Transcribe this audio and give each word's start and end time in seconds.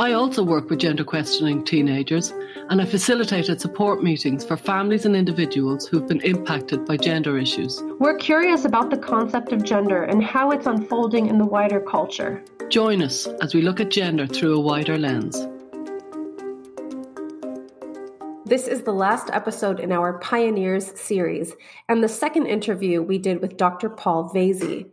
I 0.00 0.12
also 0.12 0.42
work 0.42 0.70
with 0.70 0.78
gender 0.78 1.04
questioning 1.04 1.62
teenagers 1.62 2.32
and 2.70 2.80
I 2.80 2.86
facilitated 2.86 3.60
support 3.60 4.02
meetings 4.02 4.46
for 4.46 4.56
families 4.56 5.04
and 5.04 5.14
individuals 5.14 5.86
who've 5.86 6.08
been 6.08 6.22
impacted 6.22 6.86
by 6.86 6.96
gender 6.96 7.36
issues. 7.36 7.82
We're 7.98 8.16
curious 8.16 8.64
about 8.64 8.88
the 8.88 8.96
concept 8.96 9.52
of 9.52 9.62
gender 9.62 10.04
and 10.04 10.24
how 10.24 10.52
it's 10.52 10.64
unfolding 10.64 11.26
in 11.26 11.36
the 11.36 11.44
wider 11.44 11.80
culture. 11.80 12.42
Join 12.70 13.02
us 13.02 13.26
as 13.42 13.54
we 13.54 13.60
look 13.60 13.78
at 13.78 13.90
gender 13.90 14.26
through 14.26 14.56
a 14.56 14.60
wider 14.60 14.96
lens. 14.96 15.46
This 18.46 18.68
is 18.68 18.84
the 18.84 18.94
last 18.94 19.28
episode 19.34 19.80
in 19.80 19.92
our 19.92 20.18
Pioneers 20.18 20.98
series 20.98 21.52
and 21.90 22.02
the 22.02 22.08
second 22.08 22.46
interview 22.46 23.02
we 23.02 23.18
did 23.18 23.42
with 23.42 23.58
Dr. 23.58 23.90
Paul 23.90 24.30
Vasey. 24.30 24.86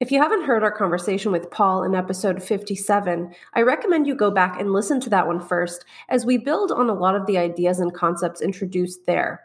If 0.00 0.10
you 0.10 0.18
haven't 0.20 0.42
heard 0.42 0.64
our 0.64 0.72
conversation 0.72 1.30
with 1.30 1.52
Paul 1.52 1.84
in 1.84 1.94
episode 1.94 2.42
57, 2.42 3.32
I 3.54 3.62
recommend 3.62 4.08
you 4.08 4.16
go 4.16 4.28
back 4.28 4.60
and 4.60 4.72
listen 4.72 5.00
to 5.00 5.10
that 5.10 5.28
one 5.28 5.38
first, 5.38 5.84
as 6.08 6.26
we 6.26 6.36
build 6.36 6.72
on 6.72 6.90
a 6.90 6.94
lot 6.94 7.14
of 7.14 7.26
the 7.26 7.38
ideas 7.38 7.78
and 7.78 7.94
concepts 7.94 8.40
introduced 8.40 9.06
there. 9.06 9.44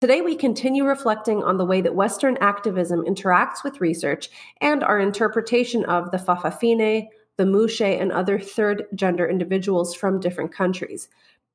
Today, 0.00 0.22
we 0.22 0.34
continue 0.34 0.84
reflecting 0.84 1.44
on 1.44 1.56
the 1.56 1.64
way 1.64 1.80
that 1.82 1.94
Western 1.94 2.36
activism 2.38 3.04
interacts 3.04 3.62
with 3.62 3.80
research 3.80 4.28
and 4.60 4.82
our 4.82 4.98
interpretation 4.98 5.84
of 5.84 6.10
the 6.10 6.18
Fa'afafine, 6.18 7.06
the 7.36 7.46
Muxe, 7.46 7.80
and 7.80 8.10
other 8.10 8.40
third 8.40 8.86
gender 8.92 9.28
individuals 9.28 9.94
from 9.94 10.18
different 10.18 10.52
countries. 10.52 11.08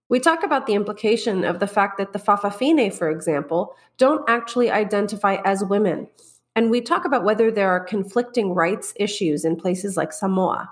We 0.08 0.22
talk 0.22 0.44
about 0.44 0.68
the 0.68 0.74
implication 0.74 1.44
of 1.44 1.60
the 1.60 1.68
fact 1.68 1.98
that 1.98 2.14
the 2.14 2.20
Fa'afafine, 2.20 2.94
for 2.94 3.10
example, 3.10 3.76
don't 3.98 4.28
actually 4.30 4.72
identify 4.72 5.36
as 5.44 5.66
women 5.66 6.08
and 6.56 6.70
we 6.70 6.82
talk 6.82 7.06
about 7.06 7.24
whether 7.24 7.52
there 7.52 7.70
are 7.70 7.80
conflicting 7.80 8.54
rights 8.54 8.94
issues 8.98 9.46
in 9.46 9.56
places 9.56 9.98
like 9.98 10.14
Samoa. 10.14 10.70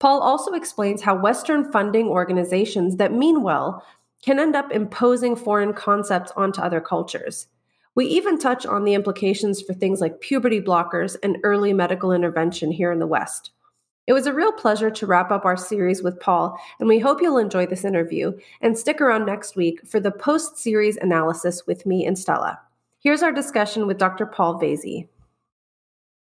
Paul 0.00 0.20
also 0.20 0.52
explains 0.52 1.02
how 1.02 1.16
Western 1.16 1.70
funding 1.70 2.08
organizations 2.08 2.96
that 2.96 3.12
mean 3.12 3.42
well 3.42 3.84
can 4.22 4.38
end 4.38 4.56
up 4.56 4.72
imposing 4.72 5.36
foreign 5.36 5.72
concepts 5.72 6.32
onto 6.36 6.60
other 6.60 6.80
cultures. 6.80 7.46
We 7.94 8.06
even 8.06 8.38
touch 8.38 8.66
on 8.66 8.84
the 8.84 8.94
implications 8.94 9.62
for 9.62 9.72
things 9.72 10.00
like 10.00 10.20
puberty 10.20 10.60
blockers 10.60 11.16
and 11.22 11.38
early 11.44 11.72
medical 11.72 12.10
intervention 12.10 12.72
here 12.72 12.90
in 12.90 12.98
the 12.98 13.06
West. 13.06 13.50
It 14.06 14.12
was 14.12 14.26
a 14.26 14.34
real 14.34 14.52
pleasure 14.52 14.90
to 14.90 15.06
wrap 15.06 15.30
up 15.30 15.44
our 15.44 15.56
series 15.56 16.02
with 16.02 16.20
Paul, 16.20 16.58
and 16.78 16.88
we 16.88 16.98
hope 16.98 17.22
you'll 17.22 17.38
enjoy 17.38 17.66
this 17.66 17.84
interview 17.84 18.32
and 18.60 18.76
stick 18.76 19.00
around 19.00 19.24
next 19.24 19.56
week 19.56 19.86
for 19.86 20.00
the 20.00 20.10
post 20.10 20.58
series 20.58 20.96
analysis 20.96 21.66
with 21.66 21.86
me 21.86 22.04
and 22.04 22.18
Stella. 22.18 22.60
Here's 23.04 23.22
our 23.22 23.32
discussion 23.32 23.86
with 23.86 23.98
Dr. 23.98 24.24
Paul 24.24 24.58
Vasey. 24.58 25.08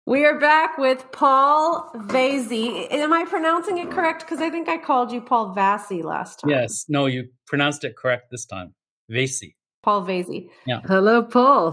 We 0.07 0.25
are 0.25 0.39
back 0.39 0.79
with 0.79 1.05
Paul 1.11 1.91
Vasey. 1.97 2.87
Am 2.93 3.13
I 3.13 3.25
pronouncing 3.25 3.79
it 3.79 3.91
correct? 3.91 4.21
Because 4.21 4.41
I 4.41 4.51
think 4.51 4.69
I 4.69 4.79
called 4.79 5.11
you 5.11 5.21
Paul 5.21 5.53
Vasey 5.53 6.05
last 6.05 6.39
time. 6.39 6.51
Yes. 6.51 6.85
No, 6.89 7.07
you 7.07 7.29
pronounced 7.49 7.83
it 7.83 7.97
correct 7.97 8.31
this 8.31 8.47
time. 8.47 8.73
Vasey. 9.11 9.57
Paul 9.83 10.07
Vasey. 10.07 10.49
Yeah. 10.65 10.81
Hello, 10.87 11.25
Paul. 11.25 11.73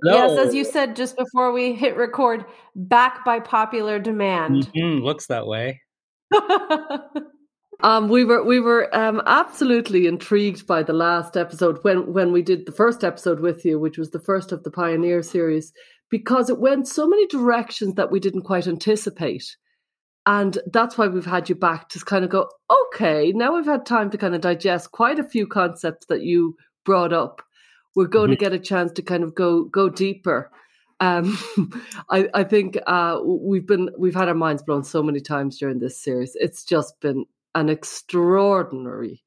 Hello. 0.00 0.36
Yes, 0.36 0.46
as 0.46 0.54
you 0.54 0.64
said 0.64 0.94
just 0.94 1.16
before 1.16 1.50
we 1.50 1.74
hit 1.74 1.96
record, 1.96 2.44
back 2.76 3.24
by 3.24 3.40
popular 3.40 3.98
demand. 3.98 4.70
Mm-hmm, 4.76 5.04
looks 5.04 5.26
that 5.26 5.48
way. 5.48 5.80
Um, 7.80 8.08
we 8.08 8.24
were 8.24 8.42
we 8.42 8.58
were 8.58 8.94
um, 8.96 9.22
absolutely 9.26 10.06
intrigued 10.06 10.66
by 10.66 10.82
the 10.82 10.94
last 10.94 11.36
episode 11.36 11.78
when 11.82 12.12
when 12.12 12.32
we 12.32 12.42
did 12.42 12.66
the 12.66 12.72
first 12.72 13.04
episode 13.04 13.40
with 13.40 13.64
you, 13.64 13.78
which 13.78 13.98
was 13.98 14.10
the 14.10 14.20
first 14.20 14.50
of 14.50 14.62
the 14.62 14.70
Pioneer 14.70 15.22
series, 15.22 15.72
because 16.10 16.48
it 16.48 16.58
went 16.58 16.88
so 16.88 17.06
many 17.06 17.26
directions 17.26 17.94
that 17.94 18.10
we 18.10 18.18
didn't 18.18 18.42
quite 18.42 18.66
anticipate, 18.66 19.56
and 20.24 20.58
that's 20.72 20.96
why 20.96 21.06
we've 21.06 21.26
had 21.26 21.48
you 21.48 21.54
back 21.54 21.90
to 21.90 22.00
kind 22.00 22.24
of 22.24 22.30
go, 22.30 22.48
okay, 22.70 23.32
now 23.32 23.54
we've 23.54 23.66
had 23.66 23.84
time 23.84 24.10
to 24.10 24.18
kind 24.18 24.34
of 24.34 24.40
digest 24.40 24.90
quite 24.92 25.18
a 25.18 25.28
few 25.28 25.46
concepts 25.46 26.06
that 26.06 26.22
you 26.22 26.56
brought 26.84 27.12
up. 27.12 27.42
We're 27.94 28.06
going 28.06 28.30
mm-hmm. 28.30 28.38
to 28.38 28.44
get 28.44 28.52
a 28.54 28.58
chance 28.58 28.92
to 28.92 29.02
kind 29.02 29.22
of 29.22 29.34
go 29.34 29.64
go 29.64 29.90
deeper. 29.90 30.50
Um, 30.98 31.38
I, 32.10 32.28
I 32.32 32.44
think 32.44 32.78
uh, 32.86 33.20
we've 33.22 33.66
been 33.66 33.90
we've 33.98 34.14
had 34.14 34.28
our 34.28 34.34
minds 34.34 34.62
blown 34.62 34.82
so 34.82 35.02
many 35.02 35.20
times 35.20 35.58
during 35.58 35.78
this 35.78 36.02
series. 36.02 36.36
It's 36.40 36.64
just 36.64 36.98
been 37.00 37.26
an 37.56 37.68
extraordinary 37.68 39.24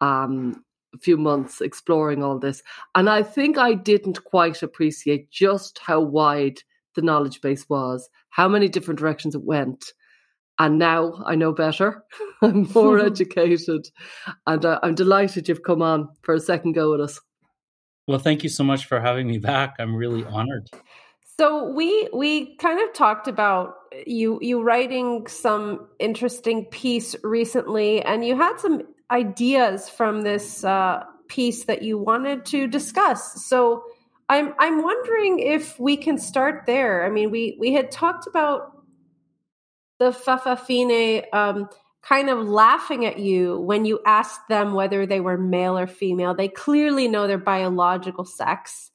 um, 0.00 0.64
few 1.00 1.16
months 1.16 1.60
exploring 1.60 2.22
all 2.22 2.38
this. 2.38 2.62
And 2.94 3.08
I 3.08 3.22
think 3.22 3.58
I 3.58 3.74
didn't 3.74 4.24
quite 4.24 4.62
appreciate 4.62 5.30
just 5.30 5.78
how 5.78 6.00
wide 6.00 6.58
the 6.94 7.02
knowledge 7.02 7.40
base 7.42 7.68
was, 7.68 8.08
how 8.30 8.48
many 8.48 8.68
different 8.68 8.98
directions 8.98 9.34
it 9.34 9.44
went. 9.44 9.92
And 10.58 10.78
now 10.78 11.22
I 11.26 11.34
know 11.34 11.52
better. 11.52 12.02
I'm 12.42 12.66
more 12.74 12.98
educated. 13.06 13.88
And 14.46 14.64
uh, 14.64 14.80
I'm 14.82 14.94
delighted 14.94 15.48
you've 15.48 15.62
come 15.62 15.82
on 15.82 16.08
for 16.22 16.34
a 16.34 16.40
second 16.40 16.72
go 16.72 16.90
with 16.92 17.02
us. 17.02 17.20
Well, 18.08 18.18
thank 18.18 18.42
you 18.42 18.48
so 18.48 18.64
much 18.64 18.86
for 18.86 19.00
having 19.00 19.26
me 19.26 19.38
back. 19.38 19.74
I'm 19.78 19.94
really 19.94 20.24
honored. 20.24 20.70
So 21.38 21.70
we 21.70 22.08
we 22.14 22.56
kind 22.56 22.80
of 22.80 22.94
talked 22.94 23.28
about 23.28 23.74
you 24.06 24.38
you 24.40 24.62
writing 24.62 25.26
some 25.26 25.88
interesting 25.98 26.64
piece 26.66 27.14
recently, 27.22 28.02
and 28.02 28.24
you 28.24 28.36
had 28.36 28.58
some 28.58 28.82
ideas 29.10 29.88
from 29.88 30.22
this 30.22 30.64
uh, 30.64 31.04
piece 31.28 31.64
that 31.64 31.82
you 31.82 31.98
wanted 31.98 32.46
to 32.46 32.66
discuss. 32.66 33.44
So 33.46 33.84
I'm 34.28 34.54
I'm 34.58 34.82
wondering 34.82 35.38
if 35.38 35.78
we 35.78 35.98
can 35.98 36.16
start 36.16 36.64
there. 36.66 37.04
I 37.04 37.10
mean, 37.10 37.30
we 37.30 37.56
we 37.60 37.74
had 37.74 37.90
talked 37.90 38.26
about 38.26 38.72
the 39.98 40.12
Fa'afafine 40.12 41.24
um, 41.34 41.68
kind 42.02 42.30
of 42.30 42.46
laughing 42.46 43.04
at 43.04 43.18
you 43.18 43.58
when 43.60 43.84
you 43.84 44.00
asked 44.06 44.48
them 44.48 44.74
whether 44.74 45.06
they 45.06 45.20
were 45.20 45.36
male 45.36 45.76
or 45.76 45.86
female. 45.86 46.34
They 46.34 46.48
clearly 46.48 47.08
know 47.08 47.26
their 47.26 47.38
biological 47.38 48.24
sex. 48.24 48.90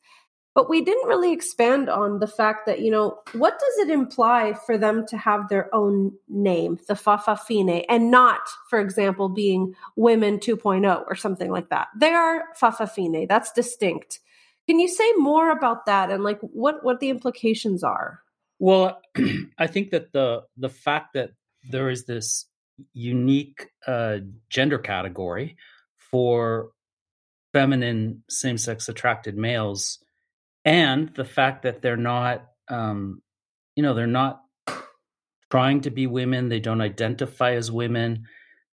But 0.53 0.69
we 0.69 0.83
didn't 0.83 1.07
really 1.07 1.31
expand 1.31 1.89
on 1.89 2.19
the 2.19 2.27
fact 2.27 2.65
that, 2.65 2.81
you 2.81 2.91
know, 2.91 3.19
what 3.31 3.57
does 3.57 3.87
it 3.87 3.89
imply 3.89 4.53
for 4.65 4.77
them 4.77 5.05
to 5.07 5.17
have 5.17 5.47
their 5.47 5.73
own 5.73 6.11
name, 6.27 6.77
the 6.89 6.93
Fa'afafine, 6.93 7.85
and 7.87 8.11
not, 8.11 8.41
for 8.69 8.79
example, 8.79 9.29
being 9.29 9.75
Women 9.95 10.39
2.0 10.39 11.05
or 11.07 11.15
something 11.15 11.51
like 11.51 11.69
that? 11.69 11.87
They 11.97 12.11
are 12.11 12.43
Fa'afafine. 12.59 13.29
That's 13.29 13.53
distinct. 13.53 14.19
Can 14.67 14.79
you 14.79 14.89
say 14.89 15.09
more 15.17 15.51
about 15.51 15.85
that 15.85 16.11
and 16.11 16.23
like 16.23 16.39
what 16.41 16.83
what 16.83 16.99
the 16.99 17.09
implications 17.09 17.83
are? 17.83 18.21
Well, 18.59 19.01
I 19.57 19.67
think 19.67 19.91
that 19.91 20.11
the 20.11 20.43
the 20.57 20.69
fact 20.69 21.13
that 21.13 21.31
there 21.69 21.89
is 21.89 22.05
this 22.05 22.45
unique 22.93 23.67
uh, 23.87 24.17
gender 24.49 24.77
category 24.77 25.57
for 25.97 26.71
feminine 27.53 28.23
same-sex 28.29 28.87
attracted 28.87 29.35
males 29.37 30.00
and 30.65 31.13
the 31.15 31.25
fact 31.25 31.63
that 31.63 31.81
they're 31.81 31.97
not 31.97 32.45
um, 32.69 33.21
you 33.75 33.83
know 33.83 33.93
they're 33.93 34.07
not 34.07 34.41
trying 35.49 35.81
to 35.81 35.91
be 35.91 36.07
women 36.07 36.49
they 36.49 36.59
don't 36.59 36.81
identify 36.81 37.53
as 37.53 37.71
women 37.71 38.23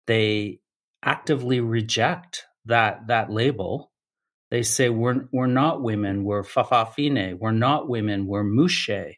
they 0.07 0.61
actively 1.03 1.61
reject 1.61 2.45
that 2.67 3.07
that 3.09 3.31
label. 3.31 3.93
They 4.51 4.63
say 4.63 4.89
we're 4.89 5.29
we're 5.33 5.47
not 5.47 5.83
women 5.83 6.25
we're 6.25 6.43
fa'afafine 6.43 7.39
we're 7.39 7.53
not 7.53 7.89
women 7.89 8.27
we're 8.27 8.45
muxe. 8.45 9.15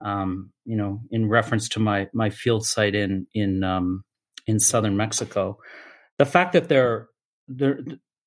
Um, 0.00 0.52
you 0.64 0.76
know 0.76 1.00
in 1.10 1.28
reference 1.28 1.68
to 1.70 1.80
my 1.80 2.08
my 2.14 2.30
field 2.30 2.64
site 2.64 2.94
in 2.94 3.26
in 3.34 3.64
um, 3.64 4.04
in 4.46 4.60
southern 4.60 4.96
mexico. 4.96 5.58
The 6.18 6.26
fact 6.26 6.52
that 6.52 6.68
they're 6.68 7.08
they're 7.48 7.80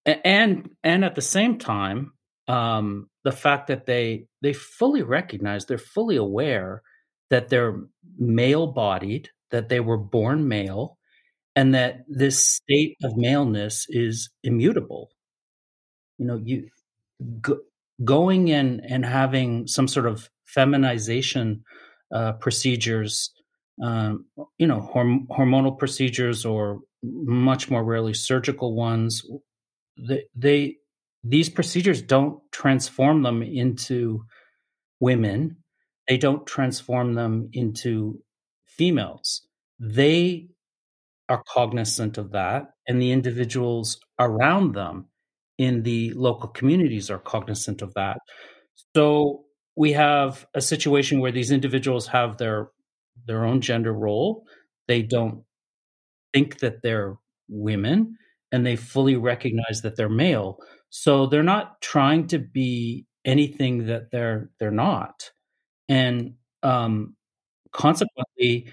and 0.05 0.69
and 0.83 1.05
at 1.05 1.15
the 1.15 1.21
same 1.21 1.57
time 1.57 2.13
um, 2.47 3.09
the 3.23 3.31
fact 3.31 3.67
that 3.67 3.85
they 3.85 4.25
they 4.41 4.53
fully 4.53 5.03
recognize, 5.03 5.65
they're 5.65 5.77
fully 5.77 6.15
aware 6.15 6.81
that 7.29 7.49
they're 7.49 7.77
male 8.17 8.67
bodied, 8.67 9.29
that 9.51 9.69
they 9.69 9.79
were 9.79 9.97
born 9.97 10.47
male, 10.47 10.97
and 11.55 11.73
that 11.75 12.01
this 12.07 12.47
state 12.47 12.97
of 13.03 13.17
maleness 13.17 13.85
is 13.89 14.29
immutable. 14.43 15.09
You 16.17 16.25
know, 16.27 16.41
you 16.43 16.69
go, 17.41 17.59
going 18.03 18.47
in 18.49 18.81
and 18.81 19.05
having 19.05 19.67
some 19.67 19.87
sort 19.87 20.07
of 20.07 20.29
feminization 20.45 21.63
uh, 22.13 22.33
procedures, 22.33 23.31
um, 23.83 24.25
you 24.57 24.67
know, 24.67 24.89
horm- 24.93 25.27
hormonal 25.27 25.77
procedures, 25.77 26.45
or 26.45 26.79
much 27.03 27.69
more 27.69 27.83
rarely 27.83 28.13
surgical 28.13 28.75
ones. 28.75 29.23
They, 29.97 30.25
they 30.35 30.77
these 31.23 31.49
procedures 31.49 32.01
don't 32.01 32.39
transform 32.51 33.23
them 33.23 33.41
into 33.43 34.25
women. 34.99 35.57
They 36.07 36.17
don't 36.17 36.45
transform 36.47 37.13
them 37.15 37.49
into 37.53 38.21
females. 38.65 39.47
they 39.79 40.47
are 41.29 41.43
cognizant 41.47 42.17
of 42.17 42.31
that, 42.31 42.63
and 42.87 43.01
the 43.01 43.11
individuals 43.11 43.99
around 44.19 44.73
them 44.75 45.07
in 45.57 45.83
the 45.83 46.11
local 46.13 46.49
communities 46.49 47.09
are 47.09 47.19
cognizant 47.19 47.81
of 47.81 47.93
that. 47.93 48.17
So 48.95 49.45
we 49.75 49.93
have 49.93 50.45
a 50.53 50.61
situation 50.61 51.19
where 51.19 51.31
these 51.31 51.51
individuals 51.51 52.07
have 52.07 52.37
their 52.37 52.69
their 53.27 53.45
own 53.45 53.61
gender 53.61 53.93
role. 53.93 54.45
They 54.87 55.01
don't 55.03 55.43
think 56.33 56.59
that 56.59 56.81
they're 56.83 57.15
women 57.49 58.17
and 58.51 58.65
they 58.65 58.75
fully 58.75 59.15
recognize 59.15 59.81
that 59.83 59.95
they're 59.97 60.09
male. 60.09 60.57
So 60.91 61.25
they're 61.25 61.41
not 61.41 61.81
trying 61.81 62.27
to 62.27 62.39
be 62.39 63.07
anything 63.25 63.87
that 63.87 64.11
they're 64.11 64.51
they're 64.59 64.71
not. 64.71 65.31
And 65.89 66.35
um, 66.63 67.15
consequently, 67.71 68.71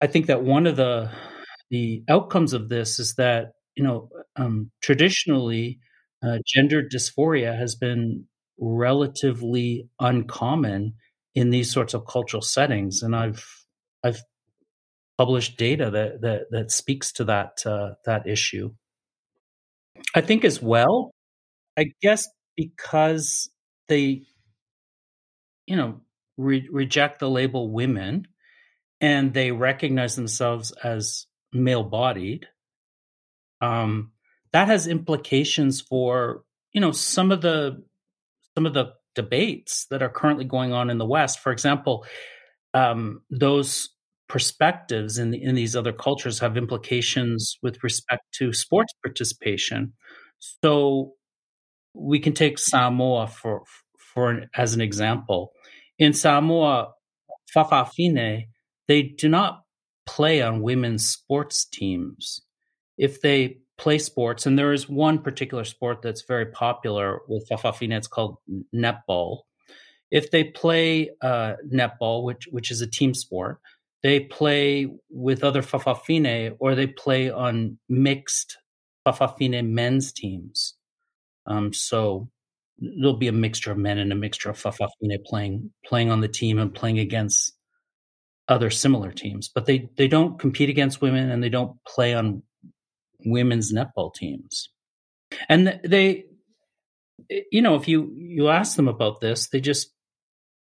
I 0.00 0.06
think 0.06 0.26
that 0.26 0.42
one 0.42 0.66
of 0.66 0.76
the 0.76 1.10
the 1.70 2.04
outcomes 2.08 2.52
of 2.52 2.68
this 2.68 2.98
is 3.00 3.14
that 3.16 3.52
you 3.74 3.84
know 3.84 4.08
um, 4.36 4.70
traditionally 4.82 5.80
uh, 6.24 6.38
gender 6.46 6.82
dysphoria 6.82 7.58
has 7.58 7.74
been 7.74 8.26
relatively 8.58 9.88
uncommon 10.00 10.94
in 11.34 11.50
these 11.50 11.72
sorts 11.72 11.92
of 11.92 12.06
cultural 12.06 12.42
settings, 12.42 13.02
and 13.02 13.16
I've 13.16 13.44
I've 14.04 14.22
published 15.18 15.58
data 15.58 15.90
that 15.90 16.20
that 16.22 16.42
that 16.50 16.70
speaks 16.70 17.12
to 17.14 17.24
that 17.24 17.58
uh, 17.66 17.94
that 18.04 18.28
issue. 18.28 18.72
I 20.14 20.20
think 20.20 20.44
as 20.44 20.62
well, 20.62 21.12
I 21.76 21.92
guess 22.02 22.28
because 22.56 23.50
they, 23.88 24.22
you 25.66 25.76
know, 25.76 26.00
re- 26.36 26.68
reject 26.70 27.18
the 27.20 27.30
label 27.30 27.70
women 27.70 28.26
and 29.00 29.34
they 29.34 29.52
recognize 29.52 30.16
themselves 30.16 30.72
as 30.84 31.26
male 31.52 31.84
bodied, 31.84 32.46
um, 33.60 34.12
that 34.52 34.68
has 34.68 34.86
implications 34.86 35.80
for 35.80 36.42
you 36.72 36.80
know 36.80 36.92
some 36.92 37.30
of 37.32 37.40
the 37.40 37.82
some 38.54 38.66
of 38.66 38.74
the 38.74 38.92
debates 39.14 39.86
that 39.90 40.02
are 40.02 40.08
currently 40.10 40.44
going 40.44 40.72
on 40.72 40.90
in 40.90 40.98
the 40.98 41.06
West. 41.06 41.40
For 41.40 41.52
example, 41.52 42.04
um, 42.74 43.22
those 43.30 43.90
perspectives 44.28 45.18
in 45.18 45.30
the, 45.32 45.42
in 45.42 45.54
these 45.54 45.76
other 45.76 45.92
cultures 45.92 46.40
have 46.40 46.56
implications 46.56 47.58
with 47.62 47.82
respect 47.84 48.22
to 48.34 48.52
sports 48.52 48.94
participation. 49.04 49.94
So 50.64 51.14
we 51.96 52.20
can 52.20 52.32
take 52.32 52.58
Samoa 52.58 53.26
for 53.26 53.62
for 53.96 54.44
as 54.54 54.74
an 54.74 54.80
example. 54.80 55.52
In 55.98 56.12
Samoa, 56.12 56.92
Fa'afafine, 57.54 58.46
they 58.88 59.02
do 59.02 59.28
not 59.28 59.62
play 60.06 60.42
on 60.42 60.62
women's 60.62 61.08
sports 61.08 61.64
teams. 61.64 62.40
If 62.98 63.20
they 63.20 63.58
play 63.78 63.98
sports, 63.98 64.46
and 64.46 64.58
there 64.58 64.72
is 64.72 64.88
one 64.88 65.18
particular 65.18 65.64
sport 65.64 66.02
that's 66.02 66.22
very 66.22 66.46
popular 66.46 67.20
with 67.28 67.48
Fa'afafine, 67.48 67.96
it's 67.96 68.08
called 68.08 68.36
netball. 68.74 69.40
If 70.10 70.30
they 70.30 70.44
play 70.44 71.10
uh, 71.20 71.54
netball, 71.72 72.24
which 72.24 72.48
which 72.50 72.70
is 72.70 72.80
a 72.80 72.86
team 72.86 73.12
sport, 73.12 73.58
they 74.02 74.20
play 74.20 74.88
with 75.10 75.42
other 75.42 75.62
Fa'afafine 75.62 76.56
or 76.60 76.74
they 76.74 76.86
play 76.86 77.30
on 77.30 77.78
mixed 77.88 78.56
Fa'afafine 79.06 79.68
men's 79.68 80.12
teams. 80.12 80.75
Um, 81.46 81.72
so 81.72 82.28
there'll 82.78 83.16
be 83.16 83.28
a 83.28 83.32
mixture 83.32 83.72
of 83.72 83.78
men 83.78 83.98
and 83.98 84.12
a 84.12 84.16
mixture 84.16 84.50
of 84.50 84.60
Fa'afafine 84.60 85.24
playing 85.24 85.70
playing 85.84 86.10
on 86.10 86.20
the 86.20 86.28
team 86.28 86.58
and 86.58 86.74
playing 86.74 86.98
against 86.98 87.52
other 88.48 88.70
similar 88.70 89.12
teams. 89.12 89.48
But 89.48 89.66
they 89.66 89.88
they 89.96 90.08
don't 90.08 90.38
compete 90.38 90.68
against 90.68 91.00
women 91.00 91.30
and 91.30 91.42
they 91.42 91.48
don't 91.48 91.76
play 91.86 92.14
on 92.14 92.42
women's 93.24 93.72
netball 93.72 94.14
teams. 94.14 94.70
And 95.48 95.80
they 95.84 96.24
you 97.50 97.62
know 97.62 97.74
if 97.74 97.88
you 97.88 98.12
you 98.16 98.48
ask 98.48 98.76
them 98.76 98.88
about 98.88 99.20
this, 99.20 99.48
they 99.48 99.60
just 99.60 99.92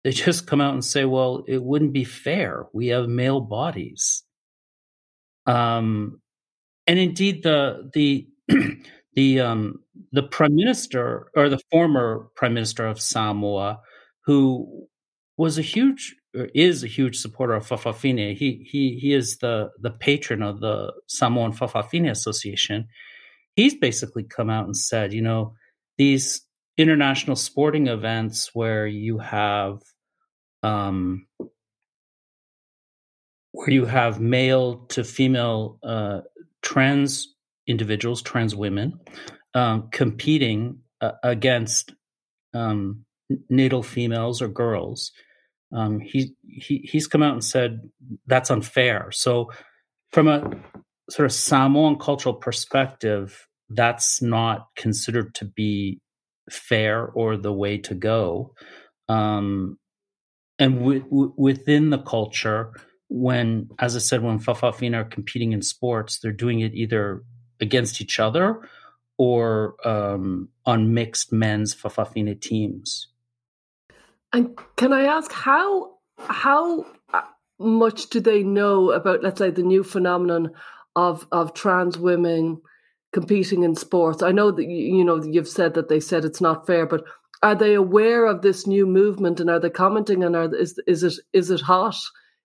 they 0.04 0.10
just 0.12 0.46
come 0.46 0.60
out 0.60 0.74
and 0.74 0.84
say, 0.84 1.04
"Well, 1.04 1.44
it 1.48 1.62
wouldn't 1.62 1.92
be 1.92 2.04
fair. 2.04 2.66
We 2.72 2.88
have 2.88 3.08
male 3.08 3.40
bodies." 3.40 4.22
Um, 5.46 6.20
and 6.86 6.98
indeed, 6.98 7.42
the 7.42 7.90
the 7.92 8.28
the 9.16 9.40
um, 9.40 9.80
the 10.12 10.22
prime 10.22 10.54
minister 10.54 11.30
or 11.34 11.48
the 11.48 11.60
former 11.70 12.28
prime 12.36 12.54
minister 12.54 12.86
of 12.86 13.00
Samoa, 13.00 13.80
who 14.24 14.86
was 15.36 15.58
a 15.58 15.62
huge 15.62 16.14
or 16.36 16.48
is 16.54 16.84
a 16.84 16.86
huge 16.86 17.18
supporter 17.18 17.54
of 17.54 17.66
Fa'afafine. 17.66 18.36
He 18.36 18.66
he 18.70 18.98
he 19.00 19.14
is 19.14 19.38
the 19.38 19.70
the 19.80 19.90
patron 19.90 20.42
of 20.42 20.60
the 20.60 20.92
Samoan 21.08 21.52
Fa'afafine 21.52 22.10
Association. 22.10 22.86
He's 23.56 23.74
basically 23.74 24.22
come 24.22 24.50
out 24.50 24.66
and 24.66 24.76
said, 24.76 25.14
you 25.14 25.22
know, 25.22 25.54
these 25.96 26.42
international 26.76 27.36
sporting 27.36 27.86
events 27.86 28.50
where 28.52 28.86
you 28.86 29.18
have 29.18 29.80
um, 30.62 31.26
where 33.52 33.70
you 33.70 33.86
have 33.86 34.20
male 34.20 34.84
to 34.88 35.02
female 35.02 35.78
uh, 35.82 36.20
trans 36.60 37.34
individuals, 37.66 38.22
trans 38.22 38.54
women, 38.54 38.98
um, 39.54 39.88
competing 39.90 40.78
uh, 41.00 41.12
against 41.22 41.94
um, 42.54 43.04
natal 43.48 43.82
females 43.82 44.40
or 44.40 44.48
girls. 44.48 45.12
Um, 45.72 46.00
he, 46.00 46.34
he 46.46 46.88
he's 46.90 47.06
come 47.06 47.22
out 47.22 47.32
and 47.32 47.44
said 47.44 47.80
that's 48.26 48.50
unfair. 48.50 49.10
So, 49.10 49.50
from 50.12 50.28
a 50.28 50.48
sort 51.10 51.26
of 51.26 51.32
Samoan 51.32 51.98
cultural 51.98 52.34
perspective, 52.34 53.46
that's 53.68 54.22
not 54.22 54.66
considered 54.76 55.34
to 55.34 55.44
be 55.44 56.00
fair 56.50 57.06
or 57.06 57.36
the 57.36 57.52
way 57.52 57.78
to 57.78 57.94
go. 57.94 58.54
Um, 59.08 59.78
and 60.58 60.78
w- 60.78 61.02
w- 61.02 61.34
within 61.36 61.90
the 61.90 61.98
culture, 61.98 62.72
when, 63.08 63.68
as 63.78 63.94
I 63.96 63.98
said, 63.98 64.22
when 64.22 64.38
Fa'afafine 64.38 64.96
are 64.96 65.04
competing 65.04 65.52
in 65.52 65.62
sports, 65.62 66.18
they're 66.18 66.32
doing 66.32 66.60
it 66.60 66.74
either 66.74 67.22
against 67.60 68.00
each 68.00 68.18
other 68.18 68.60
or 69.18 69.76
um, 69.86 70.48
on 70.64 70.92
mixed 70.92 71.32
men's 71.32 71.74
Fa'afafine 71.74 72.40
teams. 72.40 73.08
And 74.32 74.58
can 74.76 74.92
I 74.92 75.04
ask 75.04 75.32
how 75.32 75.94
how 76.18 76.86
uh, 77.12 77.22
much 77.58 78.08
do 78.10 78.20
they 78.20 78.42
know 78.42 78.90
about, 78.90 79.22
let's 79.22 79.38
say, 79.38 79.50
the 79.50 79.62
new 79.62 79.82
phenomenon 79.82 80.50
of 80.94 81.26
of 81.32 81.54
trans 81.54 81.98
women 81.98 82.60
competing 83.12 83.62
in 83.62 83.74
sports? 83.74 84.22
I 84.22 84.32
know 84.32 84.50
that 84.50 84.64
you 84.64 85.04
know 85.04 85.22
you've 85.22 85.48
said 85.48 85.74
that 85.74 85.88
they 85.88 86.00
said 86.00 86.24
it's 86.24 86.40
not 86.40 86.66
fair, 86.66 86.86
but 86.86 87.04
are 87.42 87.54
they 87.54 87.74
aware 87.74 88.26
of 88.26 88.42
this 88.42 88.66
new 88.66 88.86
movement 88.86 89.40
and 89.40 89.50
are 89.50 89.60
they 89.60 89.70
commenting 89.70 90.24
and 90.24 90.34
are 90.36 90.54
is 90.54 90.80
is 90.86 91.02
it 91.02 91.14
is 91.32 91.50
it 91.50 91.60
hot 91.60 91.96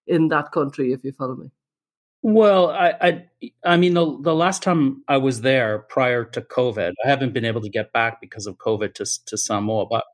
in 0.07 0.27
that 0.29 0.51
country 0.51 0.93
if 0.93 1.03
you 1.03 1.11
follow 1.11 1.35
me 1.35 1.51
well 2.21 2.69
i 2.69 2.93
i, 3.01 3.51
I 3.63 3.77
mean 3.77 3.93
the, 3.93 4.17
the 4.21 4.35
last 4.35 4.61
time 4.61 5.03
i 5.07 5.17
was 5.17 5.41
there 5.41 5.79
prior 5.89 6.23
to 6.25 6.41
covid 6.41 6.93
i 7.03 7.09
haven't 7.09 7.33
been 7.33 7.45
able 7.45 7.61
to 7.61 7.69
get 7.69 7.91
back 7.93 8.21
because 8.21 8.47
of 8.47 8.57
covid 8.57 8.93
to, 8.95 9.05
to 9.25 9.37
samoa 9.37 9.85
but 9.85 10.05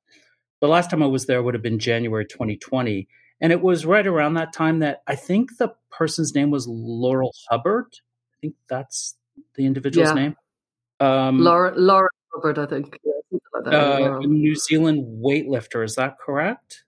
the 0.62 0.68
last 0.68 0.90
time 0.90 1.04
i 1.04 1.08
was 1.08 1.26
there 1.26 1.44
would 1.44 1.54
have 1.54 1.64
been 1.64 1.80
january 1.80 2.26
2020 2.26 3.08
and 3.42 3.52
it 3.52 3.62
was 3.62 3.86
right 3.86 4.08
around 4.08 4.36
that 4.36 4.54
time 4.54 4.80
that 4.80 5.02
i 5.08 5.16
think 5.16 5.58
the 5.58 5.74
person's 5.92 6.34
name 6.34 6.50
was 6.50 6.68
laurel 6.68 7.34
hubbard 7.50 7.88
i 8.34 8.38
think 8.42 8.56
that's 8.70 9.16
the 9.56 9.66
individual's 9.66 10.10
yeah. 10.10 10.14
name 10.14 10.36
um, 11.00 11.40
laura 11.40 11.74
laura 11.76 12.10
hubbard 12.34 12.58
i 12.58 12.66
think 12.66 12.98
yeah 13.04 13.12
uh, 13.66 14.20
New 14.22 14.56
Zealand 14.56 15.24
weightlifter. 15.24 15.84
Is 15.84 15.96
that 15.96 16.18
correct? 16.20 16.84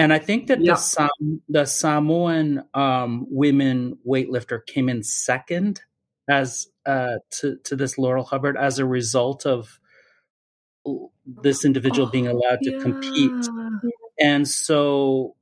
And 0.00 0.14
I 0.14 0.18
think 0.18 0.46
that 0.46 0.60
the 0.60 0.76
Sam- 0.76 1.42
the 1.50 1.66
Samoan 1.66 2.64
um, 2.72 3.26
women 3.28 3.98
weightlifter 4.08 4.64
came 4.64 4.88
in 4.88 5.02
second 5.02 5.82
as 6.26 6.68
uh, 6.86 7.18
to 7.32 7.58
to 7.64 7.76
this 7.76 7.98
Laurel 7.98 8.24
Hubbard 8.24 8.56
as 8.56 8.78
a 8.78 8.86
result 8.86 9.44
of 9.44 9.78
this 11.26 11.66
individual 11.66 12.08
oh, 12.08 12.10
being 12.10 12.26
allowed 12.26 12.60
to 12.62 12.70
yeah. 12.70 12.78
compete. 12.78 13.48
And 14.18 14.48
so 14.48 15.36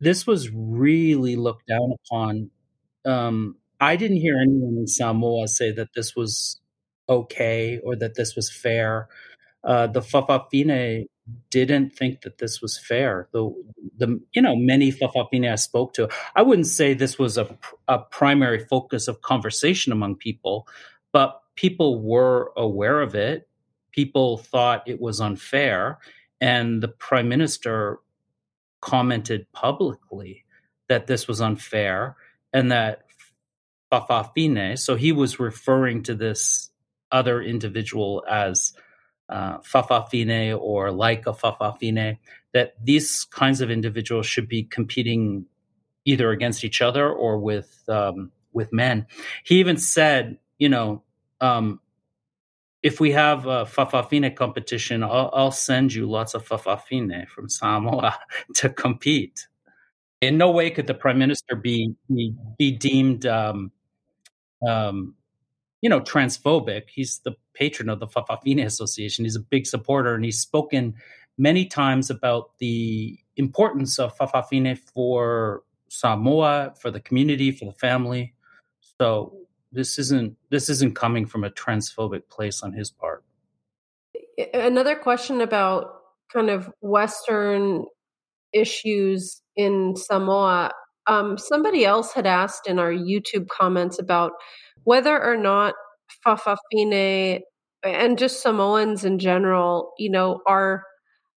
this 0.00 0.26
was 0.26 0.50
really 0.50 1.36
looked 1.36 1.68
down 1.68 1.92
upon. 2.04 2.50
Um, 3.04 3.58
I 3.78 3.94
didn't 3.94 4.16
hear 4.16 4.38
anyone 4.42 4.76
in 4.76 4.88
Samoa 4.88 5.46
say 5.46 5.70
that 5.70 5.94
this 5.94 6.16
was 6.16 6.60
okay 7.08 7.78
or 7.84 7.94
that 7.94 8.16
this 8.16 8.34
was 8.34 8.50
fair 8.50 9.06
uh, 9.64 9.86
the 9.86 10.00
Fa'afafine 10.00 11.06
didn't 11.50 11.90
think 11.90 12.22
that 12.22 12.38
this 12.38 12.60
was 12.60 12.78
fair. 12.78 13.28
The 13.32 13.52
the 13.96 14.20
you 14.32 14.42
know 14.42 14.56
many 14.56 14.92
Fa'afafine 14.92 15.50
I 15.50 15.56
spoke 15.56 15.94
to, 15.94 16.08
I 16.34 16.42
wouldn't 16.42 16.66
say 16.66 16.94
this 16.94 17.18
was 17.18 17.38
a 17.38 17.58
a 17.88 17.98
primary 17.98 18.64
focus 18.64 19.08
of 19.08 19.22
conversation 19.22 19.92
among 19.92 20.16
people, 20.16 20.66
but 21.12 21.40
people 21.56 22.02
were 22.02 22.52
aware 22.56 23.00
of 23.00 23.14
it. 23.14 23.48
People 23.92 24.38
thought 24.38 24.88
it 24.88 25.00
was 25.00 25.20
unfair, 25.20 25.98
and 26.40 26.82
the 26.82 26.88
prime 26.88 27.28
minister 27.28 27.98
commented 28.80 29.46
publicly 29.52 30.44
that 30.88 31.06
this 31.06 31.28
was 31.28 31.40
unfair 31.40 32.16
and 32.52 32.72
that 32.72 33.04
Fa'afafine. 33.92 34.78
so 34.78 34.96
he 34.96 35.12
was 35.12 35.40
referring 35.40 36.02
to 36.04 36.14
this 36.14 36.70
other 37.12 37.42
individual 37.42 38.24
as 38.28 38.72
uh, 39.30 39.58
Fa'afafine 39.58 40.58
or 40.60 40.90
like 40.90 41.26
a 41.26 41.32
Fa'afafine, 41.32 42.18
that 42.52 42.74
these 42.82 43.24
kinds 43.24 43.60
of 43.60 43.70
individuals 43.70 44.26
should 44.26 44.48
be 44.48 44.64
competing 44.64 45.46
either 46.04 46.30
against 46.30 46.64
each 46.64 46.82
other 46.82 47.08
or 47.10 47.38
with 47.38 47.82
um, 47.88 48.32
with 48.52 48.72
men. 48.72 49.06
He 49.44 49.60
even 49.60 49.76
said, 49.76 50.38
you 50.58 50.68
know, 50.68 51.02
um, 51.40 51.80
if 52.82 52.98
we 53.00 53.12
have 53.12 53.46
a 53.46 53.64
Fa'afafine 53.64 54.34
competition, 54.34 55.02
I'll, 55.02 55.30
I'll, 55.32 55.52
send 55.52 55.92
you 55.92 56.10
lots 56.10 56.34
of 56.34 56.46
Fa'afafine 56.46 57.28
from 57.28 57.48
Samoa 57.48 58.18
to 58.54 58.68
compete. 58.70 59.46
In 60.20 60.36
no 60.36 60.50
way 60.50 60.70
could 60.70 60.86
the 60.86 60.94
prime 60.94 61.18
minister 61.18 61.54
be 61.56 61.94
be, 62.08 62.34
be 62.58 62.72
deemed 62.72 63.26
um, 63.26 63.70
um, 64.66 65.14
you 65.80 65.88
know, 65.88 66.00
transphobic. 66.00 66.84
He's 66.90 67.20
the 67.20 67.32
patron 67.54 67.88
of 67.88 68.00
the 68.00 68.06
Fa'afafine 68.06 68.64
Association. 68.64 69.24
He's 69.24 69.36
a 69.36 69.40
big 69.40 69.66
supporter, 69.66 70.14
and 70.14 70.24
he's 70.24 70.38
spoken 70.38 70.94
many 71.38 71.64
times 71.64 72.10
about 72.10 72.58
the 72.58 73.18
importance 73.36 73.98
of 73.98 74.16
Fa'afafine 74.16 74.78
for 74.78 75.62
Samoa, 75.88 76.74
for 76.78 76.90
the 76.90 77.00
community, 77.00 77.50
for 77.50 77.64
the 77.64 77.72
family. 77.72 78.34
So 79.00 79.34
this 79.72 79.98
isn't 79.98 80.36
this 80.50 80.68
isn't 80.68 80.94
coming 80.94 81.26
from 81.26 81.44
a 81.44 81.50
transphobic 81.50 82.28
place 82.28 82.62
on 82.62 82.72
his 82.72 82.90
part. 82.90 83.24
Another 84.52 84.94
question 84.94 85.40
about 85.40 85.92
kind 86.32 86.50
of 86.50 86.70
Western 86.80 87.86
issues 88.52 89.42
in 89.56 89.94
Samoa. 89.96 90.72
Um, 91.06 91.38
somebody 91.38 91.84
else 91.84 92.12
had 92.12 92.26
asked 92.26 92.68
in 92.68 92.78
our 92.78 92.92
YouTube 92.92 93.48
comments 93.48 93.98
about 93.98 94.32
whether 94.84 95.22
or 95.22 95.36
not 95.36 95.74
Fa'afafine 96.26 97.40
and 97.82 98.18
just 98.18 98.42
Samoans 98.42 99.04
in 99.04 99.18
general, 99.18 99.92
you 99.98 100.10
know, 100.10 100.40
are 100.46 100.82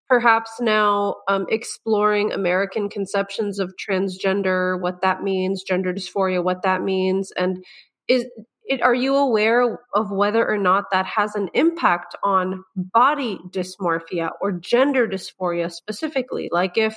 perhaps 0.08 0.60
now 0.60 1.16
um, 1.28 1.46
exploring 1.48 2.32
American 2.32 2.88
conceptions 2.88 3.58
of 3.58 3.72
transgender, 3.76 4.80
what 4.80 5.00
that 5.02 5.22
means, 5.22 5.62
gender 5.62 5.94
dysphoria, 5.94 6.44
what 6.44 6.62
that 6.62 6.82
means, 6.82 7.32
and 7.36 7.64
is 8.08 8.26
it, 8.66 8.80
are 8.82 8.94
you 8.94 9.14
aware 9.14 9.78
of 9.94 10.10
whether 10.10 10.48
or 10.48 10.56
not 10.56 10.84
that 10.90 11.04
has 11.04 11.34
an 11.34 11.48
impact 11.52 12.14
on 12.24 12.64
body 12.76 13.38
dysmorphia 13.50 14.30
or 14.40 14.52
gender 14.52 15.06
dysphoria 15.06 15.70
specifically? 15.70 16.48
Like 16.50 16.78
if 16.78 16.96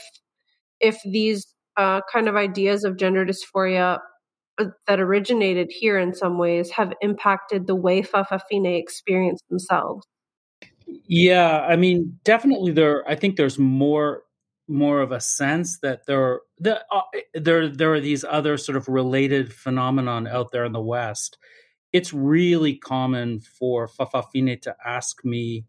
if 0.80 0.98
these 1.04 1.46
uh, 1.76 2.02
kind 2.12 2.28
of 2.28 2.36
ideas 2.36 2.84
of 2.84 2.98
gender 2.98 3.26
dysphoria 3.26 4.00
that 4.88 5.00
originated 5.00 5.72
here 5.72 5.98
in 5.98 6.14
some 6.14 6.38
ways 6.38 6.72
have 6.72 6.94
impacted 7.02 7.68
the 7.68 7.76
way 7.76 8.02
Fa'afafine 8.02 8.78
experience 8.78 9.42
themselves. 9.50 10.06
Yeah, 11.08 11.66
I 11.68 11.76
mean, 11.76 12.20
definitely 12.24 12.72
there. 12.72 13.08
I 13.08 13.16
think 13.16 13.36
there's 13.36 13.60
more 13.60 14.24
more 14.70 15.02
of 15.02 15.14
a 15.14 15.22
sense 15.22 15.80
that 15.80 16.06
there 16.08 16.42
the, 16.60 16.84
uh, 16.92 17.02
there 17.34 17.70
there 17.70 17.94
are 17.94 18.00
these 18.02 18.26
other 18.26 18.58
sort 18.58 18.78
of 18.78 18.88
related 18.88 19.54
phenomenon 19.54 20.28
out 20.28 20.52
there 20.52 20.66
in 20.66 20.74
the 20.74 20.82
West. 20.82 21.38
It's 21.94 22.14
really 22.14 22.76
common 22.76 23.40
for 23.40 23.88
Fa'afafine 23.88 24.62
to 24.62 24.76
ask 24.86 25.24
me, 25.24 25.66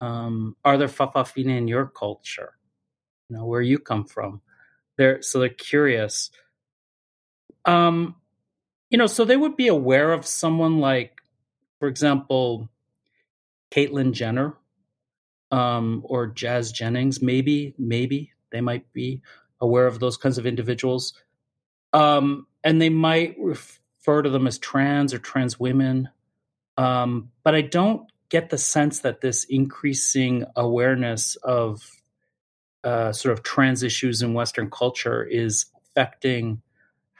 um, 0.00 0.56
"Are 0.64 0.78
there 0.78 0.88
Fa'afafine 0.88 1.56
in 1.56 1.68
your 1.68 1.86
culture? 1.86 2.52
You 3.28 3.36
know, 3.36 3.46
where 3.46 3.62
you 3.62 3.78
come 3.78 4.04
from?" 4.04 4.42
They're 4.96 5.22
so 5.22 5.40
they're 5.40 5.48
curious. 5.48 6.30
Um, 7.64 8.16
you 8.90 8.98
know, 8.98 9.06
so 9.06 9.24
they 9.24 9.36
would 9.36 9.56
be 9.56 9.68
aware 9.68 10.12
of 10.12 10.26
someone 10.26 10.78
like, 10.78 11.20
for 11.78 11.88
example, 11.88 12.68
Caitlyn 13.70 14.12
Jenner, 14.12 14.54
um, 15.50 16.02
or 16.04 16.26
Jazz 16.26 16.72
Jennings. 16.72 17.22
Maybe, 17.22 17.74
maybe 17.78 18.32
they 18.50 18.60
might 18.60 18.92
be 18.92 19.22
aware 19.60 19.86
of 19.86 19.98
those 19.98 20.16
kinds 20.16 20.38
of 20.38 20.46
individuals, 20.46 21.14
um, 21.92 22.46
and 22.62 22.80
they 22.80 22.88
might 22.90 23.36
refer 23.38 24.22
to 24.22 24.30
them 24.30 24.46
as 24.46 24.58
trans 24.58 25.14
or 25.14 25.18
trans 25.18 25.58
women. 25.58 26.08
Um, 26.76 27.30
but 27.42 27.54
I 27.54 27.62
don't 27.62 28.10
get 28.28 28.50
the 28.50 28.58
sense 28.58 29.00
that 29.00 29.20
this 29.20 29.44
increasing 29.44 30.44
awareness 30.56 31.36
of 31.36 31.88
uh, 32.82 33.12
sort 33.12 33.32
of 33.32 33.42
trans 33.42 33.82
issues 33.82 34.22
in 34.22 34.34
Western 34.34 34.70
culture 34.70 35.22
is 35.22 35.66
affecting 35.86 36.60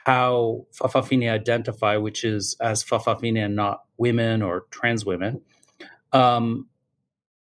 how 0.05 0.67
Fa'afafine 0.73 1.31
identify, 1.31 1.97
which 1.97 2.23
is 2.23 2.55
as 2.61 2.83
Fa'afafine 2.83 3.43
and 3.43 3.55
not 3.55 3.83
women 3.97 4.41
or 4.41 4.65
trans 4.69 5.05
women. 5.05 5.41
Um, 6.13 6.67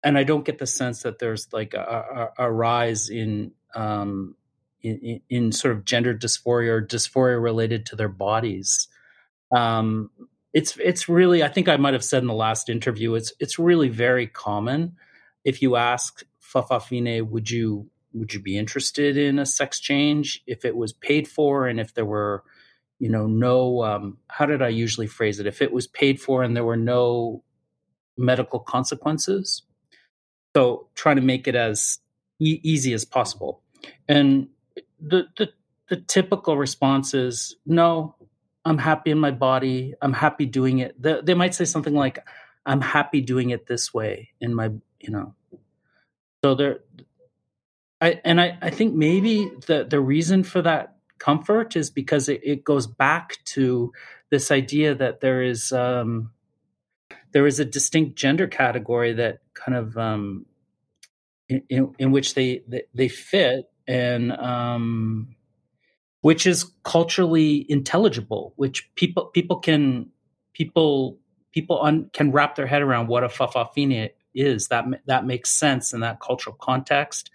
and 0.04 0.16
I 0.16 0.24
don't 0.24 0.44
get 0.44 0.58
the 0.58 0.66
sense 0.66 1.02
that 1.02 1.18
there's 1.18 1.48
like 1.52 1.74
a, 1.74 2.30
a, 2.38 2.44
a 2.44 2.52
rise 2.52 3.10
in, 3.10 3.52
um, 3.74 4.36
in, 4.80 5.20
in 5.28 5.52
sort 5.52 5.76
of 5.76 5.84
gender 5.84 6.14
dysphoria 6.14 6.68
or 6.68 6.86
dysphoria 6.86 7.42
related 7.42 7.86
to 7.86 7.96
their 7.96 8.08
bodies. 8.08 8.88
Um, 9.54 10.10
it's 10.52 10.76
it's 10.76 11.08
really 11.08 11.42
I 11.42 11.48
think 11.48 11.68
I 11.68 11.76
might 11.76 11.94
have 11.94 12.04
said 12.04 12.22
in 12.22 12.28
the 12.28 12.34
last 12.34 12.68
interview 12.68 13.14
it's 13.14 13.32
it's 13.40 13.58
really 13.58 13.88
very 13.88 14.26
common. 14.26 14.96
If 15.44 15.62
you 15.62 15.76
ask 15.76 16.24
Fa'afafine, 16.42 17.28
would 17.28 17.50
you 17.50 17.88
would 18.12 18.34
you 18.34 18.40
be 18.40 18.58
interested 18.58 19.16
in 19.16 19.38
a 19.38 19.46
sex 19.46 19.80
change 19.80 20.42
if 20.46 20.64
it 20.64 20.76
was 20.76 20.92
paid 20.92 21.26
for 21.26 21.66
and 21.66 21.80
if 21.80 21.94
there 21.94 22.04
were 22.04 22.44
you 23.02 23.08
know 23.08 23.26
no 23.26 23.82
um, 23.82 24.16
how 24.28 24.46
did 24.46 24.62
i 24.62 24.68
usually 24.68 25.08
phrase 25.08 25.40
it? 25.40 25.46
If 25.46 25.60
it 25.60 25.72
was 25.72 25.88
paid 25.88 26.20
for 26.20 26.44
and 26.44 26.56
there 26.56 26.64
were 26.64 26.76
no 26.76 27.42
medical 28.16 28.60
consequences 28.60 29.62
so 30.54 30.88
trying 30.94 31.16
to 31.16 31.22
make 31.22 31.48
it 31.48 31.56
as 31.56 31.98
e- 32.38 32.60
easy 32.62 32.92
as 32.92 33.04
possible. 33.04 33.62
And 34.08 34.48
the, 35.00 35.24
the 35.36 35.50
the 35.88 35.96
typical 35.96 36.56
response 36.56 37.12
is 37.12 37.56
no 37.66 38.14
i'm 38.64 38.78
happy 38.78 39.10
in 39.10 39.18
my 39.18 39.32
body. 39.32 39.94
I'm 40.00 40.12
happy 40.12 40.46
doing 40.46 40.78
it. 40.78 41.00
They, 41.02 41.20
they 41.22 41.34
might 41.34 41.54
say 41.54 41.64
something 41.64 41.94
like 41.94 42.18
i'm 42.64 42.80
happy 42.80 43.20
doing 43.20 43.50
it 43.50 43.66
this 43.66 43.92
way 43.92 44.30
in 44.40 44.54
my 44.54 44.70
you 45.00 45.10
know. 45.10 45.34
So 46.44 46.54
they're 46.54 46.80
I, 48.00 48.20
and 48.24 48.40
I, 48.40 48.58
I 48.60 48.70
think 48.70 48.94
maybe 48.94 49.48
the, 49.66 49.84
the 49.88 50.00
reason 50.00 50.42
for 50.42 50.60
that 50.62 50.96
comfort 51.22 51.76
is 51.76 51.88
because 51.88 52.28
it, 52.28 52.40
it 52.42 52.64
goes 52.64 52.86
back 52.86 53.38
to 53.44 53.92
this 54.30 54.50
idea 54.50 54.94
that 54.94 55.20
there 55.20 55.40
is 55.42 55.72
um, 55.72 56.32
there 57.32 57.46
is 57.46 57.60
a 57.60 57.64
distinct 57.64 58.16
gender 58.16 58.48
category 58.48 59.12
that 59.12 59.38
kind 59.54 59.78
of 59.78 59.96
um, 59.96 60.46
in, 61.48 61.62
in, 61.68 61.94
in, 61.98 62.10
which 62.10 62.34
they, 62.34 62.62
they, 62.66 62.82
they 62.92 63.08
fit 63.08 63.70
and 63.86 64.32
um, 64.32 65.36
which 66.22 66.46
is 66.46 66.72
culturally 66.82 67.64
intelligible, 67.70 68.52
which 68.56 68.92
people 68.96 69.26
people 69.26 69.58
can 69.58 70.10
people 70.54 71.18
people 71.52 71.80
un, 71.82 72.10
can 72.12 72.32
wrap 72.32 72.56
their 72.56 72.66
head 72.66 72.82
around 72.82 73.06
what 73.06 73.22
a 73.22 73.28
fa'afafine 73.28 74.10
is. 74.34 74.68
That 74.68 74.86
that 75.06 75.24
makes 75.24 75.50
sense 75.50 75.92
in 75.92 76.00
that 76.00 76.20
cultural 76.20 76.56
context 76.60 77.30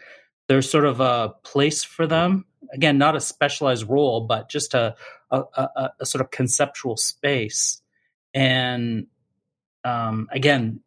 there's 0.48 0.70
sort 0.70 0.86
of 0.86 1.00
a 1.00 1.36
place 1.44 1.84
for 1.84 2.08
them. 2.08 2.46
Again, 2.74 2.98
not 2.98 3.16
a 3.16 3.22
specialized 3.22 3.90
role, 3.90 4.22
but 4.22 4.50
just 4.50 4.74
a 4.74 4.96
a, 5.32 5.44
a, 5.56 5.92
a 6.00 6.06
sort 6.06 6.22
of 6.22 6.32
conceptual 6.32 6.98
space. 6.98 7.82
And 8.34 9.08
um, 9.84 10.28
again, 10.32 10.82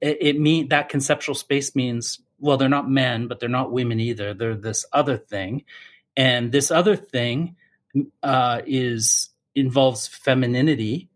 it, 0.00 0.18
it 0.20 0.40
mean 0.40 0.68
that 0.68 0.88
conceptual 0.88 1.34
space 1.34 1.74
means 1.74 2.20
well, 2.38 2.58
they're 2.58 2.68
not 2.68 2.90
men, 2.90 3.28
but 3.28 3.40
they're 3.40 3.48
not 3.48 3.72
women 3.72 3.98
either. 3.98 4.34
They're 4.34 4.54
this 4.54 4.84
other 4.92 5.16
thing, 5.16 5.64
and 6.16 6.52
this 6.52 6.70
other 6.70 6.96
thing 6.96 7.56
uh, 8.22 8.60
is 8.66 9.30
involves 9.54 10.06
femininity, 10.06 11.08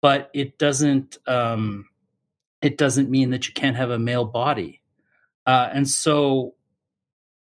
but 0.00 0.30
it 0.32 0.58
doesn't. 0.58 1.18
Um, 1.26 1.88
it 2.60 2.78
doesn't 2.78 3.10
mean 3.10 3.30
that 3.30 3.48
you 3.48 3.54
can't 3.54 3.76
have 3.76 3.90
a 3.90 3.98
male 3.98 4.24
body. 4.24 4.80
Uh, 5.44 5.68
and 5.72 5.88
so 5.88 6.54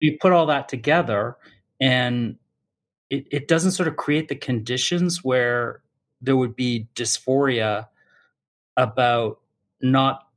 you 0.00 0.16
put 0.18 0.32
all 0.32 0.46
that 0.46 0.70
together 0.70 1.36
and 1.82 2.36
it, 3.10 3.26
it 3.32 3.48
doesn't 3.48 3.72
sort 3.72 3.88
of 3.88 3.96
create 3.96 4.28
the 4.28 4.36
conditions 4.36 5.24
where 5.24 5.82
there 6.20 6.36
would 6.36 6.54
be 6.54 6.86
dysphoria 6.94 7.88
about 8.76 9.40
not 9.80 10.28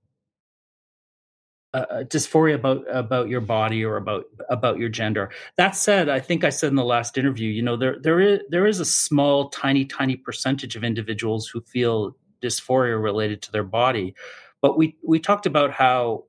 uh, 1.76 1.86
uh, 1.90 2.04
dysphoria 2.04 2.56
about 2.56 2.84
about 2.90 3.30
your 3.30 3.42
body 3.42 3.86
or 3.86 3.98
about 3.98 4.26
about 4.50 4.80
your 4.80 4.90
gender. 4.90 5.30
That 5.58 5.76
said, 5.76 6.10
I 6.10 6.20
think 6.20 6.44
I 6.44 6.50
said 6.50 6.70
in 6.70 6.76
the 6.76 6.84
last 6.84 7.16
interview, 7.16 7.52
you 7.52 7.62
know, 7.62 7.78
there 7.78 8.00
there 8.02 8.20
is 8.20 8.40
there 8.50 8.66
is 8.66 8.80
a 8.80 8.86
small, 8.86 9.50
tiny, 9.50 9.86
tiny 9.86 10.16
percentage 10.16 10.76
of 10.76 10.84
individuals 10.84 11.48
who 11.48 11.62
feel 11.62 12.18
dysphoria 12.42 13.02
related 13.02 13.44
to 13.44 13.52
their 13.52 13.64
body, 13.64 14.16
but 14.62 14.80
we 14.80 14.98
we 15.06 15.20
talked 15.20 15.46
about 15.46 15.72
how 15.72 16.24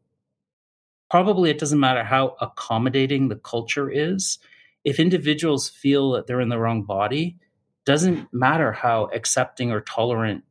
probably 1.09 1.49
it 1.49 1.59
doesn't 1.59 1.81
matter 1.81 2.05
how 2.05 2.37
accommodating 2.43 3.29
the 3.29 3.37
culture 3.37 3.89
is. 3.89 4.39
If 4.87 5.01
individuals 5.01 5.69
feel 5.69 6.13
that 6.13 6.29
they're 6.29 6.41
in 6.41 6.49
the 6.49 6.61
wrong 6.61 6.85
body, 6.85 7.39
doesn't 7.85 8.29
matter 8.33 8.71
how 8.71 9.11
accepting 9.13 9.73
or 9.73 9.81
tolerant 9.81 10.45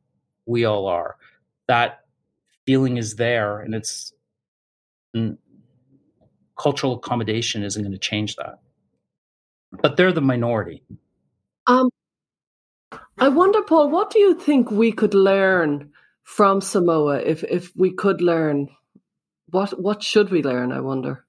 we 0.44 0.66
all 0.66 0.86
are. 0.86 1.16
That 1.68 2.00
feeling 2.66 2.98
is 2.98 3.16
there, 3.16 3.60
and 3.60 3.74
it's 3.74 4.12
and 5.14 5.38
cultural 6.58 6.96
accommodation 6.96 7.64
isn't 7.64 7.82
going 7.82 7.92
to 7.92 7.98
change 7.98 8.36
that. 8.36 8.58
But 9.72 9.96
they're 9.96 10.12
the 10.12 10.20
minority. 10.20 10.82
Um, 11.66 11.88
I 13.18 13.28
wonder, 13.28 13.62
Paul, 13.62 13.88
what 13.88 14.10
do 14.10 14.18
you 14.18 14.38
think 14.38 14.70
we 14.70 14.92
could 14.92 15.14
learn 15.14 15.92
from 16.24 16.60
Samoa 16.60 17.20
if 17.20 17.42
if 17.42 17.72
we 17.74 17.90
could 17.90 18.20
learn? 18.20 18.68
What 19.48 19.80
what 19.80 20.02
should 20.02 20.30
we 20.30 20.42
learn? 20.42 20.72
I 20.72 20.80
wonder. 20.80 21.24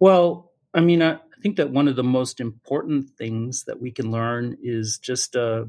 Well, 0.00 0.52
I 0.74 0.80
mean, 0.80 1.02
I, 1.02 1.12
I 1.12 1.31
think 1.42 1.56
that 1.56 1.70
one 1.70 1.88
of 1.88 1.96
the 1.96 2.04
most 2.04 2.40
important 2.40 3.10
things 3.10 3.64
that 3.64 3.80
we 3.80 3.90
can 3.90 4.10
learn 4.10 4.56
is 4.62 4.98
just 4.98 5.34
uh, 5.34 5.64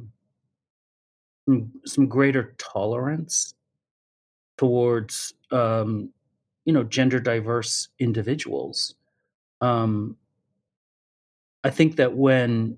some, 1.85 2.07
greater 2.07 2.55
tolerance 2.57 3.55
towards 4.57 5.33
um, 5.51 6.11
you 6.63 6.73
know 6.73 6.83
gender 6.83 7.19
diverse 7.19 7.89
individuals. 7.99 8.93
Um, 9.61 10.17
I 11.63 11.71
think 11.71 11.95
that 11.95 12.15
when 12.15 12.77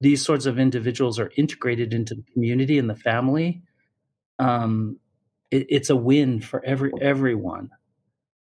these 0.00 0.22
sorts 0.22 0.44
of 0.44 0.58
individuals 0.58 1.18
are 1.18 1.32
integrated 1.36 1.94
into 1.94 2.14
the 2.14 2.24
community 2.34 2.78
and 2.78 2.90
the 2.90 2.96
family, 2.96 3.62
um, 4.38 4.98
it, 5.50 5.66
it's 5.70 5.90
a 5.90 5.96
win 5.96 6.40
for 6.40 6.62
every 6.64 6.92
everyone. 7.00 7.70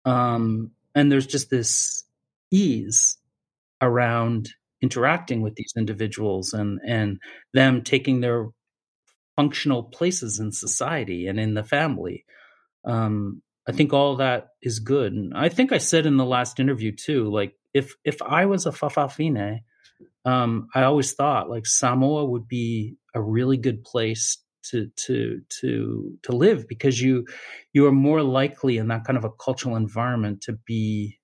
Um, 0.04 0.70
and 0.94 1.11
there's 1.11 1.26
just 1.26 1.50
this 1.50 2.04
ease 2.50 3.16
around 3.81 4.51
interacting 4.83 5.43
with 5.43 5.55
these 5.55 5.73
individuals 5.77 6.53
and 6.53 6.81
and 6.87 7.19
them 7.53 7.83
taking 7.83 8.21
their 8.21 8.49
functional 9.37 9.85
places 9.85 10.39
in 10.39 10.53
society 10.53 11.27
and 11.27 11.39
in 11.39 11.55
the 11.55 11.65
family. 11.65 12.25
Um, 12.85 13.43
I 13.69 13.73
think 13.73 13.93
all 13.93 14.17
that 14.17 14.49
is 14.63 14.81
good. 14.81 15.13
And 15.13 15.33
I 15.35 15.49
think 15.49 15.73
I 15.73 15.79
said 15.79 16.07
in 16.07 16.17
the 16.17 16.25
last 16.25 16.59
interview 16.59 16.93
too, 16.93 17.31
like 17.31 17.55
if 17.73 17.95
if 18.05 18.21
I 18.23 18.47
was 18.47 18.67
a 18.67 18.71
Fa'afafine, 18.71 19.61
um, 20.25 20.69
I 20.75 20.83
always 20.83 21.13
thought 21.13 21.51
like 21.51 21.67
Samoa 21.67 22.25
would 22.25 22.49
be 22.49 22.97
a 23.15 23.23
really 23.23 23.57
good 23.57 23.85
place 23.85 24.39
to 24.71 24.91
to 25.07 25.41
to 25.61 26.19
to 26.23 26.33
live 26.33 26.69
because 26.69 27.01
you 27.01 27.27
you 27.73 27.87
are 27.87 27.93
more 27.93 28.23
likely 28.23 28.77
in 28.77 28.89
that 28.89 29.05
kind 29.05 29.17
of 29.17 29.25
a 29.25 29.31
cultural 29.31 29.77
environment 29.77 30.43
to 30.43 30.53
be 30.67 31.20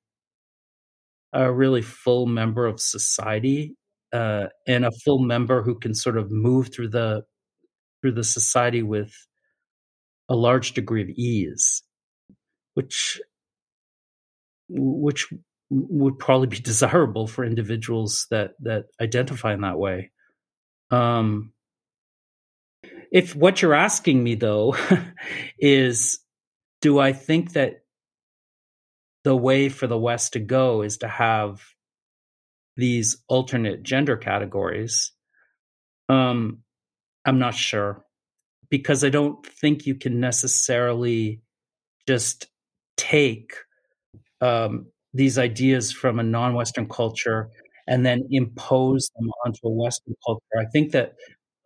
a 1.37 1.53
really 1.53 1.83
full 1.83 2.27
member 2.27 2.67
of 2.67 2.81
society 2.81 3.77
uh, 4.13 4.47
and 4.67 4.85
a 4.85 4.91
full 5.05 5.19
member 5.19 5.63
who 5.63 5.79
can 5.79 5.95
sort 5.95 6.17
of 6.17 6.31
move 6.31 6.73
through 6.73 6.89
the 6.89 7.23
through 8.01 8.13
the 8.13 8.25
society 8.25 8.83
with 8.83 9.13
a 10.29 10.35
large 10.35 10.73
degree 10.73 11.03
of 11.03 11.11
ease, 11.11 11.83
which 12.75 13.21
which 14.69 15.29
would 15.69 16.19
probably 16.19 16.47
be 16.47 16.59
desirable 16.61 17.27
for 17.27 17.45
individuals 17.45 18.27
that 18.31 18.53
that 18.61 18.87
identify 19.01 19.53
in 19.53 19.61
that 19.61 19.79
way. 19.79 20.11
Um, 20.91 21.53
if 23.13 23.37
what 23.37 23.61
you're 23.61 23.75
asking 23.75 24.23
me 24.25 24.37
though 24.37 24.77
is, 25.59 26.19
do 26.81 26.99
I 26.99 27.13
think 27.13 27.53
that 27.53 27.81
the 29.27 29.37
way 29.37 29.69
for 29.69 29.89
the 29.89 29.99
West 29.99 30.35
to 30.35 30.39
go 30.39 30.83
is 30.83 30.99
to 30.99 31.09
have 31.09 31.61
these 32.77 33.17
alternate 33.27 33.83
gender 33.83 34.17
categories? 34.17 35.11
Um, 36.09 36.59
I'm 37.25 37.41
not 37.41 37.57
sure 37.57 38.05
because 38.71 39.03
I 39.03 39.09
don't 39.09 39.45
think 39.45 39.85
you 39.85 39.97
can 39.97 40.21
necessarily 40.21 41.41
just 42.07 42.47
take 42.97 43.55
um, 44.41 44.87
these 45.13 45.39
ideas 45.39 45.91
from 45.91 46.21
a 46.21 46.23
non-Western 46.23 46.89
culture 46.89 47.51
and 47.89 48.07
then 48.07 48.29
impose 48.31 49.11
them 49.19 49.29
onto 49.45 49.59
a 49.65 49.71
Western 49.71 50.15
culture. 50.25 50.57
I 50.57 50.67
think 50.67 50.93
that 50.93 51.15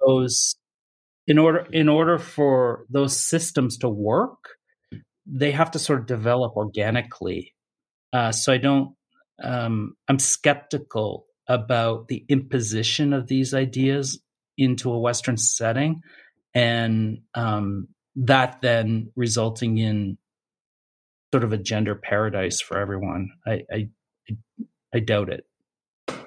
those, 0.06 0.56
in 1.26 1.36
order 1.36 1.66
in 1.72 1.90
order 1.90 2.18
for 2.18 2.86
those 2.88 3.20
systems 3.20 3.76
to 3.78 3.90
work, 3.90 4.38
they 5.32 5.52
have 5.52 5.70
to 5.72 5.78
sort 5.78 6.00
of 6.00 6.06
develop 6.06 6.56
organically. 6.56 7.54
Uh, 8.12 8.32
so 8.32 8.52
I 8.52 8.58
don't. 8.58 8.94
Um, 9.42 9.96
I'm 10.08 10.18
skeptical 10.18 11.26
about 11.48 12.08
the 12.08 12.24
imposition 12.28 13.12
of 13.12 13.26
these 13.26 13.54
ideas 13.54 14.20
into 14.58 14.92
a 14.92 14.98
Western 14.98 15.36
setting, 15.36 16.02
and 16.54 17.22
um, 17.34 17.88
that 18.16 18.60
then 18.60 19.12
resulting 19.16 19.78
in 19.78 20.18
sort 21.32 21.44
of 21.44 21.52
a 21.52 21.58
gender 21.58 21.94
paradise 21.94 22.60
for 22.60 22.78
everyone. 22.78 23.30
I, 23.46 23.62
I, 23.72 23.88
I 24.92 25.00
doubt 25.00 25.30
it. 25.30 25.44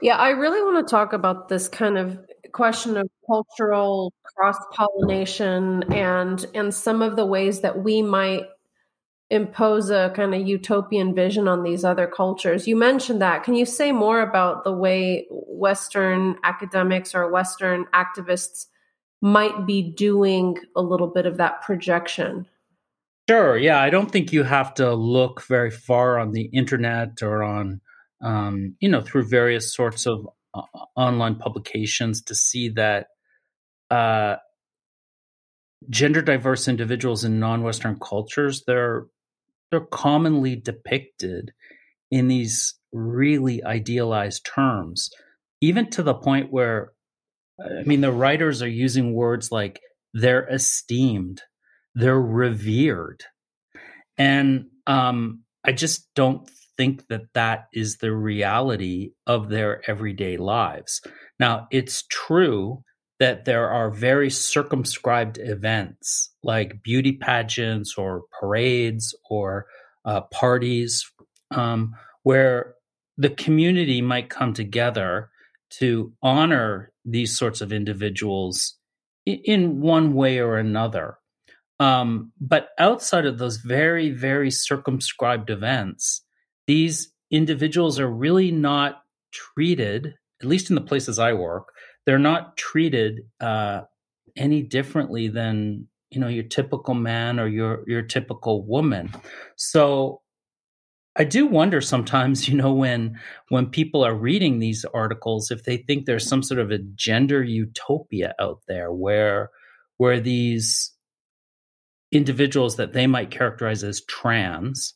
Yeah, 0.01 0.15
I 0.15 0.29
really 0.29 0.61
want 0.61 0.85
to 0.85 0.89
talk 0.89 1.13
about 1.13 1.49
this 1.49 1.67
kind 1.67 1.97
of 1.97 2.19
question 2.51 2.97
of 2.97 3.07
cultural 3.25 4.13
cross 4.23 4.57
pollination 4.71 5.91
and 5.91 6.45
and 6.53 6.73
some 6.73 7.01
of 7.01 7.15
the 7.15 7.25
ways 7.25 7.61
that 7.61 7.83
we 7.83 8.01
might 8.01 8.43
impose 9.29 9.89
a 9.89 10.11
kind 10.15 10.35
of 10.35 10.47
utopian 10.47 11.15
vision 11.15 11.47
on 11.47 11.63
these 11.63 11.83
other 11.83 12.07
cultures. 12.07 12.67
You 12.67 12.75
mentioned 12.75 13.21
that. 13.21 13.43
Can 13.43 13.55
you 13.55 13.65
say 13.65 13.91
more 13.91 14.21
about 14.21 14.63
the 14.63 14.71
way 14.71 15.25
Western 15.29 16.35
academics 16.43 17.15
or 17.15 17.31
Western 17.31 17.85
activists 17.93 18.65
might 19.21 19.65
be 19.65 19.81
doing 19.81 20.57
a 20.75 20.81
little 20.81 21.07
bit 21.07 21.25
of 21.25 21.37
that 21.37 21.61
projection? 21.61 22.45
Sure. 23.29 23.57
Yeah. 23.57 23.81
I 23.81 23.89
don't 23.89 24.11
think 24.11 24.33
you 24.33 24.43
have 24.43 24.73
to 24.75 24.93
look 24.93 25.41
very 25.43 25.71
far 25.71 26.19
on 26.19 26.31
the 26.31 26.43
internet 26.45 27.23
or 27.23 27.41
on, 27.41 27.79
um, 28.21 28.75
you 28.79 28.89
know, 28.89 29.01
through 29.01 29.29
various 29.29 29.73
sorts 29.73 30.05
of 30.05 30.27
uh, 30.53 30.61
online 30.95 31.35
publications 31.35 32.21
to 32.23 32.35
see 32.35 32.69
that 32.69 33.07
uh, 33.89 34.35
gender 35.89 36.21
diverse 36.21 36.67
individuals 36.67 37.23
in 37.23 37.39
non-Western 37.39 37.97
cultures 37.99 38.63
they're 38.65 39.05
they're 39.73 39.81
commonly 39.81 40.55
depicted 40.55 41.51
in 42.11 42.27
these 42.27 42.75
really 42.91 43.63
idealized 43.63 44.45
terms, 44.45 45.09
even 45.61 45.89
to 45.89 46.03
the 46.03 46.13
point 46.13 46.51
where, 46.51 46.91
I 47.59 47.83
mean, 47.83 48.01
the 48.01 48.11
writers 48.11 48.61
are 48.61 48.67
using 48.67 49.13
words 49.13 49.51
like 49.51 49.81
they're 50.13 50.47
esteemed 50.47 51.41
they're 51.95 52.19
revered. 52.19 53.23
And 54.17 54.65
um, 54.87 55.43
I 55.63 55.71
just 55.71 56.07
don't 56.15 56.49
think 56.77 57.07
that 57.07 57.33
that 57.33 57.65
is 57.73 57.97
the 57.97 58.11
reality 58.11 59.11
of 59.27 59.49
their 59.49 59.87
everyday 59.89 60.37
lives. 60.37 61.01
Now, 61.39 61.67
it's 61.71 62.03
true 62.09 62.83
that 63.23 63.45
there 63.45 63.69
are 63.69 63.89
very 63.89 64.29
circumscribed 64.29 65.37
events 65.37 66.29
like 66.43 66.83
beauty 66.83 67.13
pageants 67.13 67.97
or 67.97 68.23
parades 68.37 69.15
or 69.29 69.65
uh, 70.03 70.19
parties 70.23 71.09
um, 71.51 71.95
where 72.23 72.73
the 73.17 73.29
community 73.29 74.01
might 74.01 74.29
come 74.29 74.53
together 74.53 75.29
to 75.69 76.11
honor 76.21 76.91
these 77.05 77.37
sorts 77.37 77.61
of 77.61 77.71
individuals 77.71 78.77
in, 79.25 79.79
one 79.79 80.13
way 80.13 80.39
or 80.39 80.57
another. 80.57 81.17
Um, 81.79 82.33
but 82.41 82.71
outside 82.77 83.25
of 83.25 83.37
those 83.37 83.55
very, 83.55 84.09
very 84.09 84.51
circumscribed 84.51 85.49
events, 85.49 86.25
these 86.67 87.13
individuals 87.31 88.01
are 88.01 88.11
really 88.11 88.51
not 88.51 89.01
treated, 89.31 90.15
at 90.41 90.47
least 90.49 90.69
in 90.69 90.75
the 90.75 90.81
places 90.81 91.19
I 91.19 91.31
work, 91.31 91.69
they're 92.05 92.19
not 92.19 92.57
treated 92.57 93.21
uh, 93.39 93.81
any 94.35 94.61
differently 94.61 95.27
than 95.27 95.87
you 96.11 96.19
know 96.19 96.27
your 96.27 96.43
typical 96.43 96.93
man 96.93 97.39
or 97.39 97.47
your 97.47 97.83
your 97.87 98.01
typical 98.01 98.65
woman. 98.65 99.11
So 99.55 100.21
I 101.15 101.23
do 101.25 101.45
wonder 101.45 101.79
sometimes, 101.81 102.47
you 102.49 102.55
know, 102.55 102.73
when 102.73 103.19
when 103.49 103.67
people 103.67 104.03
are 104.05 104.15
reading 104.15 104.59
these 104.59 104.85
articles, 104.93 105.51
if 105.51 105.63
they 105.63 105.77
think 105.77 106.05
there's 106.05 106.27
some 106.27 106.43
sort 106.43 106.59
of 106.59 106.71
a 106.71 106.79
gender 106.79 107.43
utopia 107.43 108.33
out 108.39 108.61
there 108.67 108.91
where 108.91 109.49
where 109.97 110.19
these 110.19 110.91
individuals 112.11 112.75
that 112.75 112.93
they 112.93 113.07
might 113.07 113.31
characterize 113.31 113.83
as 113.83 114.05
trans 114.05 114.93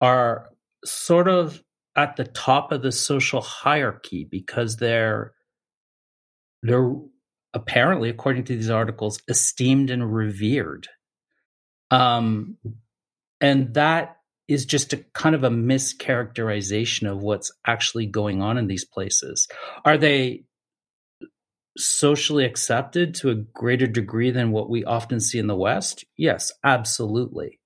are 0.00 0.48
sort 0.84 1.28
of 1.28 1.62
at 1.96 2.16
the 2.16 2.24
top 2.24 2.72
of 2.72 2.82
the 2.82 2.92
social 2.92 3.40
hierarchy 3.40 4.26
because 4.30 4.76
they're 4.76 5.32
they're 6.64 6.92
apparently 7.52 8.08
according 8.08 8.44
to 8.44 8.56
these 8.56 8.70
articles 8.70 9.20
esteemed 9.28 9.90
and 9.90 10.14
revered 10.14 10.88
um 11.90 12.56
and 13.40 13.74
that 13.74 14.16
is 14.48 14.66
just 14.66 14.92
a 14.92 14.98
kind 15.14 15.34
of 15.34 15.44
a 15.44 15.50
mischaracterization 15.50 17.10
of 17.10 17.22
what's 17.22 17.52
actually 17.66 18.06
going 18.06 18.42
on 18.42 18.58
in 18.58 18.66
these 18.66 18.84
places 18.84 19.46
are 19.84 19.96
they 19.96 20.44
socially 21.76 22.44
accepted 22.44 23.14
to 23.14 23.30
a 23.30 23.34
greater 23.34 23.86
degree 23.86 24.30
than 24.30 24.52
what 24.52 24.70
we 24.70 24.84
often 24.84 25.20
see 25.20 25.38
in 25.38 25.46
the 25.46 25.56
West? 25.56 26.04
Yes, 26.16 26.52
absolutely. 26.62 27.60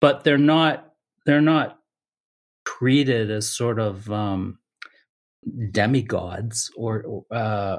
But 0.00 0.24
they're 0.24 0.38
not 0.38 0.92
they're 1.26 1.40
not 1.40 1.78
treated 2.64 3.30
as 3.30 3.50
sort 3.50 3.78
of 3.78 4.10
um, 4.10 4.58
demigods 5.70 6.70
or 6.76 7.24
uh, 7.30 7.78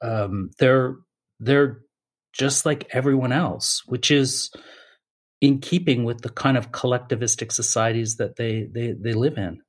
um, 0.00 0.50
they're 0.58 0.96
they're 1.40 1.80
just 2.32 2.66
like 2.66 2.88
everyone 2.90 3.32
else, 3.32 3.82
which 3.86 4.10
is 4.10 4.50
in 5.40 5.58
keeping 5.60 6.04
with 6.04 6.22
the 6.22 6.28
kind 6.28 6.56
of 6.56 6.72
collectivistic 6.72 7.52
societies 7.52 8.16
that 8.16 8.36
they 8.36 8.68
they, 8.72 8.92
they 8.92 9.12
live 9.12 9.38
in. 9.38 9.60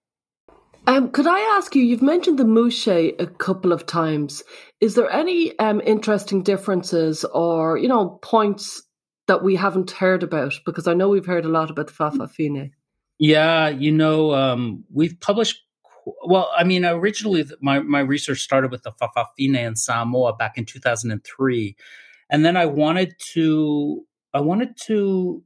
Um, 0.87 1.11
could 1.11 1.27
I 1.27 1.39
ask 1.57 1.75
you? 1.75 1.83
You've 1.83 2.01
mentioned 2.01 2.39
the 2.39 2.45
muxe 2.45 2.87
a 2.87 3.27
couple 3.27 3.73
of 3.73 3.85
times. 3.85 4.43
Is 4.79 4.95
there 4.95 5.11
any 5.11 5.57
um, 5.59 5.81
interesting 5.85 6.43
differences 6.43 7.25
or 7.25 7.77
you 7.77 7.89
know 7.89 8.19
points 8.21 8.83
that 9.27 9.43
we 9.43 9.55
haven't 9.55 9.91
heard 9.91 10.23
about? 10.23 10.53
Because 10.65 10.87
I 10.87 10.93
know 10.93 11.09
we've 11.09 11.25
heard 11.25 11.45
a 11.45 11.49
lot 11.49 11.69
about 11.69 11.87
the 11.87 11.93
Fa'afafine. 11.93 12.71
Yeah, 13.19 13.67
you 13.67 13.91
know, 13.91 14.33
um, 14.33 14.85
we've 14.93 15.19
published. 15.19 15.61
Well, 16.25 16.51
I 16.55 16.63
mean, 16.63 16.85
originally 16.85 17.45
my 17.61 17.79
my 17.79 17.99
research 17.99 18.39
started 18.39 18.71
with 18.71 18.83
the 18.83 18.91
Fa'afafine 18.91 19.57
in 19.57 19.75
Samoa 19.75 20.35
back 20.35 20.57
in 20.57 20.65
two 20.65 20.79
thousand 20.79 21.11
and 21.11 21.23
three, 21.23 21.75
and 22.29 22.45
then 22.45 22.55
I 22.55 22.65
wanted 22.65 23.13
to 23.33 24.05
I 24.33 24.41
wanted 24.41 24.77
to 24.85 25.43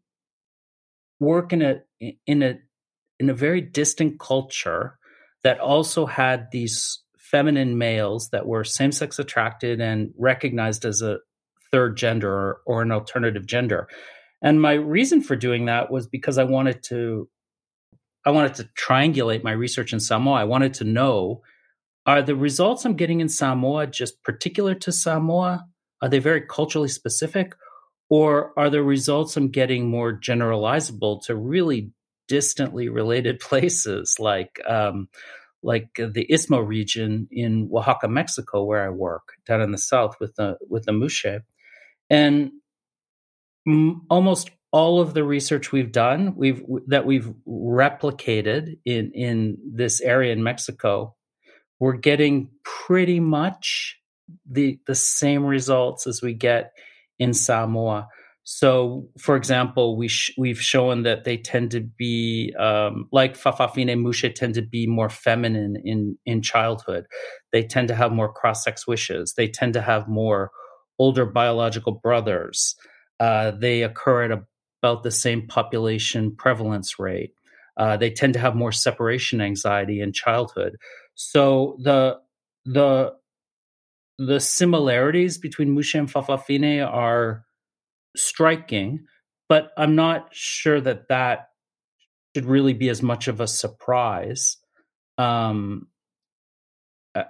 work 1.19 1.53
in 1.53 1.61
a 1.61 1.81
in 2.27 2.43
a 2.43 2.59
in 3.19 3.29
a 3.29 3.33
very 3.33 3.61
distant 3.61 4.19
culture 4.19 4.97
that 5.43 5.59
also 5.59 6.05
had 6.05 6.47
these 6.51 6.99
feminine 7.17 7.77
males 7.77 8.29
that 8.29 8.45
were 8.45 8.63
same 8.63 8.91
sex 8.91 9.17
attracted 9.17 9.79
and 9.79 10.13
recognized 10.17 10.85
as 10.85 11.01
a 11.01 11.19
third 11.71 11.95
gender 11.95 12.29
or, 12.29 12.61
or, 12.65 12.81
an 12.81 12.91
alternative 12.91 13.45
gender. 13.45 13.87
And 14.41 14.61
my 14.61 14.73
reason 14.73 15.21
for 15.21 15.37
doing 15.37 15.65
that 15.65 15.89
was 15.89 16.07
because 16.07 16.37
I 16.37 16.43
wanted 16.43 16.83
to 16.89 17.29
I 18.25 18.31
wanted 18.31 18.55
to 18.55 18.69
triangulate 18.75 19.43
my 19.43 19.51
research 19.51 19.93
in 19.93 19.99
Samoa. 19.99 20.35
I 20.35 20.43
wanted 20.43 20.73
to 20.75 20.83
know 20.83 21.41
are 22.05 22.21
the 22.21 22.35
results 22.35 22.83
I'm 22.85 22.95
getting 22.95 23.21
in 23.21 23.29
Samoa 23.29 23.87
just 23.87 24.23
particular 24.23 24.73
to 24.75 24.91
Samoa? 24.91 25.65
Are 26.01 26.09
they 26.09 26.19
very 26.19 26.41
culturally 26.41 26.87
specific? 26.87 27.53
Or 28.09 28.53
are 28.57 28.69
the 28.69 28.83
results 28.83 29.37
I'm 29.37 29.49
getting 29.49 29.87
more 29.87 30.11
generalizable 30.11 31.23
to 31.25 31.35
really 31.35 31.91
distantly 32.27 32.89
related 32.89 33.39
places 33.49 34.17
like 34.19 34.59
um, 34.67 35.09
like 35.63 35.89
the 35.95 36.25
Istmo 36.29 36.65
region 36.65 37.27
in 37.31 37.69
Oaxaca, 37.71 38.07
Mexico, 38.07 38.63
where 38.63 38.83
I 38.83 38.89
work 38.89 39.33
down 39.45 39.61
in 39.61 39.71
the 39.71 39.77
south 39.77 40.19
with 40.19 40.35
the 40.35 40.57
with 40.67 40.85
the 40.85 40.91
Muxe, 40.91 41.41
and 42.09 42.51
m- 43.67 44.01
almost 44.09 44.49
all 44.71 45.01
of 45.01 45.13
the 45.13 45.23
research 45.23 45.71
we've 45.71 45.91
done 45.91 46.33
we've 46.35 46.63
that 46.87 47.05
we've 47.05 47.33
replicated 47.47 48.77
in 48.85 49.11
in 49.13 49.57
this 49.73 50.01
area 50.01 50.31
in 50.31 50.43
Mexico, 50.43 51.15
we're 51.79 51.97
getting 51.97 52.49
pretty 52.63 53.19
much 53.19 53.97
the 54.49 54.79
the 54.87 54.95
same 54.95 55.45
results 55.45 56.07
as 56.07 56.21
we 56.21 56.33
get 56.33 56.71
in 57.19 57.33
Samoa. 57.33 58.07
So, 58.43 59.07
for 59.19 59.35
example, 59.35 59.95
we 59.97 60.07
sh- 60.07 60.33
we've 60.37 60.59
shown 60.59 61.03
that 61.03 61.25
they 61.25 61.37
tend 61.37 61.71
to 61.71 61.81
be 61.81 62.53
um, 62.57 63.07
like 63.11 63.37
Fa'afafine 63.37 64.01
Muxe 64.01 64.33
tend 64.35 64.55
to 64.55 64.63
be 64.63 64.87
more 64.87 65.09
feminine 65.09 65.75
in 65.83 66.17
in 66.25 66.41
childhood. 66.41 67.05
They 67.51 67.63
tend 67.63 67.87
to 67.89 67.95
have 67.95 68.11
more 68.11 68.31
cross 68.31 68.63
sex 68.63 68.87
wishes. 68.87 69.33
They 69.35 69.47
tend 69.47 69.73
to 69.73 69.81
have 69.81 70.07
more 70.07 70.49
older 70.97 71.25
biological 71.25 71.93
brothers. 71.93 72.75
Uh, 73.19 73.51
they 73.51 73.83
occur 73.83 74.23
at 74.23 74.31
about 74.81 75.03
the 75.03 75.11
same 75.11 75.47
population 75.47 76.35
prevalence 76.35 76.97
rate. 76.99 77.33
Uh, 77.77 77.97
they 77.97 78.09
tend 78.09 78.33
to 78.33 78.39
have 78.39 78.55
more 78.55 78.71
separation 78.71 79.41
anxiety 79.41 80.01
in 80.01 80.11
childhood. 80.11 80.77
So 81.15 81.77
the 81.81 82.19
the 82.65 83.13
the 84.17 84.39
similarities 84.39 85.37
between 85.37 85.73
Muxe 85.73 85.95
and 85.95 86.11
Fa'afafine 86.11 86.85
are 86.87 87.45
striking, 88.15 89.05
but 89.49 89.71
I'm 89.77 89.95
not 89.95 90.29
sure 90.31 90.79
that 90.79 91.07
that 91.09 91.47
should 92.35 92.45
really 92.45 92.73
be 92.73 92.89
as 92.89 93.01
much 93.01 93.27
of 93.27 93.39
a 93.39 93.47
surprise 93.47 94.57
um, 95.17 95.87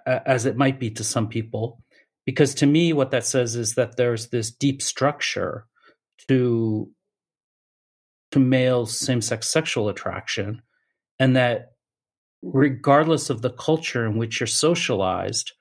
as 0.05 0.45
it 0.45 0.57
might 0.57 0.79
be 0.79 0.91
to 0.91 1.03
some 1.03 1.27
people. 1.27 1.81
Because 2.25 2.55
to 2.55 2.65
me, 2.65 2.93
what 2.93 3.11
that 3.11 3.25
says 3.25 3.55
is 3.55 3.75
that 3.75 3.97
there's 3.97 4.27
this 4.27 4.51
deep 4.51 4.81
structure 4.81 5.65
to 6.27 6.89
to 8.31 8.39
male 8.39 8.85
same-sex 8.85 9.49
sexual 9.49 9.89
attraction, 9.89 10.61
and 11.19 11.35
that 11.35 11.71
regardless 12.41 13.29
of 13.29 13.41
the 13.41 13.51
culture 13.51 14.05
in 14.05 14.17
which 14.17 14.39
you're 14.39 14.47
socialized, 14.47 15.51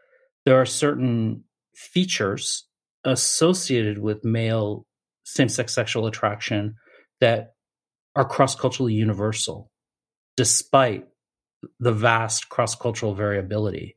there 0.44 0.60
are 0.60 0.66
certain 0.66 1.44
features 1.74 2.66
associated 3.04 3.98
with 3.98 4.24
male 4.24 4.86
same 5.24 5.48
sex 5.48 5.74
sexual 5.74 6.06
attraction 6.06 6.74
that 7.20 7.54
are 8.16 8.24
cross 8.24 8.54
culturally 8.54 8.94
universal, 8.94 9.70
despite 10.36 11.06
the 11.78 11.92
vast 11.92 12.48
cross 12.48 12.74
cultural 12.74 13.14
variability, 13.14 13.96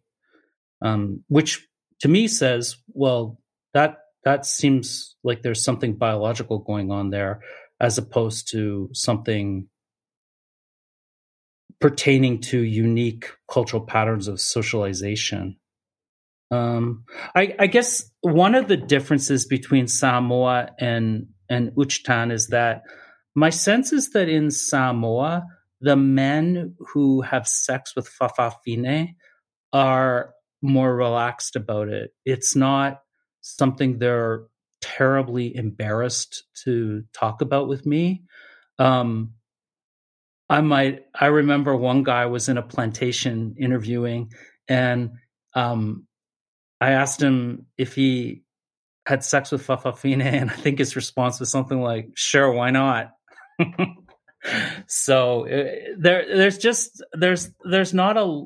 um, 0.82 1.24
which 1.28 1.66
to 2.02 2.08
me 2.08 2.28
says, 2.28 2.76
well, 2.90 3.40
that 3.74 3.98
that 4.26 4.46
seems 4.46 5.16
like 5.24 5.42
there's 5.42 5.64
something 5.64 5.96
biological 5.96 6.60
going 6.60 6.92
on 6.92 7.10
there, 7.10 7.42
as 7.84 7.98
opposed 7.98 8.50
to 8.50 8.90
something 8.94 9.68
pertaining 11.82 12.40
to 12.40 12.60
unique 12.60 13.30
cultural 13.52 13.84
patterns 13.84 14.30
of 14.30 14.40
socialization. 14.40 15.58
Um, 16.50 17.04
I, 17.36 17.54
I, 17.60 17.68
guess 17.68 18.10
one 18.22 18.56
of 18.56 18.70
the 18.70 18.78
differences 18.78 19.46
between 19.46 19.88
Samoa 19.88 20.70
and 20.80 21.28
and 21.50 21.72
Juchitán 21.72 22.32
is 22.32 22.48
that 22.48 22.84
my 23.36 23.50
sense 23.50 23.92
is 23.92 24.12
that 24.12 24.30
in 24.30 24.50
Samoa, 24.50 25.46
the 25.82 25.98
men 25.98 26.76
who 26.94 27.22
have 27.22 27.48
sex 27.48 27.98
with 27.98 28.08
Fa'afafine 28.08 29.16
are 29.74 30.34
more 30.62 30.96
relaxed 30.96 31.58
about 31.58 31.90
it. 31.90 32.12
It's 32.24 32.56
not 32.56 33.02
something 33.42 33.98
they're 33.98 34.44
terribly 34.84 35.56
embarrassed 35.56 36.44
to 36.66 37.06
talk 37.14 37.42
about 37.42 37.70
with 37.70 37.86
me. 37.86 38.24
Um, 38.78 39.36
I 40.50 40.60
might. 40.60 41.06
I 41.18 41.28
remember 41.28 41.76
one 41.76 42.04
guy 42.04 42.26
was 42.26 42.50
in 42.50 42.58
a 42.58 42.62
plantation 42.62 43.56
interviewing, 43.58 44.34
and 44.68 45.12
um, 45.56 46.06
I 46.82 46.92
asked 46.92 47.22
him 47.22 47.68
if 47.78 47.96
he 47.96 48.44
had 49.06 49.24
sex 49.24 49.52
with 49.52 49.66
Fa'afafine, 49.66 50.22
and 50.22 50.52
I 50.52 50.54
think 50.54 50.80
his 50.80 50.98
response 50.98 51.40
was 51.40 51.50
something 51.50 51.82
like, 51.82 52.10
"Sure, 52.16 52.52
why 52.52 52.72
not?" 52.72 53.14
so 54.88 55.48
uh, 55.48 55.94
there, 55.98 56.26
there's 56.28 56.58
just 56.58 57.02
there's 57.14 57.50
there's 57.64 57.94
not 57.94 58.18
a 58.18 58.46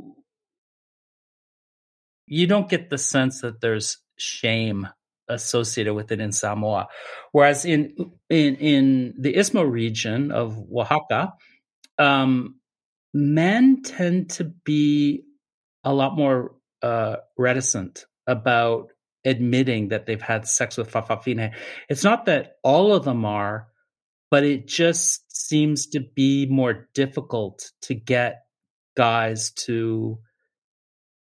you 2.27 2.45
don't 2.45 2.69
get 2.69 2.89
the 2.89 2.97
sense 2.97 3.41
that 3.41 3.59
there's 3.59 3.97
shame 4.17 4.87
associated 5.29 5.93
with 5.93 6.11
it 6.11 6.19
in 6.19 6.31
Samoa, 6.31 6.87
whereas 7.31 7.65
in 7.65 7.93
in 8.29 8.55
in 8.55 9.13
the 9.19 9.33
Istmo 9.33 9.69
region 9.69 10.31
of 10.31 10.57
Oaxaca, 10.71 11.33
um, 11.97 12.59
men 13.13 13.81
tend 13.83 14.31
to 14.31 14.43
be 14.43 15.23
a 15.83 15.93
lot 15.93 16.15
more 16.15 16.55
uh, 16.81 17.17
reticent 17.37 18.05
about 18.27 18.91
admitting 19.25 19.89
that 19.89 20.05
they've 20.05 20.21
had 20.21 20.47
sex 20.47 20.77
with 20.77 20.91
Fa'afafine. 20.91 21.53
It's 21.89 22.03
not 22.03 22.25
that 22.25 22.53
all 22.63 22.93
of 22.93 23.03
them 23.03 23.25
are, 23.25 23.67
but 24.29 24.43
it 24.43 24.67
just 24.67 25.23
seems 25.35 25.87
to 25.87 25.99
be 25.99 26.45
more 26.45 26.87
difficult 26.93 27.71
to 27.83 27.93
get 27.93 28.43
guys 28.95 29.51
to 29.51 30.19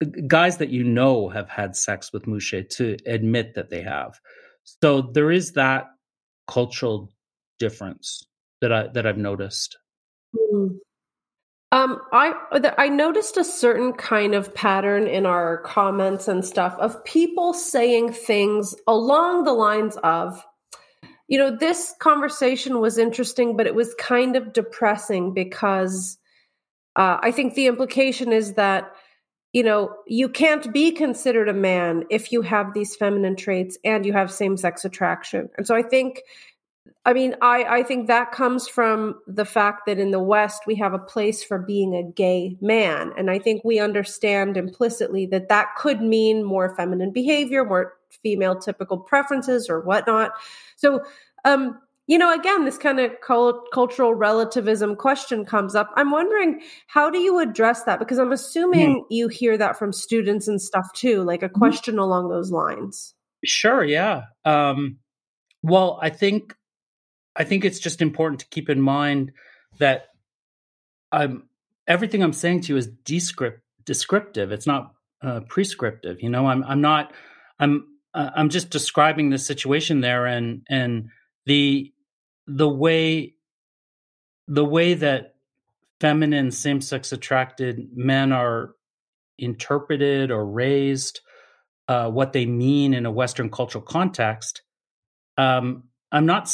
guys 0.05 0.59
that 0.59 0.71
you 0.71 0.85
know 0.85 1.29
have 1.29 1.49
had 1.49 1.77
sex 1.77 2.13
with 2.13 2.27
Muxe 2.27 2.65
to 2.77 2.97
admit 3.07 3.55
that 3.55 3.71
they 3.71 3.83
have. 3.83 4.21
So 4.83 5.03
there 5.03 5.31
is 5.31 5.53
that 5.53 5.87
cultural 6.47 7.13
difference 7.59 8.25
that 8.61 8.73
I 8.73 8.89
that 8.89 9.07
I've 9.07 9.19
noticed. 9.19 9.77
Mm. 10.35 10.79
Um, 11.73 12.01
I 12.13 12.33
I 12.79 12.89
noticed 12.89 13.37
a 13.37 13.43
certain 13.43 13.95
kind 13.95 14.35
of 14.35 14.55
pattern 14.55 15.09
in 15.09 15.27
our 15.27 15.59
comments 15.63 16.29
and 16.29 16.45
stuff 16.45 16.75
of 16.79 17.05
people 17.05 17.53
saying 17.53 18.13
things 18.13 18.77
along 18.87 19.43
the 19.43 19.53
lines 19.53 19.97
of, 20.05 20.41
you 21.27 21.37
know, 21.37 21.57
this 21.57 21.93
conversation 21.99 22.79
was 22.79 22.97
interesting, 22.97 23.57
but 23.57 23.67
it 23.67 23.75
was 23.75 23.93
kind 23.99 24.37
of 24.37 24.53
depressing 24.53 25.35
because 25.35 26.17
uh, 26.95 27.19
I 27.21 27.33
think 27.33 27.55
the 27.55 27.67
implication 27.67 28.33
is 28.33 28.55
that 28.55 28.93
you 29.55 29.63
know, 29.63 29.95
you 30.09 30.29
can't 30.29 30.73
be 30.73 30.91
considered 30.91 31.49
a 31.49 31.55
man 31.55 32.05
if 32.11 32.33
you 32.33 32.43
have 32.43 32.75
these 32.75 32.97
feminine 32.97 33.37
traits 33.37 33.79
and 33.85 34.05
you 34.05 34.13
have 34.13 34.31
same 34.31 34.57
sex 34.57 34.85
attraction. 34.85 35.49
And 35.57 35.65
so 35.65 35.77
I 35.77 35.83
think, 35.83 36.23
I 37.07 37.13
mean, 37.13 37.37
I, 37.41 37.63
I 37.63 37.83
think 37.85 38.09
that 38.09 38.33
comes 38.33 38.67
from 38.67 39.21
the 39.29 39.45
fact 39.45 39.83
that 39.87 40.01
in 40.01 40.11
the 40.11 40.19
West, 40.19 40.65
we 40.67 40.75
have 40.75 40.93
a 40.93 40.99
place 40.99 41.45
for 41.45 41.61
being 41.61 41.95
a 41.95 42.03
gay 42.03 42.57
man. 42.61 43.13
And 43.17 43.31
I 43.31 43.39
think 43.39 43.63
we 43.63 43.79
understand 43.79 44.57
implicitly 44.57 45.25
that 45.27 45.49
that 45.51 45.77
could 45.77 46.01
mean 46.01 46.43
more 46.43 46.75
feminine 46.75 47.13
behavior, 47.13 47.65
more 47.65 47.95
female 48.11 48.59
typical 48.59 48.99
preferences 48.99 49.71
or 49.71 49.81
whatnot. 49.81 50.33
So, 50.75 51.05
um, 51.45 51.79
you 52.07 52.19
know, 52.19 52.33
again, 52.33 52.65
this 52.65 52.77
kind 52.77 53.01
of 53.01 53.13
cult- 53.23 53.71
cultural 53.73 54.15
relativism 54.15 54.97
question 54.97 55.45
comes 55.45 55.75
up. 55.75 55.91
I'm 55.97 56.11
wondering, 56.11 56.61
how 56.87 57.09
do 57.09 57.19
you 57.19 57.39
address 57.39 57.85
that? 57.85 57.99
Because 57.99 58.19
I'm 58.19 58.33
assuming 58.33 59.01
mm. 59.01 59.05
you 59.09 59.29
hear 59.29 59.57
that 59.57 59.79
from 59.79 59.93
students 59.93 60.47
and 60.47 60.61
stuff 60.61 60.93
too, 60.93 61.23
like 61.23 61.43
a 61.43 61.49
mm-hmm. 61.49 61.59
question 61.59 61.97
mm. 61.97 62.01
along 62.01 62.29
those 62.29 62.51
lines. 62.51 63.15
Sure, 63.45 63.83
yeah. 63.83 64.25
Um, 64.45 64.99
well, 65.63 65.99
I 66.03 66.11
think 66.11 66.55
I 67.37 67.45
think 67.45 67.65
it's 67.65 67.81
just 67.81 68.03
important 68.03 68.41
to 68.41 68.49
keep 68.49 68.69
in 68.69 68.81
mind 68.81 69.33
that 69.79 70.09
I'm 71.11 71.49
everything 71.87 72.23
I'm 72.23 72.33
saying 72.33 72.63
to 72.63 72.75
you 72.75 72.77
is 72.77 72.89
descript, 73.05 73.61
descriptive. 73.85 74.53
It's 74.53 74.67
not 74.67 74.95
uh, 75.23 75.41
prescriptive. 75.49 76.23
You 76.23 76.29
know, 76.29 76.47
I'm 76.47 76.65
I'm 76.65 76.81
not 76.81 77.13
I'm 77.59 77.87
uh, 78.13 78.31
I'm 78.37 78.51
just 78.51 78.71
describing 78.71 79.31
the 79.31 79.39
situation 79.39 80.01
there, 80.01 80.27
and 80.27 80.63
and 80.69 81.09
the 81.47 81.93
the 82.47 82.69
way 82.69 83.35
the 84.47 84.65
way 84.65 84.95
that 84.95 85.35
feminine 86.01 86.51
same 86.51 86.81
sex 86.81 87.13
attracted 87.13 87.89
men 87.95 88.33
are 88.33 88.75
interpreted 89.39 90.31
or 90.31 90.45
raised, 90.45 91.21
uh, 91.89 92.11
what 92.11 92.33
they 92.33 92.47
mean 92.47 92.95
in 92.95 93.07
a 93.07 93.11
Western 93.11 93.51
cultural 93.51 93.83
context. 93.83 94.63
Um, 95.37 95.85
I'm 96.13 96.27
not 96.27 96.51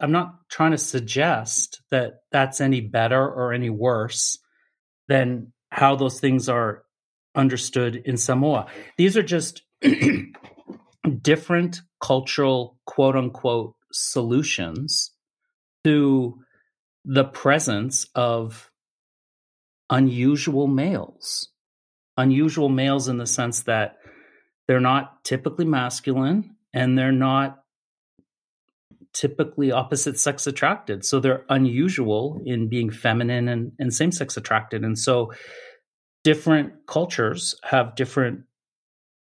I'm 0.00 0.12
not 0.12 0.48
trying 0.48 0.70
to 0.70 0.78
suggest 0.78 1.82
that 1.90 2.20
that's 2.32 2.60
any 2.60 2.80
better 2.80 3.20
or 3.20 3.52
any 3.52 3.70
worse 3.70 4.38
than 5.08 5.52
how 5.70 5.96
those 5.96 6.20
things 6.20 6.48
are 6.48 6.84
understood 7.34 7.96
in 7.96 8.16
Samoa. 8.16 8.66
These 8.96 9.16
are 9.16 9.22
just 9.22 9.62
different 11.22 11.82
cultural 12.00 12.78
quote 12.86 13.16
unquote 13.16 13.74
solutions 13.92 15.13
to 15.84 16.38
the 17.04 17.24
presence 17.24 18.06
of 18.14 18.70
unusual 19.90 20.66
males. 20.66 21.48
Unusual 22.16 22.68
males 22.68 23.08
in 23.08 23.18
the 23.18 23.26
sense 23.26 23.62
that 23.62 23.98
they're 24.66 24.80
not 24.80 25.22
typically 25.24 25.64
masculine 25.64 26.56
and 26.72 26.96
they're 26.96 27.12
not 27.12 27.64
typically 29.12 29.70
opposite 29.70 30.18
sex 30.18 30.46
attracted. 30.46 31.04
So 31.04 31.20
they're 31.20 31.44
unusual 31.48 32.42
in 32.44 32.68
being 32.68 32.90
feminine 32.90 33.48
and, 33.48 33.72
and 33.78 33.94
same 33.94 34.10
sex 34.10 34.36
attracted. 34.36 34.84
And 34.84 34.98
so 34.98 35.32
different 36.24 36.86
cultures 36.86 37.54
have 37.62 37.94
different 37.94 38.40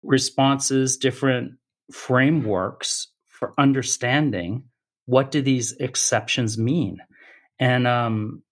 responses, 0.04 0.98
different 0.98 1.54
frameworks 1.92 3.08
for 3.28 3.54
understanding 3.58 4.66
what 5.10 5.32
do 5.32 5.42
these 5.42 5.74
exceptions 5.74 6.58
mean 6.58 6.98
and 7.60 7.88
um 7.88 8.44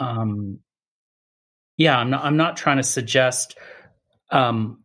um 0.00 0.58
yeah 1.76 1.98
i'm 1.98 2.10
not 2.10 2.24
i'm 2.24 2.36
not 2.36 2.56
trying 2.56 2.76
to 2.76 2.82
suggest 2.82 3.56
um 4.30 4.82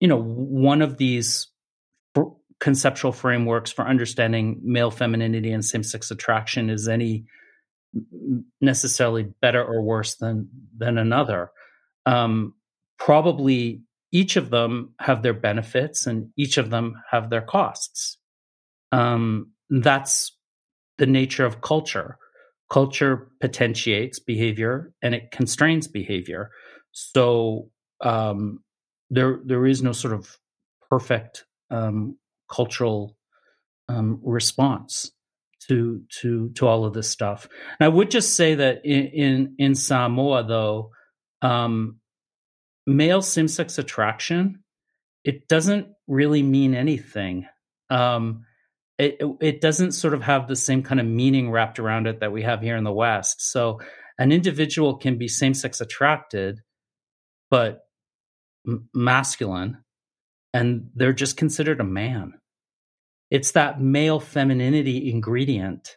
you 0.00 0.08
know 0.08 0.20
one 0.20 0.82
of 0.82 0.96
these 0.96 1.48
conceptual 2.60 3.10
frameworks 3.12 3.72
for 3.72 3.86
understanding 3.86 4.60
male 4.62 4.90
femininity 4.90 5.50
and 5.50 5.64
same-sex 5.64 6.10
attraction 6.10 6.68
is 6.68 6.88
any 6.88 7.24
necessarily 8.60 9.24
better 9.40 9.64
or 9.64 9.82
worse 9.82 10.16
than 10.16 10.48
than 10.76 10.98
another 10.98 11.50
um 12.06 12.54
probably 12.98 13.82
each 14.12 14.36
of 14.36 14.50
them 14.50 14.94
have 15.00 15.22
their 15.22 15.34
benefits 15.34 16.06
and 16.06 16.30
each 16.36 16.58
of 16.58 16.70
them 16.70 17.00
have 17.10 17.30
their 17.30 17.40
costs. 17.40 18.18
Um, 18.92 19.52
that's 19.68 20.36
the 21.00 21.06
nature 21.06 21.46
of 21.46 21.60
culture. 21.62 22.18
Culture 22.70 23.32
potentiates 23.40 24.20
behavior 24.20 24.92
and 25.02 25.14
it 25.14 25.32
constrains 25.32 25.88
behavior. 25.88 26.50
So 26.92 27.70
um, 28.00 28.62
there 29.08 29.40
there 29.44 29.66
is 29.66 29.82
no 29.82 29.92
sort 29.92 30.14
of 30.14 30.38
perfect 30.88 31.46
um, 31.70 32.16
cultural 32.48 33.16
um, 33.88 34.20
response 34.22 35.10
to 35.66 36.02
to 36.20 36.50
to 36.50 36.68
all 36.68 36.84
of 36.84 36.94
this 36.94 37.08
stuff. 37.08 37.48
And 37.80 37.86
I 37.86 37.88
would 37.88 38.10
just 38.10 38.36
say 38.36 38.54
that 38.54 38.84
in 38.84 39.06
in, 39.06 39.54
in 39.58 39.74
Samoa, 39.74 40.44
though, 40.44 40.92
um, 41.42 41.96
male 42.86 43.22
same-sex 43.22 43.78
attraction 43.78 44.62
it 45.24 45.48
doesn't 45.48 45.88
really 46.06 46.42
mean 46.42 46.74
anything 46.74 47.46
um, 47.90 48.44
it, 49.00 49.36
it 49.40 49.60
doesn't 49.60 49.92
sort 49.92 50.14
of 50.14 50.22
have 50.22 50.46
the 50.46 50.56
same 50.56 50.82
kind 50.82 51.00
of 51.00 51.06
meaning 51.06 51.50
wrapped 51.50 51.78
around 51.78 52.06
it 52.06 52.20
that 52.20 52.32
we 52.32 52.42
have 52.42 52.60
here 52.60 52.76
in 52.76 52.84
the 52.84 52.92
west. 52.92 53.40
So 53.50 53.80
an 54.18 54.32
individual 54.32 54.96
can 54.96 55.18
be 55.18 55.28
same-sex 55.28 55.80
attracted 55.80 56.60
but 57.50 57.80
m- 58.66 58.88
masculine 58.94 59.78
and 60.52 60.90
they're 60.94 61.12
just 61.12 61.36
considered 61.36 61.80
a 61.80 61.84
man. 61.84 62.34
It's 63.30 63.52
that 63.52 63.80
male 63.80 64.20
femininity 64.20 65.10
ingredient 65.10 65.96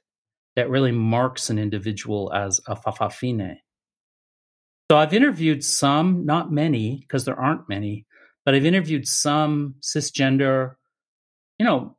that 0.56 0.70
really 0.70 0.92
marks 0.92 1.50
an 1.50 1.60
individual 1.60 2.32
as 2.34 2.60
a 2.68 2.76
fa'afafine 2.76 3.58
so 4.94 4.98
I've 4.98 5.14
interviewed 5.14 5.64
some, 5.64 6.26
not 6.26 6.52
many, 6.52 6.98
because 7.02 7.26
there 7.26 7.40
aren't 7.40 7.70
many, 7.70 8.06
but 8.46 8.54
I've 8.54 8.66
interviewed 8.66 9.08
some 9.08 9.76
cisgender, 9.82 10.76
you 11.58 11.66
know, 11.66 11.98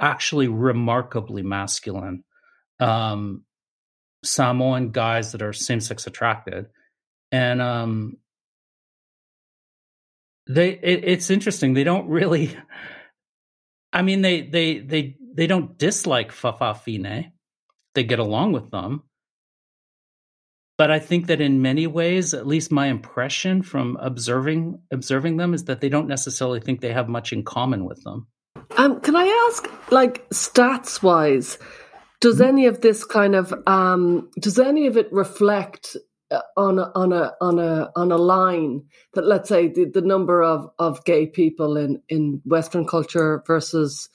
actually 0.00 0.48
remarkably 0.48 1.42
masculine 1.42 2.24
um, 2.78 3.44
Samoan 4.24 4.90
guys 4.90 5.32
that 5.32 5.42
are 5.42 5.52
same 5.52 5.80
sex 5.80 6.06
attracted. 6.06 6.66
And 7.32 7.60
um, 7.60 8.16
they 10.48 10.70
it, 10.70 11.04
it's 11.04 11.30
interesting. 11.30 11.74
They 11.74 11.84
don't 11.84 12.08
really 12.08 12.56
I 13.92 14.02
mean 14.02 14.22
they 14.22 14.42
they 14.42 14.78
they 14.78 15.16
they 15.34 15.46
don't 15.46 15.78
dislike 15.78 16.32
Fa'afafine. 16.32 17.32
They 17.94 18.04
get 18.04 18.18
along 18.18 18.52
with 18.52 18.70
them 18.70 19.04
but 20.80 20.90
I 20.90 20.98
think 20.98 21.26
that 21.26 21.42
in 21.42 21.60
many 21.60 21.86
ways, 21.86 22.32
at 22.32 22.46
least 22.46 22.72
my 22.72 22.86
impression 22.86 23.60
from 23.60 23.98
observing 24.00 24.80
observing 24.90 25.36
them 25.36 25.52
is 25.52 25.64
that 25.64 25.82
they 25.82 25.90
don't 25.90 26.08
necessarily 26.08 26.58
think 26.58 26.80
they 26.80 26.94
have 26.94 27.06
much 27.06 27.34
in 27.34 27.44
common 27.44 27.84
with 27.84 28.02
them. 28.02 28.28
Um, 28.76 29.00
can 29.00 29.16
I 29.16 29.48
ask, 29.48 29.68
like 29.90 30.28
stats 30.30 31.02
wise, 31.02 31.58
does 32.20 32.36
mm-hmm. 32.36 32.48
any 32.48 32.66
of 32.66 32.80
this 32.80 33.04
kind 33.04 33.34
of 33.34 33.52
um, 33.66 34.30
does 34.38 34.58
any 34.58 34.86
of 34.86 34.96
it 34.96 35.12
reflect 35.12 35.96
uh, 36.30 36.40
on 36.56 36.78
a, 36.78 36.90
on 36.94 37.12
a 37.12 37.32
on 37.40 37.58
a 37.58 37.90
on 37.96 38.12
a 38.12 38.16
line 38.16 38.84
that 39.14 39.26
let's 39.26 39.48
say 39.48 39.68
the, 39.68 39.84
the 39.86 40.02
number 40.02 40.42
of 40.42 40.70
of 40.78 41.04
gay 41.04 41.26
people 41.26 41.76
in 41.76 42.00
in 42.08 42.40
Western 42.44 42.86
culture 42.86 43.42
versus 43.46 44.08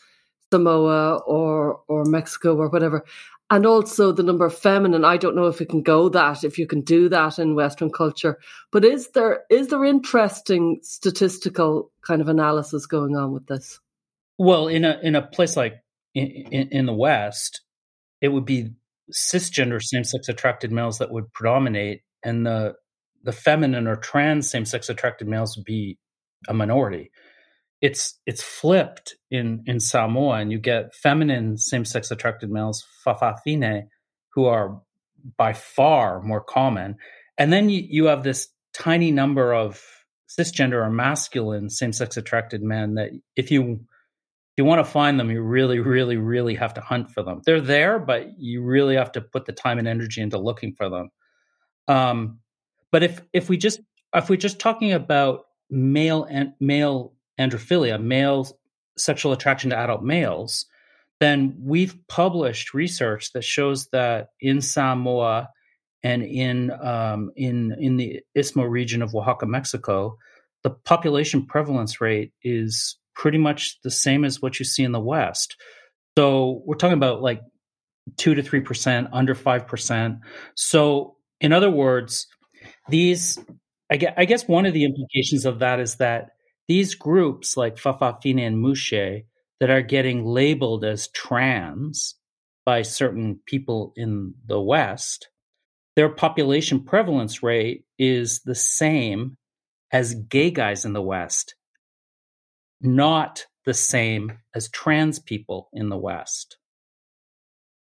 Samoa 0.52 1.18
or 1.26 1.82
or 1.88 2.06
Mexico 2.06 2.56
or 2.56 2.70
whatever 2.70 3.04
and 3.50 3.66
also 3.66 4.12
the 4.12 4.24
number 4.24 4.46
of 4.46 4.58
feminine 4.58 5.06
i 5.06 5.18
don't 5.18 5.36
know 5.36 5.48
if 5.48 5.62
it 5.62 5.70
can 5.70 5.82
go 5.82 6.10
that 6.10 6.44
if 6.44 6.58
you 6.58 6.66
can 6.66 6.82
do 6.82 7.08
that 7.10 7.38
in 7.38 7.56
western 7.56 7.92
culture 7.92 8.40
but 8.72 8.84
is 8.84 9.10
there 9.10 9.44
is 9.50 9.68
there 9.68 9.84
interesting 9.84 10.80
statistical 10.82 11.92
kind 12.02 12.22
of 12.22 12.28
analysis 12.28 12.86
going 12.86 13.16
on 13.16 13.32
with 13.32 13.46
this 13.48 13.80
well 14.38 14.68
in 14.68 14.86
a 14.86 15.00
in 15.02 15.16
a 15.16 15.22
place 15.22 15.56
like 15.56 15.76
in, 16.14 16.28
in, 16.28 16.68
in 16.72 16.86
the 16.86 16.94
west 16.94 17.62
it 18.22 18.30
would 18.30 18.46
be 18.46 18.72
cisgender 19.14 19.82
same-sex 19.82 20.28
attracted 20.30 20.72
males 20.72 20.98
that 20.98 21.12
would 21.12 21.32
predominate 21.34 22.02
and 22.24 22.46
the 22.46 22.74
the 23.24 23.32
feminine 23.32 23.88
or 23.88 23.96
trans 23.96 24.50
same-sex 24.50 24.90
attracted 24.90 25.28
males 25.28 25.58
would 25.58 25.66
be 25.66 25.98
a 26.48 26.54
minority. 26.54 27.12
It's 27.82 28.20
it's 28.26 28.42
flipped 28.42 29.16
in 29.30 29.64
in 29.66 29.80
Samoa, 29.80 30.40
and 30.40 30.52
you 30.52 30.60
get 30.60 30.96
feminine 30.96 31.58
same 31.58 31.86
sex 31.86 32.10
attracted 32.10 32.50
males, 32.50 32.86
fa'afafine, 33.06 33.84
who 34.34 34.46
are 34.46 34.82
by 35.38 35.54
far 35.54 36.22
more 36.22 36.42
common, 36.42 36.96
and 37.38 37.52
then 37.52 37.70
you, 37.70 37.84
you 37.88 38.06
have 38.06 38.24
this 38.24 38.48
tiny 38.74 39.12
number 39.12 39.54
of 39.54 39.84
cisgender 40.28 40.86
or 40.86 40.90
masculine 40.90 41.70
same 41.70 41.94
sex 41.94 42.18
attracted 42.18 42.62
men 42.62 42.96
that 42.96 43.10
if 43.36 43.52
you 43.52 43.80
you 44.58 44.66
want 44.66 44.80
to 44.80 44.90
find 44.90 45.20
them, 45.20 45.30
you 45.30 45.42
really, 45.42 45.80
really, 45.80 46.18
really 46.18 46.56
have 46.56 46.74
to 46.76 46.82
hunt 46.82 47.12
for 47.12 47.24
them. 47.24 47.42
They're 47.46 47.62
there, 47.62 48.00
but 48.00 48.40
you 48.40 48.64
really 48.64 48.96
have 48.96 49.12
to 49.14 49.22
put 49.22 49.46
the 49.46 49.52
time 49.52 49.80
and 49.80 49.88
energy 49.88 50.22
into 50.22 50.38
looking 50.38 50.74
for 50.74 50.90
them. 50.90 51.10
Um, 51.88 52.40
but 52.92 53.04
if 53.04 53.22
if 53.34 53.50
we 53.50 53.58
just 53.58 53.82
if 54.14 54.30
we're 54.30 54.38
just 54.38 54.60
talking 54.60 54.94
about 54.94 55.46
male 55.70 56.24
and 56.24 56.54
male 56.60 57.14
androphilia, 57.40 58.02
male 58.02 58.48
sexual 58.98 59.34
attraction 59.34 59.72
to 59.72 59.78
adult 59.78 60.04
males, 60.04 60.66
then 61.20 61.58
we've 61.60 61.98
published 62.08 62.74
research 62.74 63.34
that 63.34 63.44
shows 63.44 63.88
that 63.88 64.30
in 64.40 64.62
Samoa 64.62 65.50
and 66.04 66.24
in 66.24 66.72
um, 66.82 67.32
in 67.36 67.76
in 67.80 67.98
the 67.98 68.22
Istmo 68.38 68.70
region 68.70 69.02
of 69.02 69.14
Oaxaca, 69.14 69.46
Mexico, 69.46 70.18
the 70.64 70.70
population 70.70 71.46
prevalence 71.46 72.00
rate 72.00 72.32
is 72.44 72.98
pretty 73.16 73.38
much 73.38 73.80
the 73.84 73.92
same 73.92 74.26
as 74.26 74.42
what 74.42 74.60
you 74.60 74.66
see 74.66 74.84
in 74.84 74.92
the 74.92 75.00
West. 75.00 75.56
So 76.18 76.62
we're 76.66 76.76
talking 76.76 76.98
about 76.98 77.22
like 77.22 77.42
two 78.18 78.36
to 78.36 78.44
three 78.44 78.62
percent, 78.62 79.08
under 79.12 79.36
five 79.36 79.68
percent. 79.68 80.20
So 80.56 81.16
in 81.42 81.54
other 81.54 81.72
words, 81.72 82.28
these 82.90 83.40
I 83.90 83.98
guess, 83.98 84.14
I 84.18 84.26
guess 84.26 84.48
one 84.48 84.66
of 84.66 84.74
the 84.74 84.86
implications 84.86 85.46
of 85.46 85.60
that 85.60 85.80
is 85.80 85.96
that 85.96 86.32
these 86.68 86.96
groups 86.96 87.56
like 87.56 87.78
Fa'afafine 87.78 88.40
and 88.40 88.60
Muxe 88.60 89.24
that 89.60 89.70
are 89.70 89.82
getting 89.82 90.26
labeled 90.26 90.84
as 90.84 91.08
trans 91.10 92.16
by 92.66 92.82
certain 92.82 93.40
people 93.46 93.94
in 93.96 94.34
the 94.48 94.60
West, 94.60 95.30
their 95.96 96.10
population 96.10 96.84
prevalence 96.84 97.44
rate 97.44 97.86
is 98.00 98.42
the 98.42 98.56
same 98.56 99.38
as 99.92 100.16
gay 100.16 100.50
guys 100.50 100.84
in 100.84 100.94
the 100.94 101.02
West, 101.02 101.56
not 102.82 103.46
the 103.66 103.74
same 103.74 104.40
as 104.54 104.70
trans 104.70 105.20
people 105.20 105.70
in 105.74 105.90
the 105.90 105.98
West. 105.98 106.58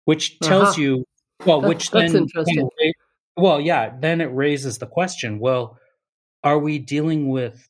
Which 0.05 0.38
tells 0.41 0.71
uh-huh. 0.71 0.81
you, 0.81 1.05
well, 1.45 1.61
that, 1.61 1.69
which 1.69 1.91
then, 1.91 2.17
interesting. 2.17 2.71
well, 3.37 3.61
yeah, 3.61 3.95
then 3.99 4.21
it 4.21 4.27
raises 4.27 4.79
the 4.79 4.87
question 4.87 5.38
well, 5.38 5.79
are 6.43 6.59
we 6.59 6.79
dealing 6.79 7.29
with 7.29 7.69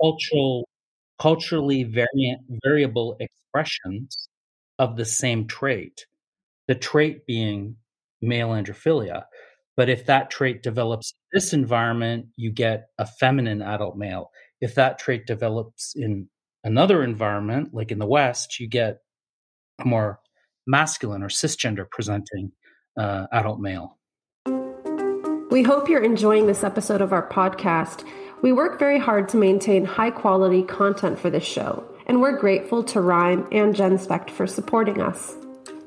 cultural 0.00 0.68
culturally 1.20 1.84
variant 1.84 2.40
variable 2.64 3.16
expressions 3.20 4.28
of 4.78 4.96
the 4.96 5.04
same 5.04 5.46
trait 5.46 6.06
the 6.66 6.74
trait 6.74 7.24
being 7.26 7.76
male 8.20 8.48
androphilia 8.48 9.22
but 9.76 9.88
if 9.88 10.06
that 10.06 10.30
trait 10.30 10.62
develops 10.62 11.12
in 11.12 11.38
this 11.38 11.52
environment 11.52 12.26
you 12.36 12.50
get 12.50 12.88
a 12.98 13.06
feminine 13.06 13.62
adult 13.62 13.96
male 13.96 14.30
if 14.62 14.74
that 14.76 14.98
trait 14.98 15.26
develops 15.26 15.92
in 15.94 16.28
another 16.64 17.02
environment 17.02 17.74
like 17.74 17.92
in 17.92 17.98
the 17.98 18.06
west 18.06 18.58
you 18.58 18.66
get 18.66 19.00
a 19.78 19.84
more 19.84 20.18
masculine 20.66 21.22
or 21.22 21.28
cisgender 21.28 21.84
presenting 21.90 22.52
uh, 22.98 23.26
adult 23.32 23.60
male 23.60 23.98
we 25.50 25.62
hope 25.62 25.90
you're 25.90 26.02
enjoying 26.02 26.46
this 26.46 26.64
episode 26.64 27.02
of 27.02 27.12
our 27.12 27.28
podcast 27.28 28.08
we 28.42 28.50
work 28.50 28.76
very 28.80 28.98
hard 28.98 29.28
to 29.28 29.36
maintain 29.36 29.84
high 29.84 30.10
quality 30.10 30.64
content 30.64 31.16
for 31.16 31.30
this 31.30 31.44
show, 31.44 31.84
and 32.08 32.20
we're 32.20 32.36
grateful 32.36 32.82
to 32.82 33.00
RIME 33.00 33.46
and 33.52 33.72
GenSpect 33.72 34.30
for 34.30 34.48
supporting 34.48 35.00
us. 35.00 35.36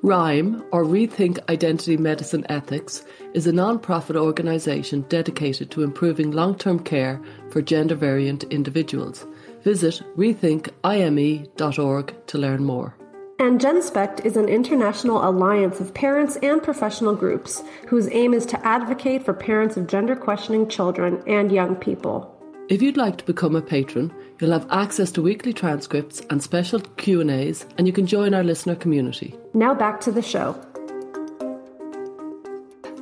RIME, 0.01 0.63
or 0.71 0.83
Rethink 0.83 1.39
Identity 1.49 1.97
Medicine 1.97 2.45
Ethics, 2.49 3.03
is 3.33 3.47
a 3.47 3.51
non 3.51 3.79
profit 3.79 4.15
organisation 4.15 5.01
dedicated 5.09 5.71
to 5.71 5.83
improving 5.83 6.31
long 6.31 6.55
term 6.55 6.79
care 6.79 7.21
for 7.49 7.61
gender 7.61 7.95
variant 7.95 8.45
individuals. 8.45 9.25
Visit 9.63 10.01
rethinkime.org 10.15 12.27
to 12.27 12.37
learn 12.37 12.63
more. 12.63 12.95
And 13.37 13.59
GenSpect 13.59 14.25
is 14.25 14.37
an 14.37 14.47
international 14.47 15.27
alliance 15.27 15.81
of 15.81 15.93
parents 15.93 16.37
and 16.37 16.63
professional 16.63 17.15
groups 17.15 17.63
whose 17.87 18.07
aim 18.11 18.33
is 18.33 18.45
to 18.45 18.65
advocate 18.65 19.25
for 19.25 19.33
parents 19.33 19.75
of 19.75 19.87
gender 19.87 20.15
questioning 20.15 20.69
children 20.69 21.21
and 21.27 21.51
young 21.51 21.75
people. 21.75 22.34
If 22.67 22.81
you'd 22.81 22.97
like 22.97 23.17
to 23.17 23.25
become 23.25 23.55
a 23.55 23.61
patron, 23.61 24.11
you'll 24.39 24.51
have 24.51 24.65
access 24.71 25.11
to 25.11 25.21
weekly 25.21 25.53
transcripts 25.53 26.21
and 26.31 26.41
special 26.41 26.79
Q&As 26.79 27.63
and 27.77 27.85
you 27.85 27.93
can 27.93 28.07
join 28.07 28.33
our 28.33 28.43
listener 28.43 28.73
community. 28.73 29.35
Now 29.53 29.75
back 29.75 30.01
to 30.01 30.11
the 30.11 30.23
show. 30.23 30.59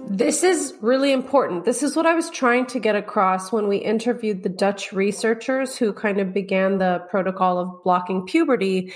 This 0.09 0.43
is 0.43 0.73
really 0.81 1.13
important. 1.13 1.63
This 1.63 1.81
is 1.81 1.95
what 1.95 2.05
I 2.05 2.13
was 2.13 2.29
trying 2.29 2.65
to 2.67 2.79
get 2.79 2.97
across 2.97 3.53
when 3.53 3.69
we 3.69 3.77
interviewed 3.77 4.43
the 4.43 4.49
Dutch 4.49 4.91
researchers 4.91 5.77
who 5.77 5.93
kind 5.93 6.19
of 6.19 6.33
began 6.33 6.77
the 6.77 7.01
protocol 7.09 7.57
of 7.57 7.83
blocking 7.85 8.25
puberty. 8.25 8.91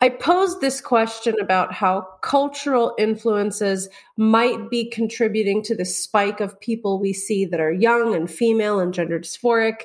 I 0.00 0.10
posed 0.10 0.60
this 0.60 0.80
question 0.80 1.34
about 1.40 1.72
how 1.72 2.02
cultural 2.22 2.94
influences 2.98 3.88
might 4.16 4.70
be 4.70 4.88
contributing 4.88 5.62
to 5.64 5.74
the 5.74 5.84
spike 5.84 6.40
of 6.40 6.60
people 6.60 7.00
we 7.00 7.12
see 7.12 7.44
that 7.46 7.58
are 7.58 7.72
young 7.72 8.14
and 8.14 8.30
female 8.30 8.78
and 8.78 8.94
gender 8.94 9.18
dysphoric. 9.18 9.82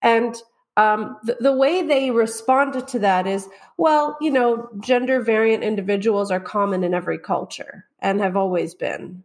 And 0.00 0.34
um, 0.78 1.18
the, 1.22 1.52
way 1.52 1.82
they 1.82 2.10
responded 2.10 2.88
to 2.88 3.00
that 3.00 3.26
is, 3.26 3.48
well, 3.76 4.16
you 4.22 4.30
know, 4.30 4.70
gender 4.80 5.20
variant 5.20 5.62
individuals 5.62 6.30
are 6.30 6.40
common 6.40 6.82
in 6.82 6.94
every 6.94 7.18
culture 7.18 7.84
and 7.98 8.20
have 8.20 8.36
always 8.36 8.74
been. 8.74 9.22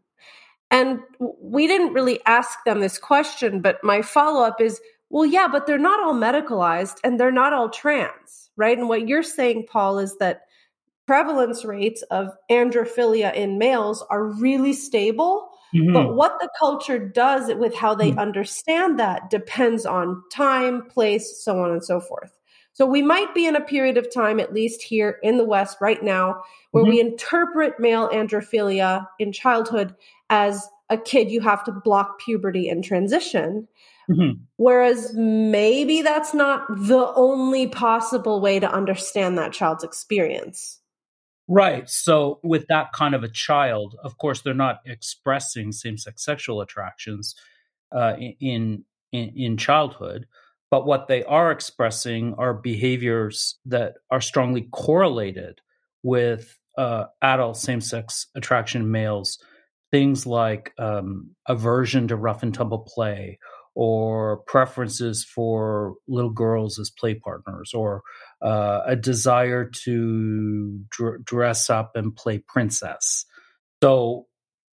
And 0.70 1.00
we 1.20 1.68
didn't 1.68 1.94
really 1.94 2.20
ask 2.26 2.62
them 2.66 2.82
this 2.82 2.98
question, 2.98 3.62
but 3.62 3.82
my 3.84 4.02
follow 4.02 4.44
up 4.44 4.60
is, 4.60 4.82
well, 5.10 5.26
yeah, 5.26 5.48
but 5.52 5.68
they're 5.68 5.78
not 5.78 6.00
all 6.00 6.16
medicalized 6.16 6.98
and 7.04 7.20
they're 7.20 7.32
not 7.32 7.54
all 7.54 7.70
trans 7.70 8.46
right? 8.58 8.78
And 8.78 8.90
what 8.90 9.08
you're 9.08 9.24
saying, 9.24 9.68
Paul, 9.70 10.00
is 10.00 10.18
that 10.18 10.42
prevalence 11.08 11.64
rates 11.66 12.02
of 12.04 12.30
androphilia 12.50 13.34
in 13.34 13.58
males 13.58 14.04
are 14.10 14.24
really 14.24 14.74
stable. 14.74 15.50
Mm-hmm. 15.74 15.94
But 15.94 16.16
what 16.16 16.38
the 16.40 16.50
culture 16.58 17.00
does 17.00 17.54
with 17.54 17.76
how 17.76 17.96
they 17.96 18.12
mm-hmm. 18.12 18.20
understand 18.20 19.00
that 19.00 19.30
depends 19.30 19.86
on 19.86 20.24
time, 20.32 20.84
place, 20.84 21.44
so 21.44 21.60
on 21.60 21.72
and 21.72 21.84
so 21.84 22.00
forth. 22.00 22.32
So 22.74 22.86
we 22.86 23.02
might 23.02 23.34
be 23.34 23.46
in 23.46 23.56
a 23.56 23.62
period 23.62 23.98
of 23.98 24.14
time, 24.14 24.40
at 24.40 24.54
least 24.54 24.82
here 24.82 25.18
in 25.24 25.38
the 25.38 25.46
West 25.46 25.78
right 25.80 26.02
now, 26.02 26.42
where 26.72 26.84
mm-hmm. 26.84 26.92
we 26.92 27.00
interpret 27.00 27.80
male 27.80 28.10
androphilia 28.10 29.08
in 29.20 29.32
childhood 29.32 29.96
as 30.30 30.68
a 30.90 30.98
kid 30.98 31.32
you 31.32 31.42
have 31.42 31.64
to 31.64 31.72
block 31.72 32.20
puberty 32.20 32.70
and 32.70 32.84
transition. 32.84 33.68
Mm-hmm. 34.10 34.42
Whereas 34.58 35.14
maybe 35.14 36.02
that's 36.02 36.34
not 36.34 36.68
the 36.70 37.12
only 37.16 37.68
possible 37.68 38.40
way 38.40 38.60
to 38.60 38.72
understand 38.72 39.38
that 39.38 39.54
child's 39.54 39.84
experience. 39.84 40.80
Right. 41.48 41.88
So, 41.90 42.40
with 42.44 42.68
that 42.68 42.92
kind 42.92 43.14
of 43.14 43.24
a 43.24 43.30
child, 43.30 43.96
of 44.04 44.18
course, 44.18 44.42
they're 44.42 44.54
not 44.54 44.80
expressing 44.86 45.72
same-sex 45.72 46.24
sexual 46.24 46.62
attractions 46.62 47.36
uh, 47.96 48.16
in, 48.18 48.84
in 49.12 49.34
in 49.36 49.58
childhood, 49.58 50.28
but 50.72 50.88
what 50.88 51.08
they 51.08 51.24
are 51.24 51.52
expressing 51.52 52.34
are 52.40 52.54
behaviors 52.54 53.60
that 53.66 53.96
are 54.10 54.22
strongly 54.22 54.68
correlated 54.72 55.62
with 56.02 56.58
uh, 56.78 57.06
adult 57.22 57.58
same-sex 57.58 58.28
attraction 58.36 58.92
males. 58.92 59.38
Things 59.92 60.26
like 60.26 60.74
um, 60.80 61.30
aversion 61.48 62.08
to 62.08 62.16
rough 62.16 62.42
and 62.42 62.54
tumble 62.54 62.80
play, 62.80 63.38
or 63.76 64.38
preferences 64.48 65.24
for 65.24 65.96
little 66.08 66.32
girls 66.32 66.80
as 66.80 66.90
play 66.90 67.14
partners, 67.14 67.74
or 67.74 68.02
uh, 68.42 68.82
a 68.86 68.96
desire 68.96 69.66
to 69.66 70.80
dr- 70.90 71.24
dress 71.26 71.70
up 71.70 71.92
and 71.96 72.16
play 72.16 72.40
princess. 72.40 73.26
So 73.84 74.28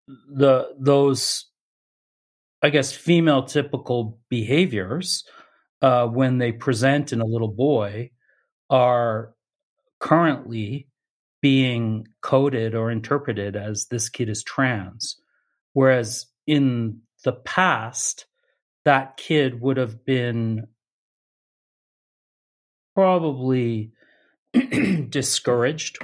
the 0.07 0.67
those, 0.77 1.45
I 2.61 2.69
guess, 2.69 2.91
female 2.91 3.43
typical 3.43 4.19
behaviors 4.29 5.23
uh, 5.81 6.07
when 6.07 6.37
they 6.37 6.51
present 6.51 7.13
in 7.13 7.21
a 7.21 7.25
little 7.25 7.53
boy 7.53 8.11
are 8.69 9.33
currently 9.99 10.87
being 11.41 12.05
coded 12.21 12.75
or 12.75 12.91
interpreted 12.91 13.55
as 13.55 13.87
this 13.89 14.09
kid 14.09 14.29
is 14.29 14.43
trans, 14.43 15.15
whereas 15.73 16.25
in 16.45 16.99
the 17.23 17.31
past 17.31 18.25
that 18.89 19.17
kid 19.17 19.61
would 19.61 19.77
have 19.77 20.03
been 20.03 20.65
probably 22.95 23.91
discouraged 25.09 25.99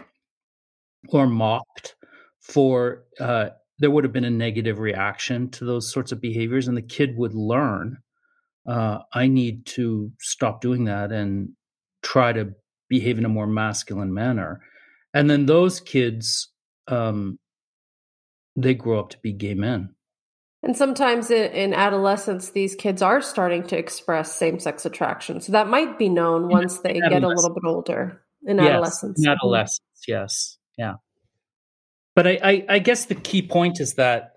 or 1.09 1.25
mocked 1.25 1.95
for 2.39 3.03
uh, 3.19 3.49
there 3.79 3.89
would 3.89 4.03
have 4.03 4.13
been 4.13 4.23
a 4.23 4.29
negative 4.29 4.77
reaction 4.77 5.49
to 5.49 5.65
those 5.65 5.91
sorts 5.91 6.11
of 6.11 6.21
behaviors 6.21 6.67
and 6.67 6.77
the 6.77 6.81
kid 6.81 7.17
would 7.17 7.33
learn 7.33 7.97
uh, 8.67 8.99
i 9.13 9.27
need 9.27 9.65
to 9.65 10.11
stop 10.19 10.61
doing 10.61 10.85
that 10.85 11.11
and 11.11 11.49
try 12.05 12.31
to 12.31 12.53
behave 12.87 13.17
in 13.17 13.25
a 13.25 13.29
more 13.29 13.47
masculine 13.47 14.13
manner. 14.13 14.61
And 15.13 15.29
then 15.29 15.47
those 15.47 15.79
kids 15.79 16.51
um, 16.87 17.39
they 18.55 18.73
grow 18.75 18.99
up 18.99 19.09
to 19.09 19.17
be 19.19 19.33
gay 19.33 19.55
men 19.55 19.94
and 20.65 20.75
sometimes 20.75 21.29
in, 21.29 21.51
in, 21.51 21.73
adolescence, 21.73 22.49
these 22.49 22.75
kids 22.75 23.03
are 23.03 23.21
starting 23.21 23.63
to 23.67 23.77
express 23.77 24.35
same 24.35 24.59
sex 24.59 24.85
attraction. 24.85 25.39
So 25.39 25.51
that 25.51 25.67
might 25.67 25.99
be 25.99 26.09
known 26.09 26.49
once 26.49 26.79
they 26.79 26.93
get 26.93 27.23
a 27.23 27.27
little 27.27 27.53
bit 27.53 27.63
older 27.65 28.21
in 28.45 28.57
yes, 28.57 28.67
adolescence. 28.67 29.23
In 29.23 29.31
adolescence, 29.31 30.03
yes. 30.07 30.57
Yeah. 30.77 30.95
But 32.15 32.27
I, 32.27 32.39
I, 32.43 32.65
I 32.67 32.79
guess 32.79 33.05
the 33.05 33.15
key 33.15 33.47
point 33.47 33.79
is 33.79 33.93
that 33.93 34.33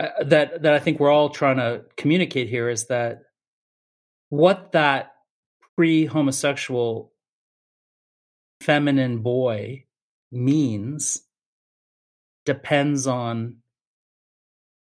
uh, 0.00 0.08
that 0.24 0.62
that 0.62 0.72
I 0.72 0.78
think 0.78 0.98
we're 0.98 1.12
all 1.12 1.28
trying 1.28 1.58
to 1.58 1.82
communicate 1.96 2.48
here 2.48 2.70
is 2.70 2.86
that 2.86 3.20
what 4.30 4.72
that 4.72 5.12
pre-homosexual 5.76 7.12
feminine 8.60 9.18
boy 9.18 9.84
means 10.32 11.22
depends 12.46 13.06
on 13.06 13.56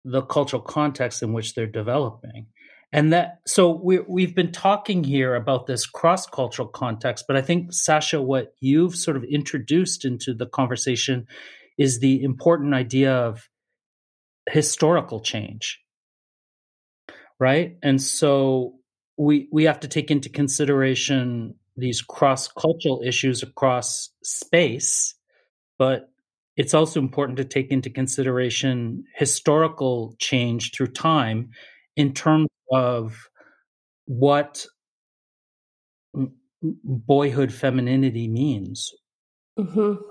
the 0.06 0.22
cultural 0.22 0.62
context 0.62 1.22
in 1.22 1.34
which 1.34 1.56
they're 1.56 1.68
developing. 1.68 2.48
And 2.92 3.14
that 3.14 3.40
so 3.46 3.72
we 3.72 4.00
we've 4.00 4.34
been 4.34 4.52
talking 4.52 5.04
here 5.04 5.36
about 5.36 5.68
this 5.68 5.86
cross-cultural 5.86 6.70
context 6.70 7.26
but 7.28 7.36
i 7.36 7.42
think 7.42 7.72
sasha 7.72 8.20
what 8.20 8.56
you've 8.62 8.96
sort 8.96 9.16
of 9.16 9.24
introduced 9.24 10.06
into 10.06 10.34
the 10.34 10.48
conversation 10.48 11.28
is 11.78 12.00
the 12.00 12.24
important 12.24 12.74
idea 12.74 13.14
of 13.14 13.48
historical 14.50 15.22
change. 15.22 15.80
Right? 17.40 17.78
And 17.82 18.02
so 18.02 18.76
we 19.18 19.48
we 19.52 19.64
have 19.64 19.80
to 19.82 19.88
take 19.88 20.12
into 20.12 20.30
consideration 20.30 21.56
these 21.78 22.02
cross-cultural 22.02 23.02
issues 23.06 23.42
across 23.42 24.10
space 24.22 25.16
but 25.78 26.10
it's 26.60 26.74
also 26.74 27.00
important 27.00 27.38
to 27.38 27.46
take 27.46 27.72
into 27.72 27.90
consideration 27.90 29.06
historical 29.16 30.14
change 30.20 30.74
through 30.74 30.88
time 30.88 31.52
in 31.96 32.14
terms 32.14 32.50
of 32.70 33.30
what 34.08 34.66
boyhood 36.62 37.54
femininity 37.54 38.28
means. 38.28 38.92
Mm-hmm. 39.58 40.04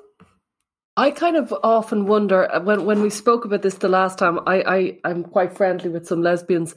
I 0.96 1.10
kind 1.10 1.36
of 1.36 1.52
often 1.62 2.06
wonder 2.06 2.50
uh, 2.50 2.60
when 2.60 2.86
when 2.86 3.02
we 3.02 3.10
spoke 3.10 3.44
about 3.44 3.60
this 3.60 3.74
the 3.74 3.90
last 3.90 4.18
time. 4.18 4.40
I, 4.46 4.62
I 4.62 4.98
I'm 5.04 5.24
quite 5.24 5.54
friendly 5.54 5.90
with 5.90 6.06
some 6.06 6.22
lesbians, 6.22 6.74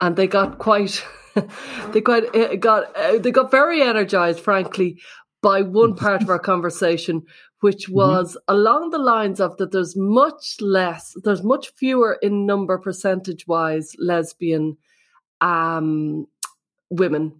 and 0.00 0.16
they 0.16 0.28
got 0.28 0.56
quite 0.56 1.04
they 1.92 2.00
quite 2.00 2.58
got 2.58 2.96
uh, 2.96 3.18
they 3.18 3.32
got 3.32 3.50
very 3.50 3.82
energized, 3.82 4.40
frankly, 4.40 4.98
by 5.42 5.62
one 5.62 5.94
part 5.94 6.22
of 6.22 6.30
our 6.30 6.38
conversation, 6.38 7.22
which 7.60 7.86
mm-hmm. 7.86 7.94
was 7.94 8.32
mm-hmm. 8.32 8.54
along 8.54 8.90
the 8.90 8.98
lines 8.98 9.40
of 9.40 9.56
that 9.56 9.72
there's 9.72 9.96
much 9.96 10.56
less, 10.60 11.14
there's 11.24 11.42
much 11.42 11.72
fewer 11.76 12.18
in 12.22 12.46
number 12.46 12.78
percentage 12.78 13.46
wise 13.46 13.94
lesbian 13.98 14.76
um, 15.40 16.26
women 16.90 17.32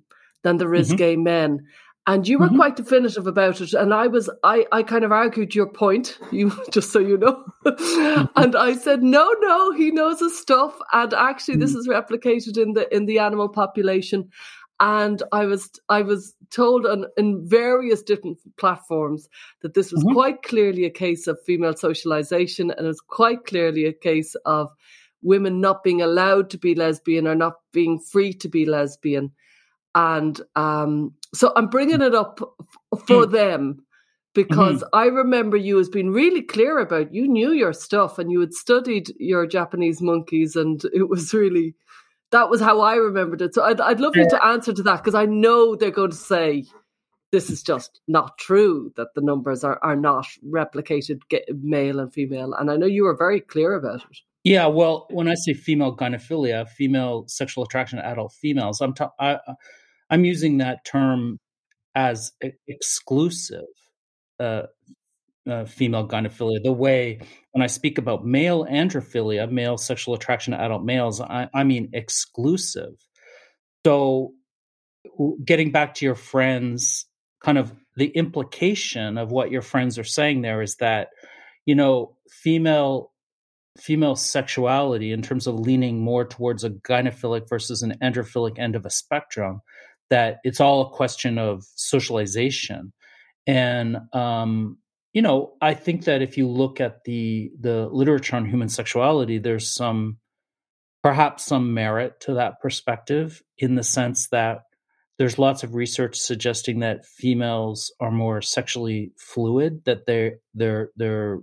than 0.42 0.56
there 0.56 0.74
is 0.74 0.88
mm-hmm. 0.88 0.96
gay 0.96 1.16
men. 1.16 1.66
And 2.06 2.26
you 2.26 2.38
were 2.38 2.46
mm-hmm. 2.46 2.56
quite 2.56 2.76
definitive 2.76 3.26
about 3.26 3.60
it. 3.60 3.74
And 3.74 3.92
I 3.92 4.06
was, 4.06 4.30
I, 4.42 4.66
I 4.72 4.82
kind 4.82 5.04
of 5.04 5.12
argued 5.12 5.54
your 5.54 5.66
point, 5.66 6.18
you 6.32 6.50
just 6.70 6.90
so 6.90 6.98
you 6.98 7.18
know. 7.18 7.44
and 8.36 8.56
I 8.56 8.74
said, 8.74 9.02
no, 9.02 9.32
no, 9.40 9.72
he 9.72 9.90
knows 9.90 10.20
his 10.20 10.36
stuff. 10.36 10.76
And 10.92 11.12
actually 11.12 11.56
this 11.56 11.70
mm-hmm. 11.70 11.80
is 11.80 11.88
replicated 11.88 12.60
in 12.60 12.72
the, 12.72 12.92
in 12.94 13.04
the 13.04 13.18
animal 13.18 13.48
population. 13.48 14.30
And 14.80 15.22
I 15.30 15.44
was, 15.44 15.70
I 15.90 16.02
was 16.02 16.34
told 16.50 16.86
on, 16.86 17.04
in 17.16 17.46
various 17.46 18.02
different 18.02 18.38
platforms 18.56 19.28
that 19.62 19.74
this 19.74 19.92
was 19.92 20.02
mm-hmm. 20.02 20.14
quite 20.14 20.42
clearly 20.42 20.84
a 20.84 20.90
case 20.90 21.26
of 21.26 21.38
female 21.44 21.76
socialization 21.76 22.70
and 22.70 22.86
it 22.86 22.88
was 22.88 23.02
quite 23.02 23.44
clearly 23.44 23.84
a 23.84 23.92
case 23.92 24.34
of 24.46 24.70
women 25.22 25.60
not 25.60 25.84
being 25.84 26.00
allowed 26.00 26.48
to 26.50 26.58
be 26.58 26.74
lesbian 26.74 27.26
or 27.28 27.34
not 27.34 27.54
being 27.72 27.98
free 27.98 28.32
to 28.32 28.48
be 28.48 28.64
lesbian. 28.64 29.32
And 29.94 30.40
um, 30.56 31.14
so 31.34 31.52
I'm 31.54 31.68
bringing 31.68 32.00
it 32.00 32.14
up 32.14 32.40
f- 32.60 33.00
for 33.06 33.26
mm. 33.26 33.32
them 33.32 33.84
because 34.34 34.76
mm-hmm. 34.76 34.96
I 34.96 35.06
remember 35.06 35.56
you 35.56 35.80
as 35.80 35.88
being 35.88 36.10
really 36.10 36.42
clear 36.42 36.78
about 36.78 37.12
you 37.12 37.26
knew 37.26 37.52
your 37.52 37.72
stuff 37.72 38.18
and 38.18 38.30
you 38.30 38.40
had 38.40 38.54
studied 38.54 39.12
your 39.18 39.46
Japanese 39.46 40.00
monkeys, 40.00 40.54
and 40.56 40.82
it 40.94 41.08
was 41.08 41.34
really 41.34 41.74
that 42.32 42.48
was 42.48 42.60
how 42.60 42.80
I 42.80 42.94
remembered 42.94 43.42
it. 43.42 43.54
So 43.54 43.62
I'd, 43.62 43.80
I'd 43.80 44.00
love 44.00 44.16
you 44.16 44.28
to 44.28 44.44
answer 44.44 44.72
to 44.72 44.82
that 44.84 44.98
because 44.98 45.14
I 45.14 45.26
know 45.26 45.74
they're 45.74 45.90
going 45.90 46.10
to 46.10 46.16
say 46.16 46.64
this 47.32 47.50
is 47.50 47.62
just 47.62 48.00
not 48.08 48.38
true 48.38 48.92
that 48.96 49.08
the 49.14 49.20
numbers 49.20 49.64
are, 49.64 49.78
are 49.82 49.96
not 49.96 50.26
replicated 50.44 51.20
male 51.62 52.00
and 52.00 52.12
female. 52.12 52.54
And 52.54 52.70
I 52.70 52.76
know 52.76 52.86
you 52.86 53.04
were 53.04 53.16
very 53.16 53.40
clear 53.40 53.74
about 53.74 54.02
it. 54.02 54.18
Yeah, 54.42 54.66
well, 54.66 55.06
when 55.10 55.28
I 55.28 55.34
say 55.34 55.52
female 55.52 55.94
gynephilia, 55.94 56.68
female 56.68 57.24
sexual 57.28 57.64
attraction 57.64 57.98
to 57.98 58.06
adult 58.06 58.32
females, 58.32 58.80
I'm 58.80 58.94
ta- 58.94 59.12
I, 59.18 59.38
am 60.10 60.24
using 60.24 60.58
that 60.58 60.84
term 60.84 61.38
as 61.94 62.32
exclusive 62.66 63.66
uh, 64.38 64.62
uh, 65.48 65.64
female 65.64 66.06
gynephilia. 66.06 66.62
The 66.62 66.72
way 66.72 67.20
when 67.52 67.62
I 67.62 67.66
speak 67.66 67.98
about 67.98 68.24
male 68.24 68.64
androphilia, 68.64 69.50
male 69.50 69.76
sexual 69.76 70.14
attraction 70.14 70.52
to 70.52 70.60
adult 70.60 70.84
males, 70.84 71.20
I, 71.20 71.48
I 71.54 71.64
mean 71.64 71.90
exclusive. 71.92 72.94
So, 73.84 74.32
getting 75.44 75.72
back 75.72 75.94
to 75.94 76.04
your 76.04 76.14
friends, 76.14 77.06
kind 77.42 77.58
of 77.58 77.74
the 77.96 78.08
implication 78.08 79.18
of 79.18 79.32
what 79.32 79.50
your 79.50 79.62
friends 79.62 79.98
are 79.98 80.04
saying 80.04 80.42
there 80.42 80.62
is 80.62 80.76
that, 80.76 81.08
you 81.66 81.74
know, 81.74 82.16
female 82.30 83.12
female 83.78 84.16
sexuality 84.16 85.12
in 85.12 85.22
terms 85.22 85.46
of 85.46 85.54
leaning 85.54 86.00
more 86.00 86.24
towards 86.24 86.64
a 86.64 86.70
gynephilic 86.70 87.48
versus 87.48 87.82
an 87.82 87.96
androphilic 88.02 88.58
end 88.58 88.74
of 88.74 88.84
a 88.84 88.90
spectrum 88.90 89.60
that 90.10 90.38
it's 90.42 90.60
all 90.60 90.82
a 90.82 90.90
question 90.90 91.38
of 91.38 91.64
socialization 91.76 92.92
and 93.46 93.96
um, 94.12 94.76
you 95.12 95.22
know 95.22 95.52
i 95.60 95.74
think 95.74 96.04
that 96.04 96.22
if 96.22 96.36
you 96.36 96.48
look 96.48 96.80
at 96.80 97.04
the 97.04 97.50
the 97.58 97.88
literature 97.90 98.36
on 98.36 98.46
human 98.46 98.68
sexuality 98.68 99.38
there's 99.38 99.72
some 99.72 100.18
perhaps 101.02 101.44
some 101.44 101.72
merit 101.74 102.20
to 102.20 102.34
that 102.34 102.60
perspective 102.60 103.42
in 103.58 103.74
the 103.74 103.82
sense 103.82 104.28
that 104.28 104.60
there's 105.18 105.38
lots 105.38 105.62
of 105.62 105.74
research 105.74 106.16
suggesting 106.16 106.80
that 106.80 107.04
females 107.04 107.92
are 108.00 108.10
more 108.10 108.40
sexually 108.40 109.12
fluid 109.18 109.84
that 109.84 110.06
they 110.06 110.32
they're 110.54 110.90
they're 110.96 111.40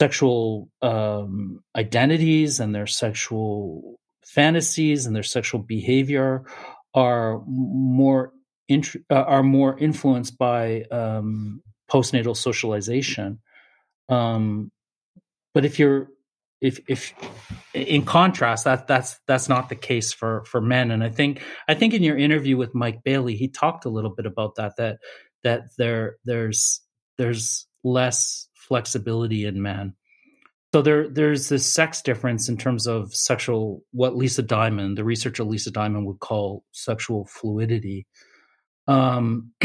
sexual 0.00 0.68
um, 0.80 1.60
identities 1.76 2.60
and 2.60 2.74
their 2.74 2.86
sexual 2.86 3.98
fantasies 4.24 5.06
and 5.06 5.16
their 5.16 5.22
sexual 5.22 5.60
behavior 5.60 6.44
are 6.94 7.42
more 7.46 8.32
int- 8.68 8.96
uh, 9.10 9.14
are 9.14 9.42
more 9.42 9.78
influenced 9.78 10.38
by 10.38 10.82
um, 10.90 11.62
postnatal 11.90 12.36
socialization. 12.36 13.40
Um, 14.08 14.70
but 15.54 15.64
if 15.64 15.78
you're 15.78 16.08
if 16.60 16.80
if 16.88 17.14
in 17.72 18.04
contrast 18.04 18.64
that 18.64 18.88
that's 18.88 19.20
that's 19.28 19.48
not 19.48 19.68
the 19.68 19.76
case 19.76 20.12
for 20.12 20.42
for 20.44 20.60
men 20.60 20.90
and 20.90 21.04
i 21.04 21.08
think 21.08 21.40
i 21.68 21.74
think 21.74 21.94
in 21.94 22.02
your 22.02 22.18
interview 22.18 22.56
with 22.56 22.74
mike 22.74 23.04
bailey 23.04 23.36
he 23.36 23.46
talked 23.46 23.84
a 23.84 23.88
little 23.88 24.10
bit 24.10 24.26
about 24.26 24.56
that 24.56 24.74
that 24.76 24.98
that 25.44 25.62
there 25.76 26.16
there's 26.24 26.80
there's 27.16 27.66
less 27.84 28.48
flexibility 28.54 29.44
in 29.44 29.62
men. 29.62 29.94
So 30.74 30.82
there 30.82 31.08
there's 31.08 31.48
this 31.48 31.66
sex 31.66 32.02
difference 32.02 32.48
in 32.48 32.56
terms 32.56 32.86
of 32.86 33.14
sexual 33.14 33.82
what 33.92 34.16
Lisa 34.16 34.42
Diamond, 34.42 34.98
the 34.98 35.04
researcher 35.04 35.44
Lisa 35.44 35.70
Diamond 35.70 36.06
would 36.06 36.20
call 36.20 36.64
sexual 36.72 37.26
fluidity. 37.26 38.06
Um, 38.86 39.52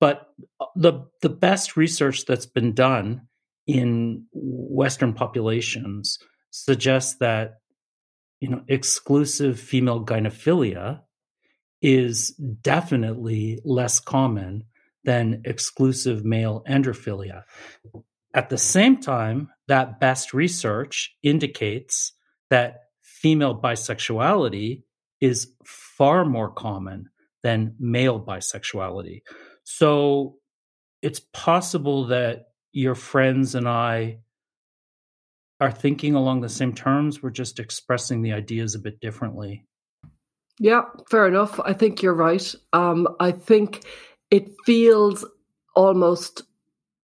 but 0.00 0.28
uh, 0.60 0.66
the 0.74 1.06
the 1.22 1.28
best 1.28 1.76
research 1.76 2.24
that's 2.26 2.46
been 2.46 2.72
done 2.74 3.22
in 3.66 4.26
Western 4.32 5.12
populations 5.12 6.18
suggests 6.50 7.16
that 7.18 7.58
you 8.40 8.48
know 8.48 8.62
exclusive 8.68 9.58
female 9.58 10.04
gynephilia 10.04 11.00
is 11.82 12.30
definitely 12.62 13.60
less 13.64 14.00
common 14.00 14.64
than 15.04 15.42
exclusive 15.44 16.24
male 16.24 16.62
androphilia. 16.68 17.42
At 18.34 18.50
the 18.50 18.58
same 18.58 19.00
time, 19.00 19.50
that 19.68 20.00
best 20.00 20.34
research 20.34 21.16
indicates 21.22 22.12
that 22.50 22.80
female 23.02 23.58
bisexuality 23.58 24.82
is 25.20 25.52
far 25.64 26.24
more 26.24 26.50
common 26.50 27.08
than 27.42 27.74
male 27.78 28.20
bisexuality. 28.20 29.22
So 29.68 30.36
it's 31.02 31.20
possible 31.32 32.06
that 32.06 32.50
your 32.72 32.94
friends 32.94 33.56
and 33.56 33.68
I 33.68 34.20
are 35.60 35.72
thinking 35.72 36.14
along 36.14 36.40
the 36.40 36.48
same 36.48 36.72
terms. 36.72 37.20
We're 37.20 37.30
just 37.30 37.58
expressing 37.58 38.22
the 38.22 38.32
ideas 38.32 38.76
a 38.76 38.78
bit 38.78 39.00
differently. 39.00 39.64
Yeah, 40.60 40.82
fair 41.10 41.26
enough. 41.26 41.58
I 41.58 41.72
think 41.72 42.00
you're 42.00 42.14
right. 42.14 42.54
Um, 42.72 43.08
I 43.18 43.32
think 43.32 43.84
it 44.30 44.48
feels 44.64 45.24
almost 45.74 46.42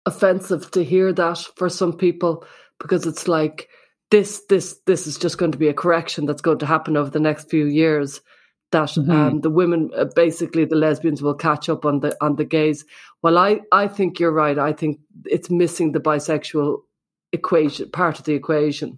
offensive 0.06 0.70
to 0.72 0.84
hear 0.84 1.12
that 1.12 1.39
for 1.56 1.70
some 1.70 1.93
people 1.93 2.45
because 2.80 3.08
it's 3.08 3.28
like 3.28 3.68
this 4.12 4.43
this 4.47 4.80
this 4.86 5.08
is 5.08 5.18
just 5.18 5.39
going 5.39 5.51
to 5.51 5.58
be 5.58 5.70
a 5.70 5.74
correction 5.74 6.28
that's 6.28 6.41
going 6.41 6.60
to 6.60 6.68
happen 6.68 6.97
over 6.97 7.10
the 7.10 7.20
next 7.20 7.49
few 7.49 7.66
years 7.66 8.22
that 8.74 8.89
mm-hmm. 8.89 9.11
um, 9.11 9.41
the 9.41 9.49
women 9.49 9.89
uh, 9.95 10.05
basically 10.15 10.65
the 10.65 10.76
lesbians 10.76 11.21
will 11.21 11.34
catch 11.34 11.69
up 11.69 11.86
on 11.86 12.01
the 12.01 12.15
on 12.21 12.36
the 12.36 12.45
gays 12.45 12.84
well 13.21 13.38
i 13.38 13.61
i 13.71 13.88
think 13.88 14.19
you're 14.19 14.32
right 14.32 14.59
i 14.59 14.74
think 14.74 14.99
it's 15.26 15.49
missing 15.49 15.93
the 15.93 15.99
bisexual 15.99 16.80
equation 17.32 17.89
part 17.89 18.19
of 18.19 18.26
the 18.26 18.34
equation 18.34 18.97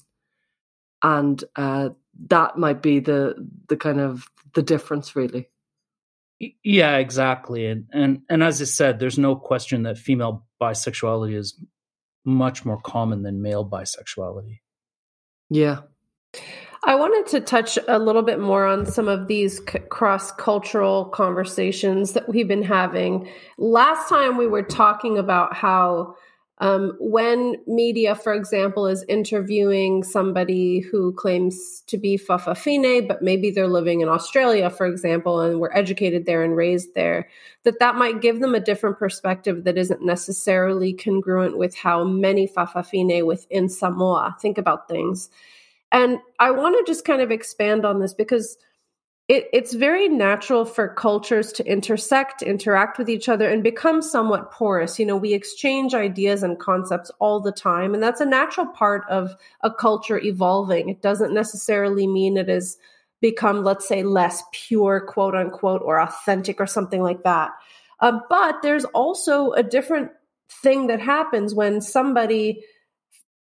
and 1.05 1.43
uh, 1.55 1.89
that 2.27 2.57
might 2.57 2.81
be 2.81 2.99
the 2.99 3.35
the 3.67 3.77
kind 3.77 3.99
of 3.99 4.27
the 4.53 4.63
difference, 4.63 5.15
really. 5.15 5.49
Yeah, 6.63 6.97
exactly. 6.97 7.67
And 7.67 7.85
and 7.93 8.21
and 8.29 8.43
as 8.43 8.61
I 8.61 8.65
said, 8.65 8.99
there's 8.99 9.19
no 9.19 9.35
question 9.35 9.83
that 9.83 9.97
female 9.97 10.45
bisexuality 10.61 11.35
is 11.35 11.59
much 12.25 12.65
more 12.65 12.81
common 12.81 13.21
than 13.21 13.41
male 13.41 13.67
bisexuality. 13.69 14.59
Yeah. 15.49 15.81
I 16.87 16.93
wanted 16.93 17.25
to 17.31 17.41
touch 17.41 17.79
a 17.87 17.97
little 17.97 18.21
bit 18.21 18.39
more 18.39 18.67
on 18.67 18.85
some 18.85 19.07
of 19.07 19.27
these 19.27 19.57
c- 19.57 19.79
cross 19.89 20.31
cultural 20.31 21.05
conversations 21.05 22.13
that 22.13 22.29
we've 22.29 22.47
been 22.47 22.61
having. 22.61 23.27
Last 23.57 24.07
time 24.07 24.37
we 24.37 24.45
were 24.45 24.61
talking 24.61 25.17
about 25.17 25.55
how 25.55 26.15
um, 26.59 26.95
when 26.99 27.55
media, 27.65 28.13
for 28.13 28.33
example, 28.33 28.85
is 28.85 29.03
interviewing 29.09 30.03
somebody 30.03 30.79
who 30.79 31.11
claims 31.13 31.81
to 31.87 31.97
be 31.97 32.19
Fa'afafine, 32.19 33.07
but 33.07 33.21
maybe 33.21 33.49
they're 33.49 33.67
living 33.67 34.01
in 34.01 34.07
Australia, 34.07 34.69
for 34.69 34.85
example, 34.85 35.41
and 35.41 35.59
were 35.59 35.75
educated 35.75 36.27
there 36.27 36.43
and 36.43 36.55
raised 36.55 36.93
there, 36.93 37.27
that 37.63 37.79
that 37.79 37.95
might 37.95 38.21
give 38.21 38.39
them 38.41 38.53
a 38.53 38.59
different 38.59 38.99
perspective 38.99 39.63
that 39.63 39.77
isn't 39.77 40.05
necessarily 40.05 40.93
congruent 40.93 41.57
with 41.57 41.75
how 41.75 42.03
many 42.03 42.47
Fa'afafine 42.47 43.25
within 43.25 43.67
Samoa 43.69 44.37
think 44.39 44.59
about 44.59 44.87
things. 44.87 45.29
And 45.91 46.19
I 46.39 46.51
want 46.51 46.75
to 46.77 46.91
just 46.91 47.05
kind 47.05 47.21
of 47.21 47.31
expand 47.31 47.85
on 47.85 47.99
this 47.99 48.13
because– 48.13 48.57
it, 49.27 49.49
it's 49.51 49.73
very 49.73 50.07
natural 50.07 50.65
for 50.65 50.87
cultures 50.87 51.51
to 51.53 51.65
intersect, 51.65 52.43
interact 52.43 52.99
with 52.99 53.09
each 53.09 53.27
other, 53.27 53.49
and 53.49 53.63
become 53.63 54.01
somewhat 54.01 54.51
porous. 54.51 54.99
You 54.99 55.05
know, 55.07 55.17
we 55.17 55.33
exchange 55.33 55.95
ideas 55.95 56.43
and 56.43 56.59
concepts 56.59 57.09
all 57.19 57.39
the 57.39 57.51
time, 57.51 57.95
and 57.95 58.03
that's 58.03 58.21
a 58.21 58.25
natural 58.25 58.67
part 58.67 59.03
of 59.09 59.35
a 59.61 59.73
culture 59.73 60.19
evolving. 60.19 60.89
It 60.89 61.01
doesn't 61.01 61.33
necessarily 61.33 62.05
mean 62.05 62.37
it 62.37 62.49
has 62.49 62.77
become, 63.19 63.63
let's 63.63 63.87
say, 63.87 64.03
less 64.03 64.43
pure, 64.51 64.99
quote 65.01 65.33
unquote, 65.33 65.81
or 65.83 65.99
authentic 65.99 66.61
or 66.61 66.67
something 66.67 67.01
like 67.01 67.23
that. 67.23 67.49
Uh, 68.01 68.19
but 68.29 68.61
there's 68.61 68.85
also 68.85 69.53
a 69.53 69.63
different 69.63 70.11
thing 70.61 70.85
that 70.87 70.99
happens 70.99 71.55
when 71.55 71.81
somebody 71.81 72.63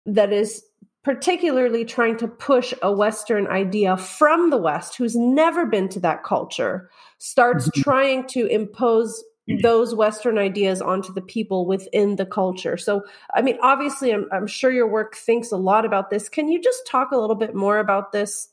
that 0.06 0.32
is 0.32 0.64
particularly 1.04 1.84
trying 1.84 2.16
to 2.16 2.26
push 2.26 2.74
a 2.82 2.92
Western 2.92 3.46
idea 3.46 3.96
from 3.96 4.50
the 4.50 4.56
West, 4.56 4.96
who's 4.96 5.14
never 5.14 5.66
been 5.66 5.88
to 5.90 6.00
that 6.00 6.24
culture, 6.24 6.90
starts 7.18 7.68
mm-hmm. 7.68 7.82
trying 7.82 8.26
to 8.28 8.46
impose 8.46 9.22
those 9.62 9.94
Western 9.94 10.38
ideas 10.38 10.80
onto 10.80 11.12
the 11.12 11.20
people 11.20 11.66
within 11.66 12.16
the 12.16 12.24
culture. 12.24 12.78
So, 12.78 13.02
I 13.34 13.42
mean, 13.42 13.58
obviously, 13.62 14.10
I'm, 14.10 14.26
I'm 14.32 14.46
sure 14.46 14.72
your 14.72 14.88
work 14.88 15.14
thinks 15.16 15.52
a 15.52 15.58
lot 15.58 15.84
about 15.84 16.08
this. 16.08 16.30
Can 16.30 16.48
you 16.48 16.62
just 16.62 16.86
talk 16.86 17.12
a 17.12 17.18
little 17.18 17.36
bit 17.36 17.54
more 17.54 17.78
about 17.78 18.12
this? 18.12 18.48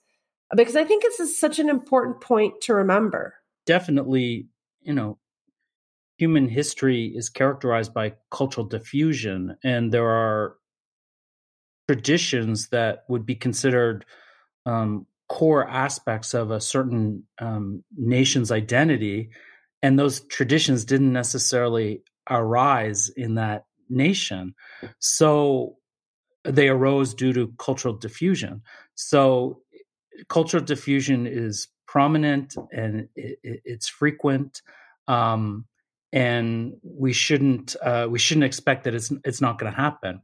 Because 0.53 0.75
I 0.75 0.83
think 0.83 1.01
this 1.01 1.21
is 1.21 1.39
such 1.39 1.59
an 1.59 1.69
important 1.69 2.19
point 2.19 2.59
to 2.63 2.73
remember. 2.73 3.35
Definitely, 3.65 4.47
you 4.81 4.93
know, 4.93 5.17
human 6.17 6.49
history 6.49 7.05
is 7.15 7.29
characterized 7.29 7.93
by 7.93 8.15
cultural 8.29 8.67
diffusion, 8.67 9.55
and 9.63 9.93
there 9.93 10.09
are 10.09 10.57
traditions 11.91 12.69
that 12.69 13.03
would 13.09 13.25
be 13.25 13.35
considered 13.35 14.05
um, 14.65 15.05
core 15.27 15.67
aspects 15.67 16.33
of 16.33 16.49
a 16.49 16.61
certain 16.61 17.23
um, 17.39 17.83
nation's 17.97 18.49
identity, 18.49 19.29
and 19.83 19.99
those 19.99 20.21
traditions 20.27 20.85
didn't 20.85 21.11
necessarily 21.11 22.01
arise 22.29 23.09
in 23.09 23.35
that 23.35 23.65
nation. 23.89 24.55
So 24.99 25.75
they 26.45 26.69
arose 26.69 27.13
due 27.13 27.33
to 27.33 27.53
cultural 27.59 27.93
diffusion. 27.93 28.61
So 28.95 29.61
cultural 30.29 30.63
diffusion 30.63 31.27
is 31.27 31.67
prominent 31.87 32.55
and 32.71 33.09
it, 33.17 33.39
it's 33.43 33.89
frequent. 33.89 34.61
Um, 35.09 35.65
and 36.13 36.73
we 36.83 37.11
shouldn't 37.11 37.75
uh, 37.81 38.07
we 38.09 38.19
shouldn't 38.19 38.45
expect 38.45 38.83
that 38.85 38.95
it's 38.95 39.11
it's 39.25 39.41
not 39.41 39.59
going 39.59 39.71
to 39.71 39.77
happen. 39.77 40.21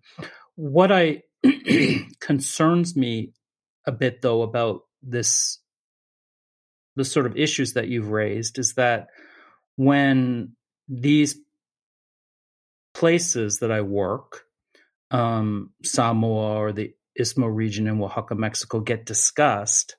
What 0.55 0.91
I 0.91 1.23
concerns 2.19 2.95
me 2.95 3.33
a 3.85 3.91
bit 3.91 4.21
though 4.21 4.41
about 4.41 4.81
this 5.01 5.59
the 6.95 7.05
sort 7.05 7.27
of 7.27 7.37
issues 7.37 7.73
that 7.73 7.87
you've 7.87 8.09
raised 8.09 8.57
is 8.57 8.73
that 8.73 9.07
when 9.75 10.53
these 10.89 11.37
places 12.93 13.59
that 13.59 13.71
I 13.71 13.81
work, 13.81 14.45
um, 15.11 15.71
Samoa 15.83 16.55
or 16.55 16.71
the 16.71 16.93
Istmo 17.19 17.53
region 17.53 17.87
in 17.87 18.01
Oaxaca, 18.01 18.33
Mexico, 18.33 18.79
get 18.79 19.05
discussed, 19.05 19.95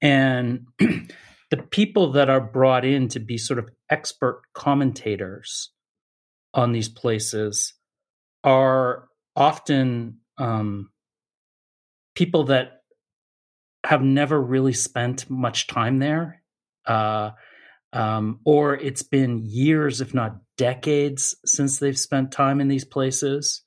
and 0.00 0.66
the 0.78 1.62
people 1.70 2.12
that 2.12 2.30
are 2.30 2.40
brought 2.40 2.86
in 2.86 3.08
to 3.08 3.20
be 3.20 3.36
sort 3.36 3.58
of 3.58 3.68
expert 3.90 4.42
commentators 4.54 5.70
on 6.54 6.72
these 6.72 6.88
places 6.88 7.74
are 8.42 9.08
often 9.36 10.18
um, 10.42 10.90
people 12.16 12.44
that 12.44 12.82
have 13.84 14.02
never 14.02 14.40
really 14.40 14.72
spent 14.72 15.30
much 15.30 15.68
time 15.68 16.00
there, 16.00 16.42
uh, 16.86 17.30
um, 17.92 18.40
or 18.44 18.74
it's 18.74 19.02
been 19.02 19.42
years, 19.44 20.00
if 20.00 20.14
not 20.14 20.36
decades, 20.56 21.36
since 21.44 21.78
they've 21.78 21.98
spent 21.98 22.32
time 22.32 22.60
in 22.60 22.68
these 22.68 22.84
places. 22.84 23.62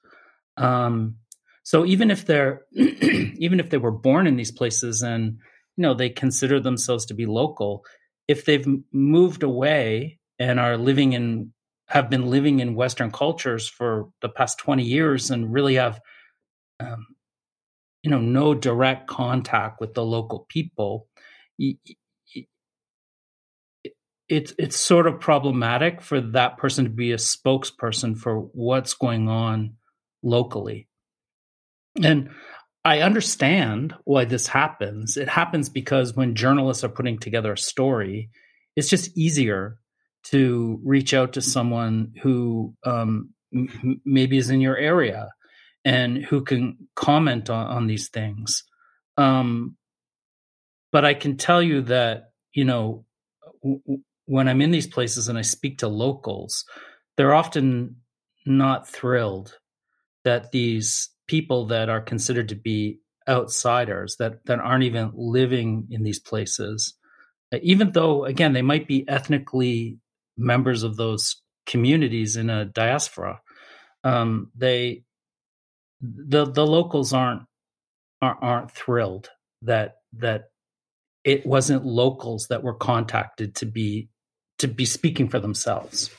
Um, 0.57 1.15
so 1.63 1.85
even 1.85 2.11
if 2.11 2.25
they're 2.25 2.63
even 2.73 3.59
if 3.59 3.69
they 3.69 3.77
were 3.77 3.91
born 3.91 4.27
in 4.27 4.35
these 4.35 4.51
places 4.51 5.01
and 5.01 5.37
you 5.77 5.81
know 5.81 5.93
they 5.93 6.09
consider 6.09 6.59
themselves 6.59 7.05
to 7.05 7.13
be 7.13 7.25
local, 7.25 7.83
if 8.27 8.45
they've 8.45 8.67
moved 8.91 9.43
away 9.43 10.19
and 10.39 10.59
are 10.59 10.77
living 10.77 11.13
in 11.13 11.53
have 11.87 12.09
been 12.09 12.29
living 12.29 12.59
in 12.59 12.75
Western 12.75 13.11
cultures 13.11 13.67
for 13.67 14.09
the 14.21 14.29
past 14.29 14.59
twenty 14.59 14.83
years 14.83 15.31
and 15.31 15.53
really 15.53 15.75
have 15.75 15.99
um, 16.79 17.07
you 18.03 18.11
know 18.11 18.19
no 18.19 18.53
direct 18.53 19.07
contact 19.07 19.79
with 19.79 19.93
the 19.93 20.05
local 20.05 20.45
people 20.49 21.07
it's 24.27 24.53
it's 24.57 24.75
sort 24.75 25.07
of 25.07 25.19
problematic 25.19 26.01
for 26.01 26.19
that 26.19 26.57
person 26.57 26.85
to 26.85 26.89
be 26.89 27.11
a 27.11 27.17
spokesperson 27.17 28.17
for 28.17 28.39
what's 28.39 28.93
going 28.93 29.29
on 29.29 29.75
locally. 30.23 30.87
And 32.03 32.29
i 32.83 32.99
understand 33.01 33.95
why 34.03 34.25
this 34.25 34.47
happens. 34.47 35.17
It 35.17 35.29
happens 35.29 35.69
because 35.69 36.15
when 36.15 36.35
journalists 36.35 36.83
are 36.83 36.89
putting 36.89 37.17
together 37.17 37.53
a 37.53 37.57
story 37.57 38.29
it's 38.75 38.89
just 38.89 39.17
easier 39.17 39.77
to 40.23 40.79
reach 40.83 41.13
out 41.13 41.33
to 41.33 41.41
someone 41.41 42.13
who 42.21 42.75
um, 42.85 43.29
m- 43.53 44.01
maybe 44.03 44.37
is 44.37 44.49
in 44.49 44.59
your 44.59 44.75
area 44.75 45.29
and 45.85 46.25
who 46.25 46.43
can 46.43 46.75
comment 46.95 47.49
on, 47.49 47.67
on 47.67 47.87
these 47.87 48.09
things. 48.09 48.63
Um, 49.17 49.77
but 50.91 51.05
I 51.05 51.13
can 51.13 51.37
tell 51.37 51.61
you 51.61 51.81
that, 51.83 52.31
you 52.53 52.65
know, 52.65 53.05
w- 53.63 54.01
when 54.25 54.47
I'm 54.47 54.61
in 54.61 54.71
these 54.71 54.87
places 54.87 55.29
and 55.29 55.37
I 55.37 55.43
speak 55.43 55.77
to 55.77 55.87
locals, 55.87 56.65
they're 57.15 57.35
often 57.35 57.97
not 58.45 58.87
thrilled 58.87 59.57
that 60.23 60.51
these 60.51 61.09
people 61.27 61.67
that 61.67 61.87
are 61.87 62.01
considered 62.01 62.49
to 62.49 62.55
be 62.55 62.99
outsiders 63.27 64.17
that, 64.17 64.43
that 64.45 64.59
aren't 64.59 64.83
even 64.83 65.11
living 65.15 65.87
in 65.91 66.03
these 66.03 66.19
places, 66.19 66.95
even 67.61 67.91
though, 67.91 68.25
again, 68.25 68.53
they 68.53 68.61
might 68.61 68.87
be 68.87 69.07
ethnically 69.07 69.97
members 70.37 70.83
of 70.83 70.97
those 70.97 71.41
communities 71.65 72.35
in 72.35 72.49
a 72.49 72.65
diaspora, 72.65 73.41
um, 74.03 74.51
they 74.55 75.03
the 76.27 76.45
the 76.45 76.65
locals 76.65 77.13
aren't 77.13 77.43
aren't, 78.21 78.71
thrilled 78.71 79.29
that 79.61 79.97
that 80.13 80.49
it 81.23 81.45
wasn't 81.45 81.85
locals 81.85 82.47
that 82.47 82.63
were 82.63 82.73
contacted 82.73 83.55
to 83.55 83.65
be 83.65 84.09
to 84.59 84.67
be 84.67 84.85
speaking 84.85 85.27
for 85.27 85.39
themselves. 85.39 86.09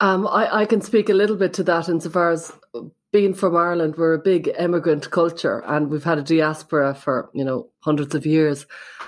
Um, 0.00 0.28
I, 0.28 0.60
I 0.60 0.64
can 0.64 0.80
speak 0.80 1.08
a 1.08 1.14
little 1.14 1.36
bit 1.36 1.54
to 1.54 1.64
that 1.64 1.88
insofar 1.88 2.30
as 2.30 2.52
being 3.12 3.34
from 3.34 3.56
Ireland, 3.56 3.94
we're 3.96 4.14
a 4.14 4.18
big 4.18 4.50
immigrant 4.58 5.10
culture 5.10 5.64
and 5.66 5.88
we've 5.88 6.04
had 6.04 6.18
a 6.18 6.22
diaspora 6.22 6.94
for, 6.94 7.30
you 7.32 7.44
know, 7.44 7.68
hundreds 7.80 8.14
of 8.14 8.26
years. 8.26 8.66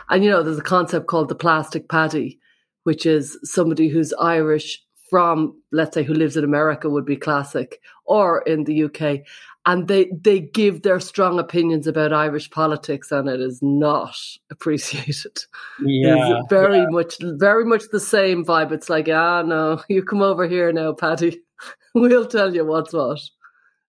And, 0.09 0.25
you 0.25 0.31
know, 0.31 0.43
there's 0.43 0.59
a 0.59 0.63
concept 0.63 1.07
called 1.07 1.29
the 1.29 1.35
plastic 1.35 1.89
paddy, 1.89 2.41
which 2.85 3.05
is 3.05 3.39
somebody 3.43 3.89
who's 3.89 4.15
Irish 4.15 4.83
from, 5.11 5.61
let's 5.71 5.95
say, 5.95 6.03
who 6.03 6.15
lives 6.15 6.37
in 6.37 6.45
America 6.45 6.89
would 6.89 7.05
be 7.05 7.17
classic 7.17 7.81
or 8.07 8.41
in 8.43 8.65
the 8.65 8.85
UK 8.85 9.27
and 9.67 9.89
they 9.89 10.11
they 10.21 10.41
give 10.41 10.83
their 10.83 11.01
strong 11.01 11.39
opinions 11.39 11.87
about 11.87 12.13
Irish 12.13 12.51
politics, 12.51 13.13
and 13.13 13.29
it 13.29 13.41
is 13.41 13.61
not 13.63 14.17
appreciated. 14.51 15.39
Yeah, 15.85 16.39
it's 16.39 16.49
very 16.51 16.79
yeah. 16.79 16.87
much 16.89 17.17
very 17.21 17.65
much 17.65 17.85
the 17.93 18.01
same 18.01 18.45
vibe. 18.45 18.73
It's 18.73 18.89
like, 18.91 19.09
ah, 19.09 19.43
no, 19.43 19.83
you 19.89 20.03
come 20.03 20.23
over 20.23 20.49
here 20.49 20.73
now, 20.73 20.93
Paddy. 20.93 21.41
we'll 21.95 22.27
tell 22.27 22.55
you 22.55 22.65
what's 22.65 22.93
what. 22.93 23.21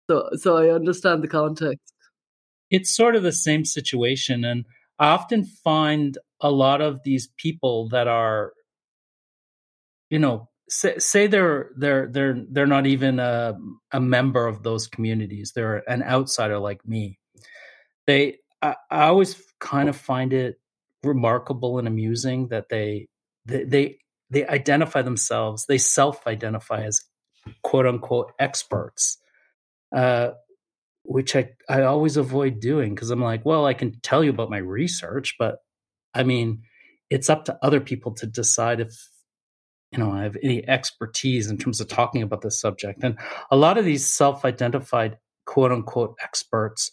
So, 0.10 0.30
so 0.36 0.58
I 0.58 0.74
understand 0.74 1.24
the 1.24 1.28
context. 1.28 1.94
it's 2.70 2.96
sort 2.96 3.16
of 3.16 3.24
the 3.24 3.32
same 3.32 3.66
situation. 3.66 4.44
And 4.46 4.66
I 5.00 5.10
often 5.10 5.46
find 5.46 6.18
a 6.40 6.52
lot 6.52 6.82
of 6.82 7.02
these 7.04 7.30
people 7.38 7.90
that 7.90 8.08
are, 8.08 8.54
you 10.10 10.20
know, 10.20 10.50
say, 10.72 10.98
say 10.98 11.28
they're 11.28 11.70
they're 11.76 12.08
they're 12.08 12.44
they're 12.50 12.68
not 12.68 12.88
even 12.88 13.20
a 13.20 13.58
a 13.92 14.00
member 14.00 14.48
of 14.48 14.64
those 14.64 14.88
communities. 14.88 15.52
They're 15.54 15.84
an 15.90 16.02
outsider 16.02 16.58
like 16.58 16.88
me. 16.88 17.20
They 18.08 18.38
I, 18.62 18.76
I 18.90 19.08
always 19.08 19.42
kind 19.60 19.90
of 19.90 19.96
find 19.96 20.34
it 20.34 20.60
remarkable 21.04 21.78
and 21.78 21.88
amusing 21.88 22.48
that 22.48 22.70
they 22.70 23.08
they 23.46 23.64
they, 23.64 23.98
they 24.30 24.48
identify 24.48 25.02
themselves, 25.02 25.66
they 25.66 25.78
self-identify 25.78 26.84
as 26.84 27.02
quote 27.64 27.86
unquote 27.86 28.32
experts. 28.40 29.18
Uh, 29.94 30.32
which 31.04 31.36
I, 31.36 31.50
I 31.68 31.82
always 31.82 32.16
avoid 32.16 32.60
doing 32.60 32.94
because 32.94 33.10
I'm 33.10 33.24
like, 33.24 33.44
well, 33.44 33.66
I 33.66 33.74
can 33.74 34.00
tell 34.02 34.24
you 34.24 34.30
about 34.30 34.52
my 34.52 34.60
research, 34.60 35.36
but 35.40 35.58
I 36.14 36.22
mean, 36.24 36.62
it's 37.10 37.30
up 37.30 37.46
to 37.46 37.58
other 37.64 37.82
people 37.82 38.14
to 38.14 38.28
decide 38.28 38.80
if 38.80 39.10
you 39.92 40.00
know 40.00 40.12
I 40.12 40.24
have 40.24 40.38
any 40.42 40.68
expertise 40.68 41.50
in 41.50 41.58
terms 41.58 41.82
of 41.82 41.88
talking 41.88 42.22
about 42.22 42.42
this 42.42 42.60
subject. 42.60 43.04
And 43.04 43.18
a 43.50 43.56
lot 43.56 43.78
of 43.78 43.86
these 43.86 44.06
self-identified 44.06 45.18
quote 45.46 45.72
unquote 45.72 46.16
experts, 46.22 46.92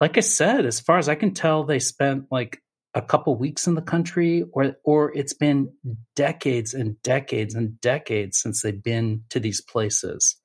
like 0.00 0.16
I 0.16 0.20
said, 0.20 0.66
as 0.66 0.80
far 0.80 0.98
as 0.98 1.08
I 1.08 1.14
can 1.14 1.34
tell, 1.34 1.64
they 1.64 1.78
spent 1.78 2.24
like 2.30 2.62
a 2.94 3.02
couple 3.02 3.36
weeks 3.36 3.66
in 3.66 3.74
the 3.74 3.82
country 3.82 4.44
or 4.52 4.76
or 4.84 5.12
it's 5.14 5.34
been 5.34 5.72
decades 6.16 6.74
and 6.74 7.00
decades 7.02 7.54
and 7.54 7.80
decades 7.80 8.40
since 8.40 8.62
they've 8.62 8.82
been 8.82 9.22
to 9.30 9.40
these 9.40 9.60
places 9.60 10.36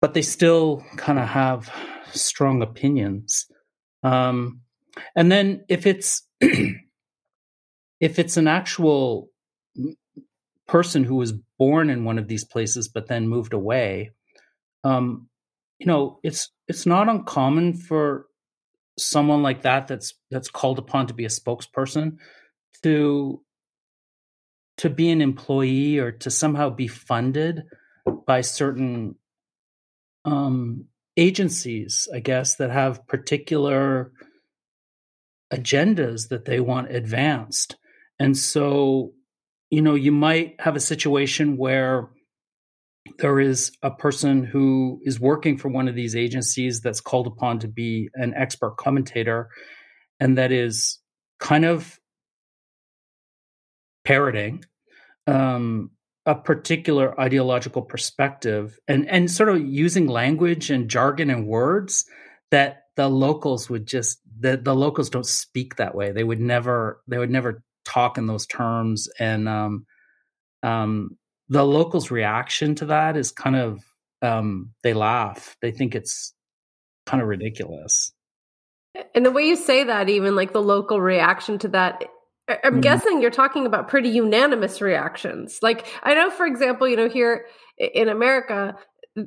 but 0.00 0.14
they 0.14 0.22
still 0.22 0.84
kind 0.96 1.18
of 1.18 1.26
have 1.26 1.70
strong 2.12 2.62
opinions. 2.62 3.46
Um, 4.02 4.60
and 5.14 5.30
then 5.30 5.64
if 5.68 5.86
it's 5.86 6.22
if 6.40 8.18
it's 8.18 8.36
an 8.36 8.48
actual 8.48 9.30
person 10.68 11.02
who 11.02 11.16
was 11.16 11.32
born 11.58 11.90
in 11.90 12.04
one 12.04 12.18
of 12.18 12.28
these 12.28 12.44
places 12.44 12.88
but 12.88 13.08
then 13.08 13.28
moved 13.28 13.52
away, 13.52 14.12
um, 14.84 15.28
you 15.78 15.86
know, 15.86 16.20
it's 16.22 16.50
it's 16.68 16.86
not 16.86 17.08
uncommon 17.08 17.74
for 17.74 18.26
someone 18.98 19.42
like 19.42 19.62
that 19.62 19.88
that's 19.88 20.14
that's 20.30 20.50
called 20.50 20.78
upon 20.78 21.06
to 21.06 21.14
be 21.14 21.24
a 21.24 21.28
spokesperson 21.28 22.18
to 22.82 23.40
to 24.76 24.88
be 24.88 25.10
an 25.10 25.20
employee 25.20 25.98
or 25.98 26.12
to 26.12 26.30
somehow 26.30 26.70
be 26.70 26.86
funded 26.86 27.64
by 28.26 28.40
certain 28.40 29.16
um, 30.24 30.86
agencies, 31.16 32.08
I 32.14 32.20
guess, 32.20 32.56
that 32.56 32.70
have 32.70 33.06
particular 33.06 34.12
agendas 35.52 36.28
that 36.28 36.44
they 36.44 36.60
want 36.60 36.94
advanced. 36.94 37.76
And 38.20 38.36
so, 38.36 39.12
you 39.70 39.82
know, 39.82 39.94
you 39.94 40.12
might 40.12 40.56
have 40.60 40.76
a 40.76 40.80
situation 40.80 41.56
where 41.56 42.08
there 43.18 43.40
is 43.40 43.72
a 43.82 43.90
person 43.90 44.44
who 44.44 45.00
is 45.02 45.18
working 45.18 45.56
for 45.56 45.68
one 45.68 45.88
of 45.88 45.94
these 45.94 46.14
agencies 46.14 46.80
that's 46.80 47.00
called 47.00 47.26
upon 47.26 47.58
to 47.60 47.68
be 47.68 48.10
an 48.14 48.34
expert 48.34 48.76
commentator 48.76 49.48
and 50.20 50.36
that 50.36 50.52
is 50.52 50.98
kind 51.40 51.64
of 51.64 51.98
parroting 54.04 54.64
um, 55.26 55.90
a 56.26 56.34
particular 56.34 57.18
ideological 57.18 57.82
perspective 57.82 58.78
and 58.88 59.08
and 59.08 59.30
sort 59.30 59.48
of 59.48 59.66
using 59.66 60.06
language 60.06 60.70
and 60.70 60.90
jargon 60.90 61.30
and 61.30 61.46
words 61.46 62.04
that 62.50 62.82
the 62.96 63.08
locals 63.08 63.70
would 63.70 63.86
just 63.86 64.20
the, 64.40 64.56
the 64.56 64.74
locals 64.74 65.10
don't 65.10 65.26
speak 65.26 65.76
that 65.76 65.94
way. 65.94 66.12
They 66.12 66.24
would 66.24 66.40
never 66.40 67.00
they 67.08 67.18
would 67.18 67.30
never 67.30 67.62
talk 67.88 68.18
in 68.18 68.26
those 68.26 68.46
terms 68.46 69.08
and 69.18 69.48
um 69.48 69.86
um 70.62 71.16
the 71.48 71.64
locals 71.64 72.10
reaction 72.10 72.74
to 72.74 72.86
that 72.86 73.16
is 73.16 73.32
kind 73.32 73.56
of 73.56 73.82
um 74.22 74.70
they 74.82 74.92
laugh 74.92 75.56
they 75.62 75.70
think 75.70 75.94
it's 75.94 76.34
kind 77.06 77.22
of 77.22 77.28
ridiculous 77.28 78.12
and 79.14 79.24
the 79.24 79.30
way 79.30 79.44
you 79.44 79.56
say 79.56 79.84
that 79.84 80.08
even 80.08 80.36
like 80.36 80.52
the 80.52 80.62
local 80.62 81.00
reaction 81.00 81.58
to 81.58 81.68
that 81.68 82.04
I'm 82.48 82.56
mm-hmm. 82.56 82.80
guessing 82.80 83.20
you're 83.20 83.30
talking 83.30 83.66
about 83.66 83.88
pretty 83.88 84.08
unanimous 84.08 84.80
reactions. 84.80 85.58
Like, 85.60 85.86
I 86.02 86.14
know, 86.14 86.30
for 86.30 86.46
example, 86.46 86.88
you 86.88 86.96
know, 86.96 87.08
here 87.08 87.44
in 87.76 88.08
America, 88.08 88.74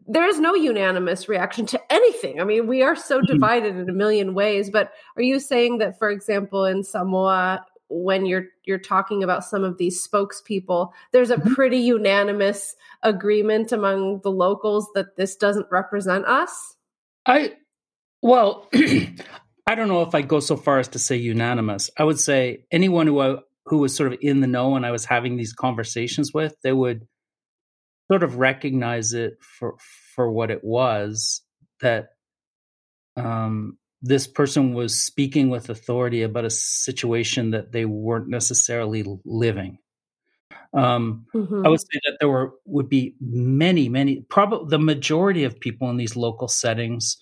there 0.07 0.27
is 0.27 0.39
no 0.39 0.55
unanimous 0.55 1.29
reaction 1.29 1.65
to 1.67 1.81
anything. 1.91 2.41
I 2.41 2.45
mean, 2.45 2.67
we 2.67 2.81
are 2.81 2.95
so 2.95 3.17
mm-hmm. 3.17 3.31
divided 3.31 3.75
in 3.75 3.89
a 3.89 3.93
million 3.93 4.33
ways. 4.33 4.69
But 4.69 4.91
are 5.15 5.21
you 5.21 5.39
saying 5.39 5.79
that, 5.79 5.99
for 5.99 6.09
example, 6.09 6.65
in 6.65 6.83
Samoa, 6.83 7.65
when 7.91 8.25
you're 8.25 8.45
you're 8.63 8.79
talking 8.79 9.23
about 9.23 9.43
some 9.43 9.63
of 9.63 9.77
these 9.77 10.05
spokespeople, 10.07 10.91
there's 11.11 11.29
a 11.29 11.35
mm-hmm. 11.35 11.53
pretty 11.53 11.77
unanimous 11.77 12.75
agreement 13.03 13.71
among 13.71 14.21
the 14.21 14.31
locals 14.31 14.87
that 14.95 15.17
this 15.17 15.35
doesn't 15.35 15.67
represent 15.69 16.25
us? 16.25 16.75
I 17.25 17.53
well, 18.21 18.69
I 19.67 19.75
don't 19.75 19.89
know 19.89 20.03
if 20.03 20.15
I'd 20.15 20.27
go 20.27 20.39
so 20.39 20.55
far 20.55 20.79
as 20.79 20.87
to 20.89 20.99
say 20.99 21.17
unanimous. 21.17 21.89
I 21.97 22.03
would 22.03 22.19
say 22.19 22.65
anyone 22.71 23.07
who 23.07 23.19
I, 23.19 23.35
who 23.65 23.79
was 23.79 23.95
sort 23.95 24.13
of 24.13 24.19
in 24.21 24.41
the 24.41 24.47
know 24.47 24.75
and 24.75 24.85
I 24.85 24.91
was 24.91 25.05
having 25.05 25.35
these 25.35 25.53
conversations 25.53 26.33
with, 26.33 26.55
they 26.63 26.73
would 26.73 27.07
sort 28.09 28.23
of 28.23 28.37
recognize 28.37 29.13
it 29.13 29.33
for 29.41 29.75
for 30.15 30.31
what 30.31 30.51
it 30.51 30.63
was 30.63 31.41
that 31.81 32.09
um, 33.17 33.77
this 34.01 34.27
person 34.27 34.73
was 34.73 34.99
speaking 34.99 35.49
with 35.49 35.69
authority 35.69 36.23
about 36.23 36.45
a 36.45 36.49
situation 36.49 37.51
that 37.51 37.71
they 37.71 37.85
weren't 37.85 38.29
necessarily 38.29 39.05
living. 39.25 39.77
Um, 40.73 41.25
mm-hmm. 41.35 41.65
I 41.65 41.69
would 41.69 41.81
say 41.81 41.99
that 42.05 42.17
there 42.19 42.29
were 42.29 42.53
would 42.65 42.89
be 42.89 43.15
many, 43.19 43.89
many, 43.89 44.21
probably 44.29 44.69
the 44.69 44.79
majority 44.79 45.43
of 45.43 45.59
people 45.59 45.89
in 45.89 45.97
these 45.97 46.15
local 46.15 46.47
settings 46.47 47.17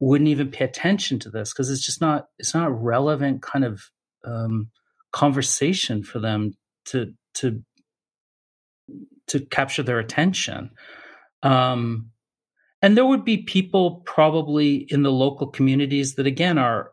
wouldn't 0.00 0.28
even 0.28 0.50
pay 0.50 0.64
attention 0.64 1.18
to 1.20 1.30
this 1.30 1.52
because 1.52 1.70
it's 1.70 1.84
just 1.84 2.00
not 2.00 2.26
it's 2.38 2.54
not 2.54 2.68
a 2.68 2.72
relevant 2.72 3.42
kind 3.42 3.64
of 3.64 3.82
um, 4.24 4.70
conversation 5.12 6.02
for 6.02 6.18
them 6.18 6.54
to 6.86 7.14
to 7.34 7.62
to 9.28 9.40
capture 9.46 9.82
their 9.82 9.98
attention. 9.98 10.70
Um, 11.42 12.10
and 12.82 12.96
there 12.96 13.06
would 13.06 13.24
be 13.24 13.38
people 13.38 14.02
probably 14.06 14.86
in 14.88 15.02
the 15.02 15.12
local 15.12 15.46
communities 15.46 16.14
that 16.14 16.26
again 16.26 16.58
are 16.58 16.92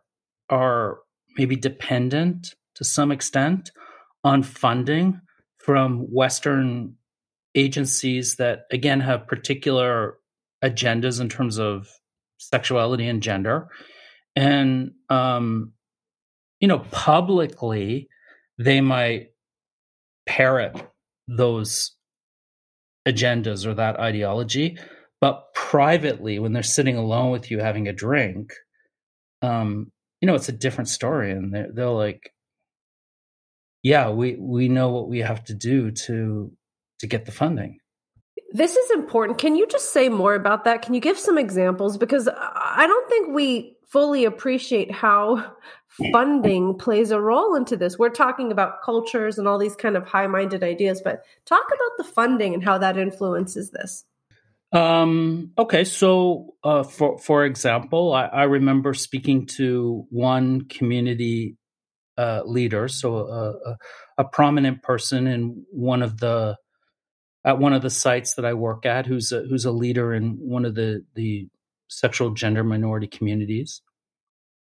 are 0.49 0.99
maybe 1.38 1.55
dependent 1.55 2.55
to 2.75 2.83
some 2.83 3.11
extent 3.11 3.71
on 4.23 4.43
funding 4.43 5.19
from 5.59 5.99
Western 6.11 6.95
agencies 7.55 8.36
that 8.36 8.63
again 8.71 8.99
have 8.99 9.27
particular 9.27 10.17
agendas 10.63 11.21
in 11.21 11.29
terms 11.29 11.59
of 11.59 11.88
sexuality 12.38 13.07
and 13.07 13.21
gender. 13.21 13.67
And, 14.36 14.91
um, 15.09 15.73
you 16.59 16.67
know, 16.67 16.79
publicly, 16.91 18.09
they 18.57 18.81
might 18.81 19.29
parrot 20.25 20.75
those 21.27 21.95
agendas 23.07 23.65
or 23.65 23.73
that 23.75 23.99
ideology. 23.99 24.77
But 25.22 25.53
privately, 25.53 26.39
when 26.39 26.53
they're 26.53 26.63
sitting 26.63 26.97
alone 26.97 27.32
with 27.32 27.49
you 27.49 27.59
having 27.59 27.88
a 27.88 27.93
drink, 27.93 28.53
um, 29.41 29.91
you 30.22 30.28
know, 30.28 30.36
it's 30.36 30.49
a 30.49 30.53
different 30.53 30.89
story. 30.89 31.32
And 31.32 31.53
they're, 31.53 31.72
they're 31.72 31.89
like, 31.89 32.34
yeah, 33.84 34.09
we, 34.09 34.36
we 34.36 34.68
know 34.68 34.89
what 34.89 35.07
we 35.07 35.20
have 35.20 35.43
to 35.45 35.53
do 35.53 35.91
to 35.91 36.51
to 36.99 37.07
get 37.07 37.26
the 37.26 37.32
funding. 37.32 37.80
This 38.51 38.76
is 38.76 38.91
important. 38.91 39.38
Can 39.38 39.55
you 39.55 39.68
just 39.68 39.91
say 39.91 40.07
more 40.07 40.34
about 40.34 40.63
that? 40.63 40.82
Can 40.82 40.93
you 40.93 41.01
give 41.01 41.20
some 41.20 41.38
examples? 41.38 41.97
Because 41.97 42.30
I 42.30 42.86
don't 42.88 43.09
think 43.09 43.36
we 43.36 43.76
fully 43.88 44.26
appreciate 44.26 44.91
how 44.91 45.53
funding 46.11 46.78
plays 46.78 47.11
a 47.11 47.20
role 47.20 47.55
into 47.55 47.78
this. 47.78 47.99
We're 47.99 48.09
talking 48.09 48.51
about 48.51 48.82
cultures 48.84 49.38
and 49.38 49.47
all 49.47 49.57
these 49.57 49.76
kind 49.76 49.95
of 49.95 50.07
high 50.07 50.28
minded 50.28 50.63
ideas, 50.63 51.01
but 51.03 51.24
talk 51.45 51.66
about 51.68 51.97
the 51.97 52.03
funding 52.03 52.53
and 52.53 52.63
how 52.63 52.78
that 52.78 52.97
influences 52.97 53.72
this. 53.72 54.05
Um, 54.72 55.51
okay, 55.57 55.84
so 55.84 56.55
uh, 56.63 56.84
for 56.84 57.18
for 57.18 57.45
example, 57.45 58.13
I, 58.13 58.26
I, 58.26 58.43
remember 58.43 58.93
speaking 58.93 59.45
to 59.57 60.05
one 60.09 60.68
community 60.68 61.57
uh, 62.18 62.41
leader, 62.45 62.88
so 62.88 63.16
a, 63.16 63.51
a, 63.51 63.78
a, 64.18 64.24
prominent 64.26 64.82
person 64.82 65.28
in 65.28 65.66
one 65.72 66.01
of 66.01 66.18
the 66.18 66.57
at 67.45 67.59
one 67.59 67.74
of 67.74 67.84
the 67.84 67.89
sites 67.89 68.34
that 68.34 68.43
I 68.43 68.53
work 68.53 68.86
at, 68.86 69.05
who's 69.05 69.32
a, 69.32 69.43
who's 69.43 69.66
a 69.66 69.72
leader 69.72 70.13
in 70.13 70.38
one 70.41 70.66
of 70.66 70.76
the 70.76 71.05
the 71.13 71.47
sexual 71.88 72.32
gender 72.32 72.63
minority 72.63 73.07
communities, 73.07 73.82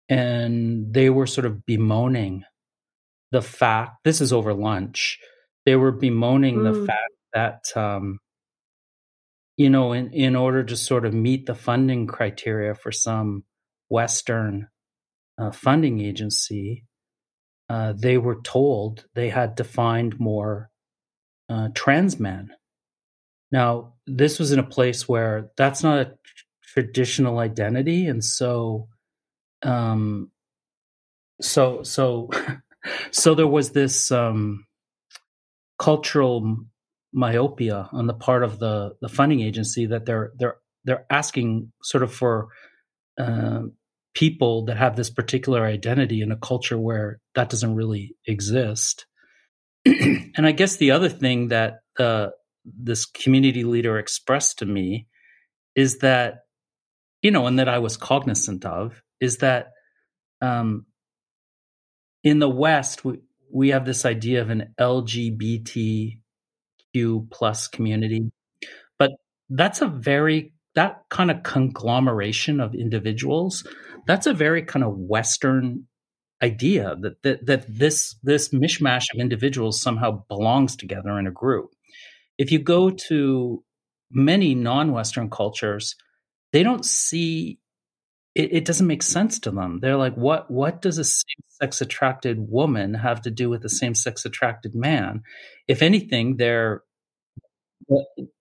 and 0.09 0.93
they 0.93 1.11
were 1.11 1.27
sort 1.27 1.47
of 1.47 1.65
bemoaning 1.65 2.45
the 3.31 3.43
fact. 3.43 4.05
This 4.05 4.21
is 4.21 4.33
over 4.33 4.53
lunch. 4.53 5.19
They 5.65 5.77
were 5.77 5.93
bemoaning 5.93 6.57
mm. 6.59 6.73
the 6.73 6.87
fact 6.87 7.13
that 7.33 7.77
um, 7.77 8.19
you 9.57 9.71
know, 9.71 9.93
in 9.93 10.13
in 10.13 10.37
order 10.37 10.63
to 10.65 10.77
sort 10.77 11.07
of 11.07 11.15
meet 11.15 11.47
the 11.47 11.55
funding 11.55 12.07
criteria 12.07 12.75
for 12.75 12.93
some 12.93 13.45
Western 13.89 14.69
uh, 15.39 15.51
funding 15.51 16.01
agency, 16.01 16.85
uh, 17.69 17.93
they 17.97 18.19
were 18.19 18.41
told 18.43 19.07
they 19.15 19.29
had 19.29 19.57
to 19.57 19.65
find 19.65 20.19
more 20.21 20.71
uh, 21.49 21.69
trans 21.75 22.19
men. 22.21 22.51
Now, 23.51 23.95
this 24.07 24.39
was 24.39 24.53
in 24.53 24.59
a 24.59 24.65
place 24.65 25.09
where 25.09 25.51
that's 25.57 25.83
not 25.83 25.99
a 25.99 26.19
traditional 26.63 27.39
identity, 27.39 28.07
and 28.07 28.25
so, 28.25 28.89
um, 29.63 30.31
so, 31.41 31.83
so, 31.83 32.31
so 33.11 33.35
there 33.35 33.47
was 33.47 33.71
this 33.71 34.11
um, 34.11 34.67
cultural 35.79 36.67
myopia 37.17 37.89
on 37.93 38.07
the 38.07 38.15
part 38.15 38.45
of 38.45 38.59
the 38.59 38.95
the 39.01 39.09
funding 39.09 39.41
agency 39.41 39.87
that 39.87 40.05
they're 40.05 40.33
they're 40.37 40.57
they're 40.85 41.07
asking 41.11 41.73
sort 41.83 42.05
of 42.05 42.13
for 42.13 42.49
uh, 43.19 43.63
people 44.15 44.67
that 44.67 44.77
have 44.77 44.97
this 44.97 45.11
particular 45.11 45.65
identity 45.65 46.21
in 46.21 46.31
a 46.31 46.37
culture 46.37 46.79
where 46.79 47.19
that 47.35 47.49
doesn't 47.49 47.75
really 47.75 48.15
exist. 48.27 49.07
and 49.85 50.47
I 50.47 50.53
guess 50.53 50.77
the 50.77 50.93
other 50.93 51.09
thing 51.09 51.49
that 51.49 51.81
uh, 51.99 52.29
this 52.65 53.05
community 53.05 53.65
leader 53.65 53.99
expressed 53.99 54.59
to 54.61 54.67
me 54.67 55.07
is 55.75 55.99
that, 55.99 56.41
you 57.23 57.31
know, 57.31 57.47
and 57.47 57.59
that 57.59 57.69
I 57.69 57.79
was 57.79 57.97
cognizant 57.97 58.65
of 58.65 59.03
is 59.21 59.39
that 59.39 59.69
um, 60.41 60.87
in 62.23 62.39
the 62.39 62.49
West, 62.49 63.05
we, 63.05 63.21
we 63.53 63.71
have 63.71 63.85
this 63.85 64.05
idea 64.05 64.43
of 64.43 64.51
an 64.51 64.75
Plus 67.31 67.69
community, 67.69 68.31
but 68.99 69.11
that's 69.51 69.81
a 69.83 69.87
very 69.87 70.53
that 70.75 71.03
kind 71.09 71.31
of 71.31 71.43
conglomeration 71.43 72.61
of 72.61 72.75
individuals 72.75 73.65
that's 74.07 74.27
a 74.27 74.35
very 74.35 74.63
kind 74.63 74.85
of 74.85 74.97
western 74.97 75.87
idea 76.43 76.97
that 77.01 77.23
that, 77.23 77.47
that 77.47 77.65
this 77.69 78.17
this 78.23 78.51
mishmash 78.51 79.07
of 79.15 79.21
individuals 79.21 79.81
somehow 79.81 80.23
belongs 80.29 80.77
together 80.77 81.19
in 81.19 81.27
a 81.27 81.31
group. 81.31 81.71
If 82.39 82.53
you 82.53 82.59
go 82.59 82.91
to 83.09 83.65
many 84.11 84.55
non-western 84.55 85.31
cultures 85.31 85.97
they 86.53 86.63
don't 86.63 86.85
see 86.87 87.59
it, 88.35 88.53
it 88.53 88.65
doesn't 88.65 88.87
make 88.87 89.03
sense 89.03 89.41
to 89.41 89.51
them. 89.51 89.81
They're 89.81 89.97
like 89.97 90.15
what 90.15 90.51
what 90.51 90.83
does 90.83 90.99
a 90.99 91.05
same-sex 91.05 91.81
attracted 91.81 92.37
woman 92.39 92.95
have 92.95 93.23
to 93.23 93.31
do 93.31 93.49
with 93.49 93.65
a 93.65 93.71
same-sex 93.71 94.25
attracted 94.25 94.75
man? 94.75 95.23
If 95.67 95.83
anything 95.83 96.37
they're 96.37 96.83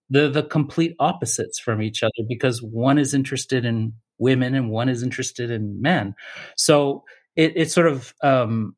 the 0.09 0.29
the 0.29 0.43
complete 0.43 0.95
opposites 0.99 1.59
from 1.59 1.81
each 1.81 2.03
other 2.03 2.11
because 2.27 2.61
one 2.61 2.97
is 2.97 3.13
interested 3.13 3.65
in 3.65 3.93
women 4.17 4.55
and 4.55 4.69
one 4.69 4.89
is 4.89 5.03
interested 5.03 5.51
in 5.51 5.81
men. 5.81 6.15
So 6.55 7.03
it, 7.35 7.53
it's 7.55 7.73
sort 7.73 7.87
of 7.87 8.13
um, 8.23 8.75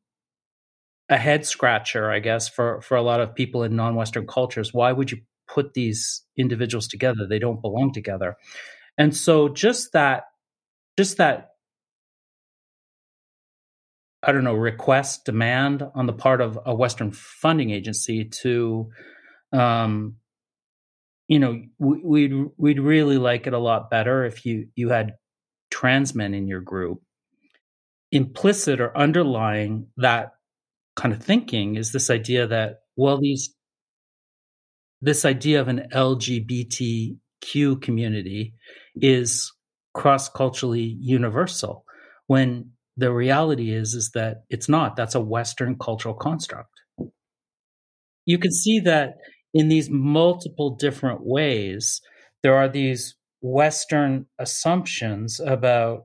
a 1.08 1.16
head 1.16 1.46
scratcher, 1.46 2.10
I 2.10 2.18
guess, 2.18 2.48
for 2.48 2.80
for 2.80 2.96
a 2.96 3.02
lot 3.02 3.20
of 3.20 3.34
people 3.34 3.62
in 3.62 3.76
non-Western 3.76 4.26
cultures. 4.26 4.74
Why 4.74 4.92
would 4.92 5.10
you 5.10 5.18
put 5.46 5.74
these 5.74 6.22
individuals 6.36 6.88
together? 6.88 7.26
They 7.28 7.38
don't 7.38 7.62
belong 7.62 7.92
together. 7.92 8.36
And 8.98 9.16
so 9.16 9.48
just 9.48 9.92
that, 9.92 10.24
just 10.98 11.18
that 11.18 11.50
I 14.22 14.32
don't 14.32 14.44
know, 14.44 14.54
request, 14.54 15.24
demand 15.24 15.84
on 15.94 16.06
the 16.06 16.12
part 16.12 16.40
of 16.40 16.58
a 16.66 16.74
Western 16.74 17.12
funding 17.12 17.70
agency 17.70 18.24
to 18.42 18.90
um, 19.52 20.16
you 21.28 21.38
know, 21.38 21.62
we'd 21.78 22.32
we'd 22.56 22.80
really 22.80 23.18
like 23.18 23.46
it 23.46 23.52
a 23.52 23.58
lot 23.58 23.90
better 23.90 24.24
if 24.24 24.46
you 24.46 24.68
you 24.74 24.88
had 24.88 25.12
trans 25.70 26.14
men 26.14 26.34
in 26.34 26.48
your 26.48 26.62
group. 26.62 27.00
Implicit 28.10 28.80
or 28.80 28.96
underlying 28.96 29.88
that 29.98 30.32
kind 30.96 31.14
of 31.14 31.22
thinking 31.22 31.76
is 31.76 31.92
this 31.92 32.10
idea 32.10 32.46
that 32.46 32.78
well 32.96 33.20
these 33.20 33.54
this 35.00 35.24
idea 35.24 35.60
of 35.60 35.68
an 35.68 35.86
LGBTQ 35.92 37.80
community 37.82 38.54
is 38.96 39.52
cross 39.94 40.28
culturally 40.28 40.96
universal 41.00 41.84
when 42.26 42.70
the 42.96 43.12
reality 43.12 43.70
is 43.72 43.94
is 43.94 44.10
that 44.14 44.38
it's 44.50 44.68
not 44.68 44.96
that's 44.96 45.14
a 45.14 45.20
western 45.20 45.76
cultural 45.78 46.14
construct 46.14 46.70
you 48.26 48.38
can 48.38 48.52
see 48.52 48.80
that 48.80 49.14
in 49.54 49.68
these 49.68 49.88
multiple 49.90 50.70
different 50.70 51.20
ways, 51.24 52.00
there 52.42 52.54
are 52.54 52.68
these 52.68 53.16
Western 53.40 54.26
assumptions 54.38 55.40
about 55.40 56.04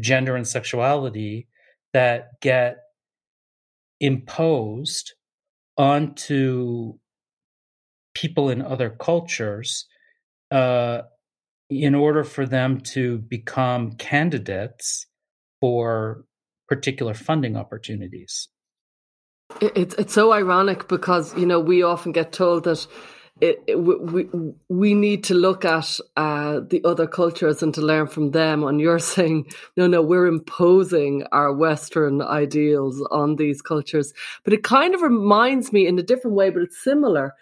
gender 0.00 0.36
and 0.36 0.46
sexuality 0.46 1.48
that 1.92 2.40
get 2.40 2.76
imposed 4.00 5.12
onto 5.76 6.94
people 8.14 8.48
in 8.48 8.60
other 8.62 8.90
cultures 8.90 9.86
uh, 10.50 11.02
in 11.70 11.94
order 11.94 12.22
for 12.22 12.46
them 12.46 12.80
to 12.80 13.18
become 13.18 13.92
candidates 13.92 15.06
for 15.60 16.24
particular 16.68 17.14
funding 17.14 17.56
opportunities. 17.56 18.48
It's 19.60 19.94
it's 19.94 20.14
so 20.14 20.32
ironic 20.32 20.88
because 20.88 21.36
you 21.36 21.46
know 21.46 21.60
we 21.60 21.82
often 21.82 22.12
get 22.12 22.32
told 22.32 22.64
that 22.64 22.86
it, 23.40 23.62
it, 23.66 23.74
we 23.74 24.28
we 24.68 24.94
need 24.94 25.24
to 25.24 25.34
look 25.34 25.64
at 25.64 25.98
uh, 26.16 26.60
the 26.60 26.82
other 26.84 27.06
cultures 27.06 27.62
and 27.62 27.74
to 27.74 27.82
learn 27.82 28.06
from 28.06 28.30
them. 28.30 28.62
And 28.64 28.80
you're 28.80 28.98
saying 29.14 29.46
no, 29.76 29.86
no, 29.86 30.02
we're 30.02 30.26
imposing 30.26 31.24
our 31.32 31.52
Western 31.52 32.22
ideals 32.22 33.06
on 33.10 33.36
these 33.36 33.60
cultures. 33.60 34.12
But 34.44 34.54
it 34.54 34.62
kind 34.62 34.94
of 34.94 35.02
reminds 35.02 35.72
me 35.72 35.86
in 35.86 35.98
a 35.98 36.02
different 36.02 36.36
way, 36.36 36.50
but 36.50 36.62
it's 36.62 36.82
similar. 36.82 37.34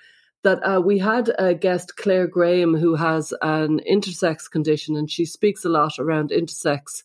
That 0.45 0.59
uh, 0.67 0.81
we 0.81 0.99
had 0.99 1.31
a 1.39 1.55
guest, 1.55 1.97
Claire 1.97 2.27
Graham, 2.27 2.75
who 2.75 2.97
has 2.97 3.33
an 3.43 3.81
intersex 3.89 4.51
condition, 4.51 4.97
and 4.97 5.09
she 5.09 5.25
speaks 5.25 5.65
a 5.65 5.69
lot 5.69 6.01
around 6.01 6.31
intersex 6.31 7.05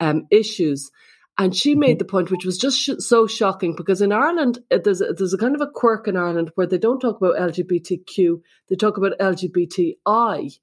um, 0.00 0.26
issues. 0.32 0.90
And 1.38 1.56
she 1.56 1.74
made 1.74 1.92
mm-hmm. 1.92 1.98
the 1.98 2.04
point, 2.04 2.30
which 2.30 2.44
was 2.44 2.58
just 2.58 2.78
sh- 2.78 2.90
so 2.98 3.26
shocking, 3.26 3.74
because 3.74 4.02
in 4.02 4.12
Ireland, 4.12 4.58
uh, 4.70 4.78
there's 4.84 5.00
a, 5.00 5.12
there's 5.12 5.32
a 5.32 5.38
kind 5.38 5.54
of 5.54 5.60
a 5.60 5.66
quirk 5.66 6.06
in 6.06 6.16
Ireland 6.16 6.50
where 6.54 6.66
they 6.66 6.78
don't 6.78 7.00
talk 7.00 7.16
about 7.16 7.36
LGBTQ, 7.36 8.40
they 8.68 8.76
talk 8.76 8.98
about 8.98 9.18
LGBTI. 9.18 10.58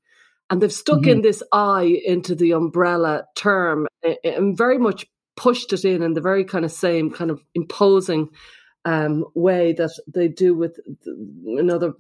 And 0.52 0.62
they've 0.62 0.74
stuck 0.74 1.02
mm-hmm. 1.02 1.10
in 1.10 1.22
this 1.22 1.44
I 1.52 2.02
into 2.06 2.36
the 2.36 2.52
umbrella 2.54 3.26
term 3.36 3.88
and 4.24 4.58
very 4.58 4.78
much 4.78 5.06
pushed 5.36 5.72
it 5.74 5.86
in 5.86 6.02
in 6.02 6.14
the 6.14 6.22
very 6.22 6.44
kind 6.44 6.66
of 6.66 6.72
same 6.72 7.12
kind 7.12 7.32
of 7.32 7.44
imposing 7.56 8.30
um, 8.86 9.26
way 9.36 9.74
that 9.74 9.92
they 10.08 10.28
do 10.28 10.56
with 10.56 10.80
another 11.46 11.94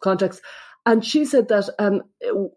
context. 0.00 0.40
And 0.86 1.04
she 1.04 1.24
said 1.24 1.48
that 1.48 1.68
um, 1.78 2.02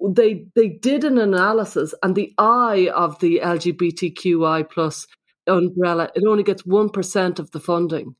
they 0.01 0.45
they 0.55 0.69
did 0.69 1.03
an 1.03 1.17
analysis, 1.17 1.93
and 2.01 2.15
the 2.15 2.33
I 2.37 2.89
of 2.95 3.19
the 3.19 3.41
LGBTQI 3.43 4.69
plus 4.69 5.07
umbrella, 5.47 6.09
it 6.15 6.23
only 6.27 6.43
gets 6.43 6.63
1% 6.63 7.39
of 7.39 7.51
the 7.51 7.59
funding. 7.59 8.15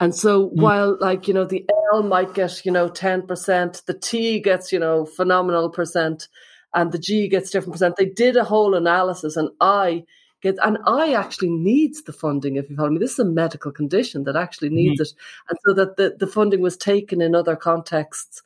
And 0.00 0.14
so 0.14 0.48
mm. 0.48 0.60
while 0.60 0.96
like, 1.00 1.28
you 1.28 1.34
know, 1.34 1.44
the 1.44 1.64
L 1.92 2.02
might 2.02 2.34
get, 2.34 2.64
you 2.64 2.72
know, 2.72 2.88
10%, 2.88 3.84
the 3.84 3.94
T 3.94 4.40
gets, 4.40 4.72
you 4.72 4.78
know, 4.78 5.04
phenomenal 5.04 5.70
percent 5.70 6.28
and 6.74 6.92
the 6.92 6.98
G 6.98 7.28
gets 7.28 7.50
different 7.50 7.74
percent. 7.74 7.96
They 7.96 8.06
did 8.06 8.36
a 8.36 8.44
whole 8.44 8.74
analysis 8.74 9.36
and 9.36 9.50
I 9.60 10.04
get, 10.42 10.56
and 10.62 10.78
I 10.86 11.14
actually 11.14 11.50
needs 11.50 12.02
the 12.02 12.12
funding, 12.12 12.56
if 12.56 12.68
you 12.68 12.76
follow 12.76 12.90
me. 12.90 12.98
This 12.98 13.12
is 13.12 13.18
a 13.20 13.24
medical 13.24 13.72
condition 13.72 14.24
that 14.24 14.36
actually 14.36 14.70
needs 14.70 15.00
mm. 15.00 15.04
it. 15.04 15.12
And 15.48 15.58
so 15.64 15.72
that 15.74 15.96
the, 15.96 16.16
the 16.18 16.26
funding 16.26 16.60
was 16.60 16.76
taken 16.76 17.22
in 17.22 17.34
other 17.34 17.56
contexts, 17.56 18.42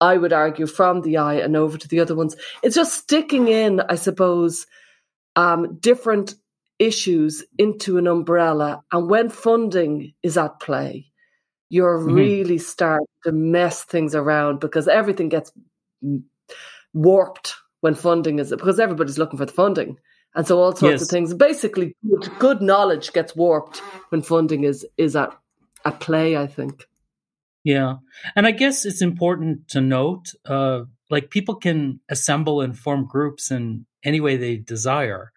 I 0.00 0.16
would 0.16 0.32
argue, 0.32 0.66
from 0.66 1.02
the 1.02 1.16
I 1.16 1.34
and 1.34 1.56
over 1.56 1.78
to 1.78 1.88
the 1.88 2.00
other 2.00 2.14
ones. 2.14 2.36
It's 2.62 2.76
just 2.76 2.94
sticking 2.94 3.48
in, 3.48 3.80
I 3.80 3.94
suppose, 3.96 4.66
um, 5.36 5.76
different 5.78 6.34
issues 6.80 7.44
into 7.58 7.98
an 7.98 8.08
umbrella. 8.08 8.82
And 8.90 9.08
when 9.08 9.28
funding 9.28 10.14
is 10.22 10.36
at 10.36 10.58
play, 10.58 11.12
you're 11.68 11.98
mm-hmm. 11.98 12.14
really 12.14 12.58
starting 12.58 13.06
to 13.24 13.32
mess 13.32 13.84
things 13.84 14.14
around 14.16 14.58
because 14.58 14.88
everything 14.88 15.28
gets 15.28 15.52
warped 16.92 17.54
when 17.80 17.94
funding 17.94 18.38
is 18.40 18.50
because 18.50 18.80
everybody's 18.80 19.18
looking 19.18 19.38
for 19.38 19.46
the 19.46 19.52
funding. 19.52 19.98
And 20.34 20.46
so 20.46 20.58
all 20.58 20.74
sorts 20.74 20.92
yes. 20.92 21.02
of 21.02 21.08
things. 21.08 21.34
Basically, 21.34 21.94
good, 22.08 22.30
good 22.38 22.62
knowledge 22.62 23.12
gets 23.12 23.36
warped 23.36 23.78
when 24.10 24.22
funding 24.22 24.64
is 24.64 24.86
is 24.96 25.16
at 25.16 25.36
at 25.84 26.00
play. 26.00 26.36
I 26.36 26.46
think. 26.46 26.86
Yeah, 27.62 27.96
and 28.34 28.46
I 28.46 28.52
guess 28.52 28.86
it's 28.86 29.02
important 29.02 29.68
to 29.68 29.80
note, 29.80 30.32
uh, 30.46 30.82
like 31.10 31.30
people 31.30 31.56
can 31.56 32.00
assemble 32.08 32.62
and 32.62 32.78
form 32.78 33.06
groups 33.06 33.50
in 33.50 33.86
any 34.02 34.20
way 34.20 34.36
they 34.36 34.56
desire. 34.56 35.32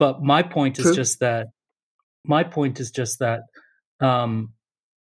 But 0.00 0.22
my 0.22 0.42
point 0.42 0.78
is 0.78 0.96
just 0.96 1.20
that 1.20 1.48
my 2.24 2.42
point 2.42 2.80
is 2.80 2.90
just 2.90 3.18
that 3.18 3.42
um, 4.00 4.54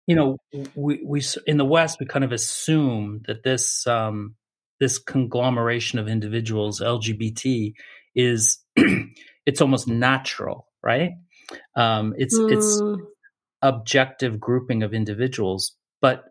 you 0.06 0.14
know 0.14 0.36
we 0.74 1.02
we 1.02 1.22
in 1.46 1.56
the 1.56 1.64
West 1.64 1.98
we 1.98 2.06
kind 2.06 2.24
of 2.24 2.30
assume 2.30 3.22
that 3.26 3.42
this 3.42 3.86
um, 3.86 4.36
this 4.80 4.98
conglomeration 4.98 5.98
of 5.98 6.08
individuals 6.08 6.80
LGBT 6.80 7.72
is 8.14 8.62
it's 9.46 9.62
almost 9.62 9.88
natural, 9.88 10.68
right? 10.82 11.12
Um, 11.74 12.14
it's 12.18 12.38
mm. 12.38 12.52
it's 12.52 12.82
objective 13.62 14.38
grouping 14.38 14.82
of 14.82 14.92
individuals, 14.92 15.74
but 16.02 16.24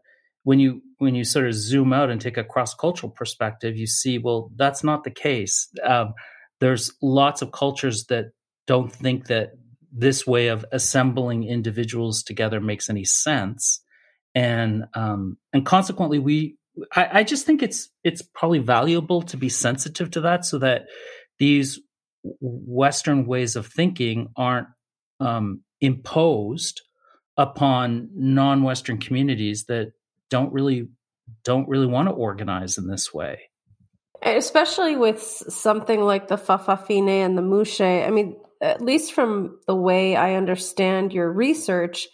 when 0.43 0.59
you 0.59 0.83
when 0.99 1.15
you 1.15 1.23
sort 1.23 1.47
of 1.47 1.55
zoom 1.55 1.93
out 1.93 2.11
and 2.11 2.21
take 2.21 2.37
a 2.37 2.43
cross 2.43 2.75
cultural 2.75 3.11
perspective, 3.11 3.75
you 3.75 3.87
see 3.87 4.19
well 4.19 4.51
that's 4.55 4.83
not 4.83 5.03
the 5.03 5.09
case. 5.09 5.67
Um, 5.83 6.13
there's 6.59 6.93
lots 7.01 7.41
of 7.41 7.51
cultures 7.51 8.05
that 8.05 8.25
don't 8.71 8.89
think 8.89 9.27
that 9.27 9.49
this 9.91 10.25
way 10.25 10.47
of 10.47 10.63
assembling 10.71 11.43
individuals 11.43 12.23
together 12.23 12.61
makes 12.61 12.89
any 12.89 13.03
sense, 13.03 13.83
and 14.33 14.85
um, 14.93 15.35
and 15.51 15.65
consequently 15.65 16.19
we 16.19 16.55
I, 16.95 17.19
I 17.19 17.23
just 17.23 17.45
think 17.45 17.61
it's 17.61 17.89
it's 18.01 18.21
probably 18.21 18.59
valuable 18.59 19.23
to 19.23 19.35
be 19.35 19.49
sensitive 19.49 20.11
to 20.11 20.21
that 20.21 20.45
so 20.45 20.57
that 20.59 20.85
these 21.37 21.81
Western 22.39 23.25
ways 23.25 23.57
of 23.57 23.67
thinking 23.67 24.29
aren't 24.37 24.67
um, 25.19 25.63
imposed 25.81 26.81
upon 27.35 28.09
non-Western 28.13 28.99
communities 28.99 29.65
that 29.65 29.91
don't 30.29 30.53
really 30.53 30.87
don't 31.43 31.67
really 31.67 31.87
want 31.87 32.07
to 32.07 32.13
organize 32.13 32.77
in 32.77 32.87
this 32.87 33.13
way. 33.13 33.49
Especially 34.23 34.95
with 34.95 35.21
something 35.21 35.99
like 35.99 36.29
the 36.29 36.37
Fa'afafine 36.37 37.25
and 37.25 37.37
the 37.37 37.41
Muxe. 37.41 37.81
I 37.81 38.09
mean, 38.11 38.37
at 38.61 38.81
least 38.81 39.13
from 39.13 39.59
the 39.67 39.75
way 39.75 40.15
I 40.15 40.35
understand 40.35 41.13
your 41.13 41.31
research, 41.31 42.07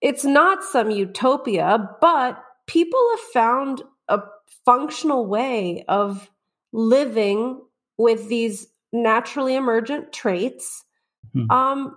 it's 0.00 0.24
not 0.24 0.64
some 0.64 0.90
utopia, 0.90 1.90
but 2.00 2.42
people 2.66 3.00
have 3.10 3.20
found 3.32 3.82
a 4.08 4.20
functional 4.64 5.26
way 5.26 5.84
of 5.88 6.30
living 6.72 7.60
with 7.98 8.28
these 8.28 8.66
naturally 8.92 9.54
emergent 9.54 10.12
traits 10.12 10.84
mm-hmm. 11.36 11.50
um, 11.50 11.94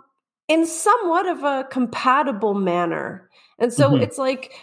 in 0.48 0.66
somewhat 0.66 1.28
of 1.28 1.44
a 1.44 1.68
compatible 1.72 2.54
manner. 2.54 3.30
And 3.58 3.72
so 3.72 3.92
mm-hmm. 3.92 4.04
it's 4.04 4.18
like, 4.18 4.54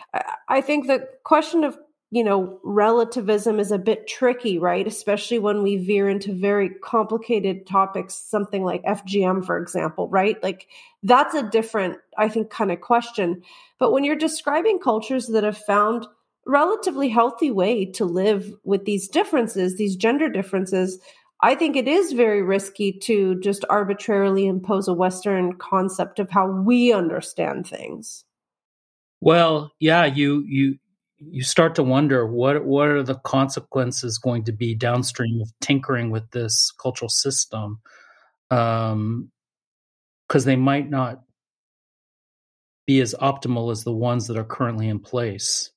I 0.48 0.60
think 0.60 0.86
the 0.86 1.08
question 1.24 1.64
of, 1.64 1.78
you 2.10 2.24
know, 2.24 2.58
relativism 2.64 3.60
is 3.60 3.70
a 3.70 3.78
bit 3.78 4.08
tricky, 4.08 4.58
right? 4.58 4.86
Especially 4.86 5.38
when 5.38 5.62
we 5.62 5.76
veer 5.76 6.08
into 6.08 6.32
very 6.32 6.68
complicated 6.68 7.66
topics, 7.66 8.14
something 8.14 8.64
like 8.64 8.82
FGM, 8.82 9.44
for 9.44 9.58
example, 9.58 10.08
right? 10.08 10.42
Like 10.42 10.66
that's 11.04 11.34
a 11.34 11.48
different, 11.48 11.98
I 12.18 12.28
think, 12.28 12.50
kind 12.50 12.72
of 12.72 12.80
question. 12.80 13.42
But 13.78 13.92
when 13.92 14.02
you're 14.02 14.16
describing 14.16 14.80
cultures 14.80 15.28
that 15.28 15.44
have 15.44 15.58
found 15.58 16.06
relatively 16.46 17.08
healthy 17.08 17.52
way 17.52 17.84
to 17.84 18.04
live 18.04 18.52
with 18.64 18.86
these 18.86 19.08
differences, 19.08 19.76
these 19.76 19.94
gender 19.94 20.28
differences, 20.28 20.98
I 21.42 21.54
think 21.54 21.76
it 21.76 21.86
is 21.86 22.12
very 22.12 22.42
risky 22.42 22.92
to 23.04 23.38
just 23.40 23.64
arbitrarily 23.70 24.46
impose 24.46 24.88
a 24.88 24.94
Western 24.94 25.56
concept 25.58 26.18
of 26.18 26.28
how 26.28 26.50
we 26.50 26.92
understand 26.92 27.68
things. 27.68 28.24
Well, 29.20 29.70
yeah, 29.78 30.06
you 30.06 30.44
you 30.46 30.78
you 31.20 31.42
start 31.42 31.74
to 31.74 31.82
wonder 31.82 32.26
what 32.26 32.64
what 32.64 32.88
are 32.88 33.02
the 33.02 33.16
consequences 33.16 34.18
going 34.18 34.44
to 34.44 34.52
be 34.52 34.74
downstream 34.74 35.40
of 35.40 35.50
tinkering 35.60 36.10
with 36.10 36.30
this 36.30 36.72
cultural 36.80 37.08
system, 37.08 37.80
because 38.48 38.92
um, 38.92 39.30
they 40.32 40.56
might 40.56 40.88
not 40.88 41.22
be 42.86 43.00
as 43.00 43.14
optimal 43.20 43.70
as 43.70 43.84
the 43.84 43.92
ones 43.92 44.26
that 44.26 44.36
are 44.36 44.44
currently 44.44 44.88
in 44.88 44.98
place 44.98 45.70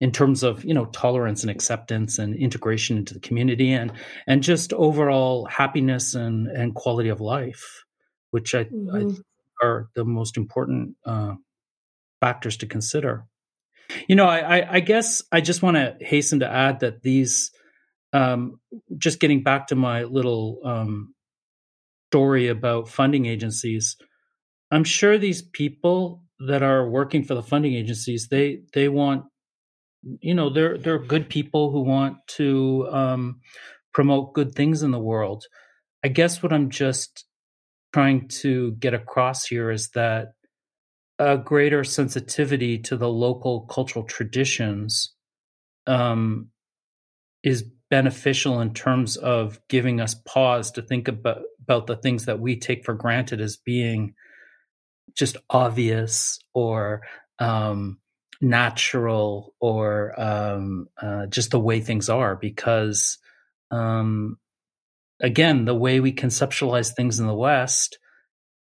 in 0.00 0.10
terms 0.10 0.42
of 0.42 0.64
you 0.64 0.74
know 0.74 0.86
tolerance 0.86 1.42
and 1.42 1.50
acceptance 1.50 2.18
and 2.18 2.34
integration 2.34 2.96
into 2.96 3.14
the 3.14 3.20
community 3.20 3.72
and 3.72 3.92
and 4.26 4.42
just 4.42 4.72
overall 4.72 5.44
happiness 5.46 6.14
and 6.14 6.48
and 6.48 6.74
quality 6.74 7.10
of 7.10 7.20
life 7.20 7.84
which 8.30 8.54
i, 8.54 8.64
mm-hmm. 8.64 9.10
I 9.10 9.14
are 9.60 9.88
the 9.94 10.04
most 10.04 10.36
important 10.36 10.96
uh, 11.04 11.34
factors 12.20 12.56
to 12.58 12.66
consider. 12.66 13.24
You 14.08 14.16
know, 14.16 14.26
I, 14.26 14.76
I, 14.76 14.80
guess 14.80 15.22
I 15.32 15.40
just 15.40 15.62
want 15.62 15.76
to 15.76 15.96
hasten 16.00 16.40
to 16.40 16.50
add 16.50 16.80
that 16.80 17.02
these, 17.02 17.50
um, 18.12 18.60
just 18.98 19.20
getting 19.20 19.42
back 19.42 19.68
to 19.68 19.76
my 19.76 20.04
little 20.04 20.60
um, 20.64 21.14
story 22.10 22.48
about 22.48 22.88
funding 22.88 23.26
agencies, 23.26 23.96
I'm 24.70 24.84
sure 24.84 25.18
these 25.18 25.42
people 25.42 26.22
that 26.46 26.62
are 26.62 26.88
working 26.88 27.24
for 27.24 27.34
the 27.34 27.42
funding 27.42 27.74
agencies, 27.74 28.28
they 28.30 28.62
they 28.72 28.88
want, 28.88 29.24
you 30.02 30.34
know, 30.34 30.50
they're 30.50 30.78
they're 30.78 30.98
good 30.98 31.28
people 31.28 31.70
who 31.70 31.82
want 31.82 32.16
to 32.36 32.88
um, 32.90 33.40
promote 33.92 34.34
good 34.34 34.54
things 34.54 34.82
in 34.82 34.90
the 34.90 34.98
world. 34.98 35.44
I 36.04 36.08
guess 36.08 36.42
what 36.42 36.52
I'm 36.52 36.70
just 36.70 37.26
trying 37.92 38.28
to 38.28 38.72
get 38.72 38.94
across 38.94 39.44
here 39.44 39.70
is 39.70 39.90
that 39.90 40.28
a 41.20 41.36
greater 41.36 41.84
sensitivity 41.84 42.78
to 42.78 42.96
the 42.96 43.08
local 43.08 43.66
cultural 43.66 44.06
traditions 44.06 45.12
um, 45.86 46.48
is 47.42 47.62
beneficial 47.90 48.60
in 48.60 48.72
terms 48.72 49.18
of 49.18 49.60
giving 49.68 50.00
us 50.00 50.14
pause 50.14 50.70
to 50.70 50.80
think 50.80 51.08
about, 51.08 51.42
about 51.60 51.86
the 51.86 51.96
things 51.96 52.24
that 52.24 52.40
we 52.40 52.58
take 52.58 52.86
for 52.86 52.94
granted 52.94 53.38
as 53.38 53.58
being 53.58 54.14
just 55.14 55.36
obvious 55.50 56.40
or 56.54 57.02
um, 57.38 57.98
natural 58.40 59.54
or 59.60 60.18
um, 60.18 60.88
uh, 61.02 61.26
just 61.26 61.50
the 61.50 61.60
way 61.60 61.80
things 61.80 62.08
are 62.08 62.34
because 62.34 63.18
um, 63.70 64.38
again 65.20 65.66
the 65.66 65.74
way 65.74 66.00
we 66.00 66.14
conceptualize 66.14 66.94
things 66.94 67.20
in 67.20 67.26
the 67.26 67.34
west 67.34 67.98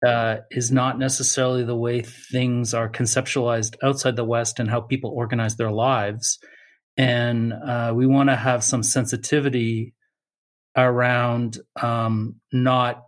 uh, 0.06 0.38
is 0.50 0.70
not 0.70 0.98
necessarily 0.98 1.64
the 1.64 1.76
way 1.76 2.02
things 2.02 2.74
are 2.74 2.88
conceptualized 2.88 3.76
outside 3.82 4.16
the 4.16 4.24
West 4.24 4.60
and 4.60 4.70
how 4.70 4.80
people 4.80 5.10
organize 5.10 5.56
their 5.56 5.72
lives. 5.72 6.38
And 6.96 7.52
uh, 7.52 7.92
we 7.94 8.06
want 8.06 8.28
to 8.28 8.36
have 8.36 8.62
some 8.62 8.82
sensitivity 8.82 9.94
around 10.76 11.58
um, 11.80 12.36
not 12.52 13.02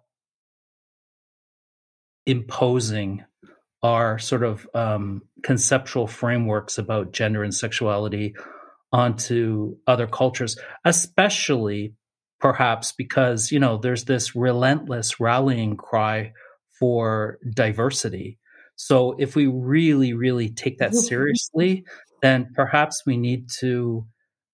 imposing 2.26 3.24
our 3.82 4.18
sort 4.18 4.43
of 4.43 4.68
um, 4.74 5.22
conceptual 5.43 6.07
frameworks 6.07 6.78
about 6.78 7.12
gender 7.12 7.43
and 7.43 7.55
sexuality 7.55 8.34
onto 8.93 9.76
other 9.86 10.07
cultures, 10.07 10.57
especially 10.84 11.95
perhaps 12.41 12.93
because, 12.93 13.53
you 13.53 13.59
know, 13.59 13.78
there's 13.78 14.05
this 14.05 14.34
relentless 14.34 15.20
rallying 15.20 15.76
cry 15.76 16.32
for 16.81 17.39
diversity. 17.55 18.39
So 18.74 19.14
if 19.18 19.37
we 19.37 19.47
really, 19.47 20.14
really 20.14 20.49
take 20.49 20.78
that 20.78 20.95
seriously, 20.95 21.85
then 22.22 22.49
perhaps 22.55 23.03
we 23.07 23.16
need 23.16 23.51
to 23.61 24.07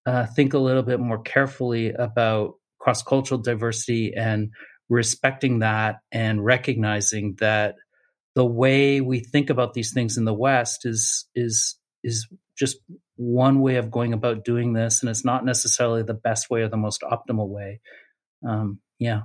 uh, 0.05 0.27
think 0.27 0.53
a 0.53 0.59
little 0.59 0.83
bit 0.83 1.01
more 1.01 1.22
carefully 1.22 1.93
about 1.93 2.55
cross 2.81 3.03
cultural 3.03 3.41
diversity 3.41 4.14
and 4.14 4.51
respecting 4.89 5.61
that 5.61 5.97
and 6.12 6.45
recognizing 6.45 7.37
that 7.39 7.77
the 8.35 8.45
way 8.45 9.01
we 9.01 9.20
think 9.20 9.49
about 9.49 9.74
these 9.74 9.93
things 9.93 10.18
in 10.18 10.24
the 10.24 10.35
West 10.35 10.85
is 10.85 11.27
is 11.35 11.77
is 12.05 12.29
just 12.57 12.77
one 13.16 13.61
way 13.61 13.77
of 13.77 13.91
going 13.91 14.12
about 14.12 14.45
doing 14.45 14.74
this, 14.74 15.01
and 15.01 15.09
it's 15.11 15.24
not 15.24 15.45
necessarily 15.45 16.03
the 16.03 16.14
best 16.14 16.51
way 16.51 16.62
or 16.62 16.68
the 16.68 16.77
most 16.77 17.03
optimal 17.03 17.49
way. 17.49 17.81
Um, 18.47 18.81
yeah. 18.99 19.22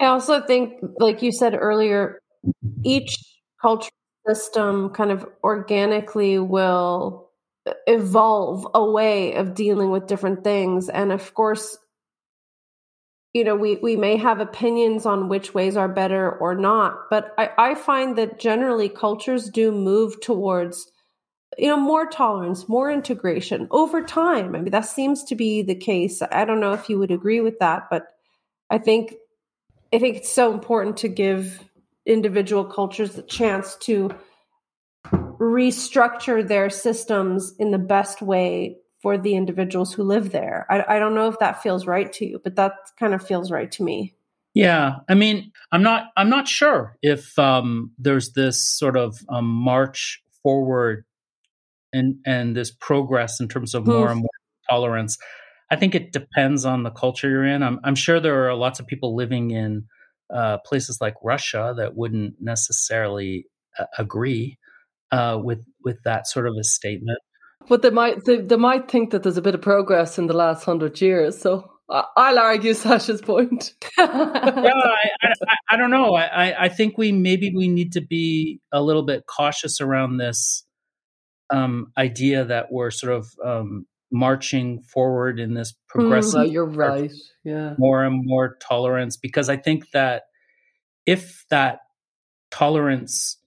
I 0.00 0.06
also 0.06 0.40
think, 0.40 0.74
like 0.98 1.22
you 1.22 1.32
said 1.32 1.54
earlier, 1.54 2.20
each 2.84 3.16
culture 3.60 3.90
system 4.26 4.90
kind 4.90 5.10
of 5.10 5.26
organically 5.44 6.38
will 6.38 7.30
evolve 7.86 8.66
a 8.74 8.84
way 8.84 9.34
of 9.34 9.54
dealing 9.54 9.90
with 9.90 10.06
different 10.06 10.44
things. 10.44 10.88
And 10.88 11.12
of 11.12 11.34
course, 11.34 11.78
you 13.32 13.44
know, 13.44 13.56
we, 13.56 13.76
we 13.76 13.96
may 13.96 14.16
have 14.16 14.40
opinions 14.40 15.04
on 15.04 15.28
which 15.28 15.52
ways 15.52 15.76
are 15.76 15.88
better 15.88 16.32
or 16.32 16.54
not, 16.54 17.10
but 17.10 17.34
I, 17.36 17.50
I 17.58 17.74
find 17.74 18.16
that 18.16 18.38
generally 18.38 18.88
cultures 18.88 19.50
do 19.50 19.70
move 19.72 20.20
towards, 20.22 20.90
you 21.58 21.68
know, 21.68 21.76
more 21.76 22.06
tolerance, 22.06 22.68
more 22.68 22.90
integration 22.90 23.68
over 23.70 24.02
time. 24.02 24.54
I 24.54 24.60
mean, 24.60 24.70
that 24.70 24.86
seems 24.86 25.22
to 25.24 25.34
be 25.34 25.62
the 25.62 25.74
case. 25.74 26.22
I 26.32 26.44
don't 26.44 26.60
know 26.60 26.72
if 26.72 26.88
you 26.88 26.98
would 26.98 27.10
agree 27.10 27.40
with 27.40 27.58
that, 27.58 27.88
but 27.90 28.06
I 28.70 28.78
think 28.78 29.14
I 29.92 29.98
think 29.98 30.16
it's 30.16 30.32
so 30.32 30.52
important 30.52 30.98
to 30.98 31.08
give 31.08 31.62
individual 32.04 32.64
cultures 32.64 33.12
the 33.12 33.22
chance 33.22 33.76
to 33.82 34.10
restructure 35.12 36.46
their 36.46 36.70
systems 36.70 37.54
in 37.58 37.70
the 37.70 37.78
best 37.78 38.22
way 38.22 38.78
for 39.02 39.18
the 39.18 39.34
individuals 39.34 39.92
who 39.92 40.02
live 40.02 40.32
there. 40.32 40.66
I, 40.70 40.96
I 40.96 40.98
don't 40.98 41.14
know 41.14 41.28
if 41.28 41.38
that 41.38 41.62
feels 41.62 41.86
right 41.86 42.12
to 42.14 42.26
you, 42.26 42.40
but 42.42 42.56
that 42.56 42.72
kind 42.98 43.14
of 43.14 43.24
feels 43.24 43.50
right 43.50 43.70
to 43.72 43.82
me. 43.82 44.14
Yeah, 44.54 44.96
I 45.08 45.14
mean, 45.14 45.52
I'm 45.70 45.82
not. 45.82 46.04
I'm 46.16 46.30
not 46.30 46.48
sure 46.48 46.96
if 47.02 47.38
um, 47.38 47.92
there's 47.98 48.32
this 48.32 48.62
sort 48.62 48.96
of 48.96 49.18
um, 49.28 49.44
march 49.44 50.22
forward 50.42 51.04
and 51.92 52.16
and 52.24 52.56
this 52.56 52.70
progress 52.70 53.38
in 53.38 53.48
terms 53.48 53.74
of 53.74 53.86
more 53.86 54.10
and 54.10 54.20
more 54.20 54.30
tolerance. 54.70 55.18
I 55.70 55.76
think 55.76 55.94
it 55.94 56.12
depends 56.12 56.64
on 56.64 56.82
the 56.82 56.90
culture 56.90 57.28
you're 57.28 57.44
in. 57.44 57.62
I'm, 57.62 57.80
I'm 57.82 57.94
sure 57.94 58.20
there 58.20 58.48
are 58.48 58.54
lots 58.54 58.78
of 58.78 58.86
people 58.86 59.16
living 59.16 59.50
in 59.50 59.86
uh, 60.32 60.58
places 60.64 60.98
like 61.00 61.14
Russia 61.22 61.74
that 61.76 61.96
wouldn't 61.96 62.34
necessarily 62.40 63.46
uh, 63.78 63.84
agree 63.98 64.58
uh, 65.12 65.38
with 65.42 65.64
with 65.84 66.02
that 66.04 66.26
sort 66.26 66.46
of 66.46 66.54
a 66.58 66.64
statement. 66.64 67.18
But 67.68 67.82
they 67.82 67.90
might 67.90 68.24
they, 68.24 68.40
they 68.40 68.56
might 68.56 68.90
think 68.90 69.10
that 69.10 69.22
there's 69.22 69.36
a 69.36 69.42
bit 69.42 69.54
of 69.54 69.62
progress 69.62 70.18
in 70.18 70.26
the 70.26 70.36
last 70.36 70.64
hundred 70.64 71.00
years. 71.00 71.38
So 71.38 71.70
I'll 71.88 72.38
argue 72.38 72.74
Sasha's 72.74 73.20
point. 73.20 73.74
yeah, 73.98 74.06
I, 74.06 75.10
I, 75.22 75.56
I, 75.70 75.76
don't 75.76 75.90
know. 75.90 76.14
I, 76.14 76.64
I 76.64 76.68
think 76.68 76.98
we 76.98 77.12
maybe 77.12 77.52
we 77.54 77.68
need 77.68 77.92
to 77.92 78.00
be 78.00 78.60
a 78.72 78.82
little 78.82 79.04
bit 79.04 79.24
cautious 79.26 79.80
around 79.80 80.16
this 80.16 80.64
um, 81.50 81.92
idea 81.96 82.44
that 82.44 82.72
we're 82.72 82.90
sort 82.90 83.12
of 83.12 83.28
um, 83.44 83.86
marching 84.10 84.82
forward 84.82 85.40
in 85.40 85.54
this 85.54 85.74
progressive. 85.88 86.48
Mm, 86.48 86.52
you're 86.52 86.64
right. 86.64 87.12
Yeah, 87.44 87.74
more 87.78 88.04
and 88.04 88.22
more 88.24 88.56
tolerance 88.56 89.16
because 89.16 89.48
I 89.48 89.56
think 89.56 89.90
that 89.92 90.24
if 91.06 91.44
that 91.50 91.80
tolerance 92.50 93.38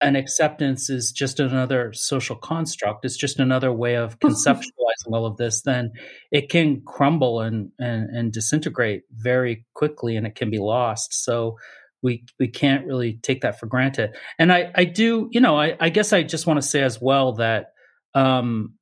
and 0.00 0.16
acceptance 0.16 0.90
is 0.90 1.10
just 1.10 1.40
another 1.40 1.92
social 1.92 2.36
construct 2.36 3.04
it's 3.04 3.16
just 3.16 3.40
another 3.40 3.72
way 3.72 3.96
of 3.96 4.18
conceptualizing 4.20 5.12
all 5.12 5.26
of 5.26 5.36
this 5.36 5.62
then 5.62 5.90
it 6.30 6.48
can 6.48 6.80
crumble 6.86 7.40
and, 7.40 7.70
and 7.78 8.08
and 8.16 8.32
disintegrate 8.32 9.02
very 9.12 9.66
quickly 9.74 10.16
and 10.16 10.26
it 10.26 10.34
can 10.34 10.50
be 10.50 10.58
lost 10.58 11.12
so 11.12 11.56
we 12.02 12.24
we 12.38 12.46
can't 12.46 12.86
really 12.86 13.18
take 13.22 13.40
that 13.40 13.58
for 13.58 13.66
granted 13.66 14.14
and 14.38 14.52
i 14.52 14.70
i 14.74 14.84
do 14.84 15.28
you 15.32 15.40
know 15.40 15.58
i 15.58 15.76
i 15.80 15.88
guess 15.88 16.12
i 16.12 16.22
just 16.22 16.46
want 16.46 16.60
to 16.60 16.66
say 16.66 16.82
as 16.82 17.00
well 17.00 17.32
that 17.32 17.72
um 18.14 18.74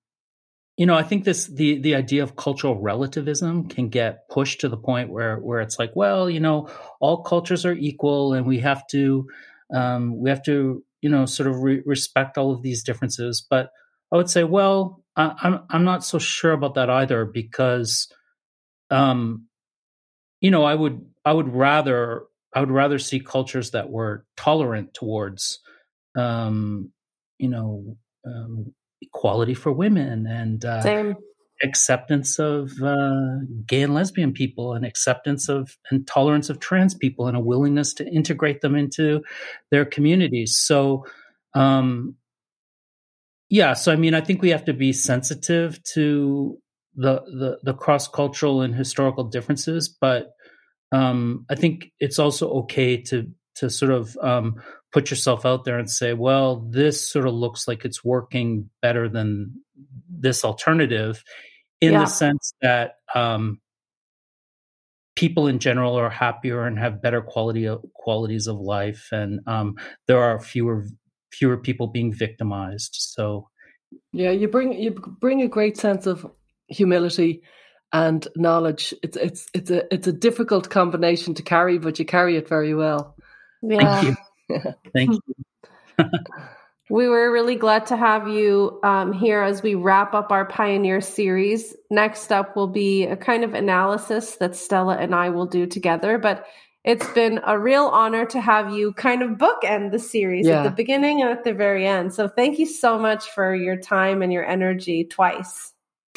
you 0.77 0.87
know 0.87 0.95
i 0.95 1.03
think 1.03 1.25
this 1.25 1.47
the 1.47 1.79
the 1.81 1.95
idea 1.95 2.23
of 2.23 2.37
cultural 2.37 2.79
relativism 2.81 3.69
can 3.69 3.89
get 3.89 4.29
pushed 4.29 4.61
to 4.61 4.69
the 4.69 4.77
point 4.77 5.11
where 5.11 5.39
where 5.39 5.61
it's 5.61 5.79
like 5.79 5.93
well 5.95 6.29
you 6.29 6.41
know 6.41 6.69
all 7.01 7.23
cultures 7.23 7.65
are 7.65 7.75
equal 7.75 8.35
and 8.35 8.47
we 8.47 8.61
have 8.61 8.87
to 8.89 9.27
um 9.75 10.19
we 10.21 10.31
have 10.31 10.43
to 10.43 10.85
you 11.03 11.09
know 11.11 11.27
sort 11.27 11.49
of 11.49 11.63
re- 11.63 11.83
respect 11.85 12.39
all 12.39 12.53
of 12.53 12.63
these 12.63 12.83
differences. 12.83 13.45
But 13.49 13.71
i 14.13 14.17
would 14.17 14.31
say 14.31 14.45
well 14.45 15.03
I, 15.17 15.35
i'm 15.43 15.61
i'm 15.71 15.85
not 15.85 16.05
so 16.05 16.19
sure 16.19 16.53
about 16.53 16.75
that 16.75 16.91
either 16.91 17.25
because 17.25 18.09
um 18.91 19.47
you 20.41 20.51
know 20.51 20.65
i 20.65 20.75
would 20.75 21.05
i 21.25 21.33
would 21.33 21.49
rather 21.49 22.25
i 22.55 22.61
would 22.61 22.71
rather 22.71 22.99
see 22.99 23.21
cultures 23.21 23.73
that 23.73 23.91
were 23.91 24.25
tolerant 24.37 24.95
towards 24.95 25.61
um 26.17 26.93
you 27.39 27.49
know 27.49 27.97
um, 28.27 28.75
equality 29.03 29.55
for 29.55 29.73
women 29.73 30.27
and 30.27 30.65
uh, 30.65 30.81
Same. 30.83 31.17
acceptance 31.63 32.39
of 32.39 32.73
uh, 32.83 33.39
gay 33.67 33.83
and 33.83 33.95
lesbian 33.95 34.33
people 34.33 34.75
and 34.75 34.85
acceptance 34.85 35.49
of 35.49 35.77
and 35.91 36.07
tolerance 36.07 36.51
of 36.51 36.61
trans 36.61 36.95
people 36.95 37.27
and 37.29 37.37
a 37.37 37.41
willingness 37.41 37.95
to 37.95 38.07
integrate 38.07 38.61
them 38.61 38.75
into 38.75 39.23
their 39.71 39.85
communities. 39.85 40.57
So 40.59 41.05
um 41.57 42.15
yeah 43.49 43.73
so 43.73 43.93
i 43.93 43.97
mean 43.97 44.15
i 44.15 44.21
think 44.21 44.43
we 44.43 44.51
have 44.51 44.65
to 44.65 44.75
be 44.75 44.93
sensitive 44.93 45.83
to 45.83 46.59
the 46.95 47.21
the, 47.25 47.59
the 47.63 47.75
cross-cultural 47.75 48.61
and 48.61 48.75
historical 48.75 49.25
differences 49.25 49.89
but 49.89 50.33
um 50.93 51.45
i 51.51 51.55
think 51.55 51.91
it's 51.99 52.19
also 52.19 52.51
okay 52.51 53.01
to 53.01 53.31
to 53.55 53.71
sort 53.71 53.91
of 53.93 54.17
um 54.19 54.57
put 54.97 55.11
yourself 55.11 55.45
out 55.45 55.67
there 55.67 55.79
and 55.79 55.91
say 55.91 56.15
well 56.15 56.67
this 56.71 57.07
sort 57.07 57.27
of 57.27 57.35
looks 57.35 57.69
like 57.69 57.85
it's 57.85 58.03
working 58.03 58.71
better 58.81 59.11
than 59.11 59.53
this 60.09 60.43
alternative 60.43 61.23
in 61.83 61.93
yeah. 61.93 62.01
the 62.01 62.07
sense 62.07 62.55
that 62.63 62.95
um, 63.15 63.61
people 65.15 65.47
in 65.47 65.59
general 65.59 65.99
are 65.99 66.11
happier 66.11 66.67
and 66.67 66.79
have 66.79 67.03
better 67.03 67.21
quality 67.21 67.67
of, 67.67 67.85
qualities 67.95 68.47
of 68.47 68.59
life, 68.59 69.09
and 69.13 69.41
um, 69.47 69.77
there 70.07 70.23
are 70.23 70.41
fewer 70.41 70.87
fewer 71.33 71.57
people 71.57 71.89
being 71.89 72.13
victimized. 72.13 72.97
So, 72.99 73.49
yeah, 74.13 74.31
you 74.31 74.49
bring 74.49 74.73
you 74.73 74.93
bring 75.21 75.43
a 75.43 75.49
great 75.49 75.77
sense 75.77 76.07
of 76.07 76.31
humility 76.69 77.43
and 77.93 78.27
knowledge. 78.37 78.95
It's 79.03 79.17
it's 79.17 79.47
it's 79.55 79.71
a 79.71 79.93
it's 79.93 80.07
a 80.07 80.13
difficult 80.13 80.71
combination 80.71 81.35
to 81.35 81.43
carry, 81.43 81.79
but 81.79 81.99
you 81.99 82.05
carry 82.05 82.37
it 82.37 82.49
very 82.49 82.75
well. 82.75 83.17
Yeah. 83.63 84.15
Thank 84.93 85.11
you. 85.11 86.05
We 86.89 87.09
were 87.09 87.33
really 87.33 87.57
glad 87.57 87.87
to 87.87 87.97
have 87.97 88.29
you 88.29 88.79
um, 88.85 89.13
here 89.13 89.43
as 89.43 89.61
we 89.61 89.75
wrap 89.75 90.15
up 90.15 90.31
our 90.31 90.45
Pioneer 90.45 91.01
series. 91.01 91.75
Next 91.91 92.31
up 92.31 92.55
will 92.55 92.69
be 92.69 93.05
a 93.05 93.17
kind 93.17 93.43
of 93.43 93.55
analysis 93.55 94.37
that 94.37 94.55
Stella 94.55 94.97
and 94.97 95.13
I 95.13 95.31
will 95.31 95.47
do 95.47 95.67
together. 95.67 96.17
But 96.17 96.47
it's 96.85 97.09
been 97.09 97.41
a 97.45 97.59
real 97.59 97.87
honor 97.87 98.25
to 98.27 98.41
have 98.41 98.73
you 98.73 98.93
kind 98.93 99.23
of 99.23 99.31
bookend 99.31 99.91
the 99.91 99.99
series 99.99 100.47
yeah. 100.47 100.61
at 100.61 100.63
the 100.63 100.71
beginning 100.71 101.21
and 101.21 101.31
at 101.31 101.43
the 101.43 101.53
very 101.53 101.85
end. 101.85 102.15
So 102.15 102.29
thank 102.29 102.61
you 102.61 102.67
so 102.67 102.97
much 102.97 103.29
for 103.31 103.53
your 103.53 103.77
time 103.77 104.23
and 104.23 104.33
your 104.33 104.47
energy 104.47 105.03
twice. 105.03 105.73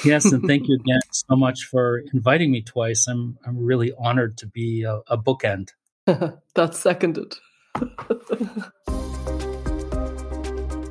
Yes, 0.05 0.31
and 0.31 0.45
thank 0.45 0.67
you 0.67 0.75
again 0.85 1.01
so 1.11 1.35
much 1.35 1.63
for 1.63 2.03
inviting 2.13 2.51
me 2.51 2.61
twice. 2.61 3.07
I'm 3.07 3.39
I'm 3.45 3.57
really 3.57 3.91
honored 3.97 4.37
to 4.37 4.47
be 4.47 4.83
a, 4.83 5.01
a 5.07 5.17
bookend. 5.17 5.69
That's 6.55 6.77
seconded. 6.77 7.33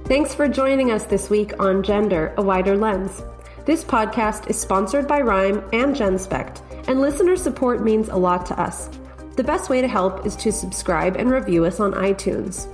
Thanks 0.07 0.35
for 0.35 0.49
joining 0.49 0.91
us 0.91 1.05
this 1.05 1.29
week 1.29 1.53
on 1.61 1.83
Gender, 1.83 2.33
a 2.39 2.43
Wider 2.43 2.77
Lens. 2.77 3.23
This 3.67 3.85
podcast 3.85 4.49
is 4.49 4.59
sponsored 4.59 5.07
by 5.07 5.21
Rhyme 5.21 5.63
and 5.73 5.95
GenSpect, 5.95 6.63
and 6.89 7.01
listener 7.03 7.37
support 7.37 7.83
means 7.83 8.09
a 8.09 8.17
lot 8.17 8.47
to 8.47 8.59
us. 8.59 8.89
The 9.37 9.45
best 9.45 9.69
way 9.69 9.83
to 9.83 9.89
help 9.89 10.25
is 10.25 10.35
to 10.37 10.51
subscribe 10.51 11.17
and 11.17 11.31
review 11.31 11.67
us 11.67 11.79
on 11.79 11.93
iTunes. 11.93 12.67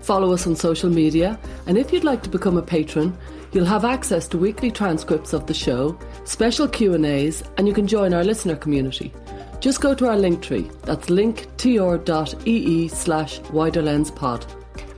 Follow 0.00 0.32
us 0.32 0.46
on 0.46 0.54
social 0.54 0.88
media, 0.88 1.36
and 1.66 1.76
if 1.76 1.92
you'd 1.92 2.04
like 2.04 2.22
to 2.22 2.30
become 2.30 2.56
a 2.56 2.62
patron, 2.62 3.18
you'll 3.50 3.64
have 3.64 3.84
access 3.84 4.28
to 4.28 4.38
weekly 4.38 4.70
transcripts 4.70 5.32
of 5.32 5.46
the 5.46 5.54
show, 5.54 5.98
special 6.22 6.68
Q&As, 6.68 7.42
and 7.58 7.66
you 7.66 7.74
can 7.74 7.88
join 7.88 8.14
our 8.14 8.22
listener 8.22 8.54
community. 8.54 9.12
Just 9.60 9.80
go 9.80 9.94
to 9.94 10.06
our 10.08 10.16
link 10.16 10.42
tree. 10.42 10.70
That's 10.82 11.06
linktr.ee 11.06 12.88
slash 12.88 13.40
widerlenspod. 13.40 14.44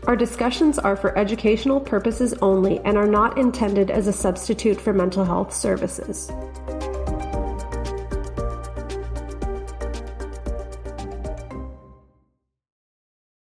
Our 0.07 0.17
discussions 0.17 0.79
are 0.79 0.97
for 0.97 1.17
educational 1.19 1.81
purposes 1.81 2.35
only 2.41 2.79
and 2.81 2.97
are 2.97 3.07
not 3.07 3.37
intended 3.37 3.91
as 3.91 4.07
a 4.07 4.13
substitute 4.13 4.81
for 4.81 4.93
mental 4.93 5.25
health 5.25 5.53
services. 5.55 6.31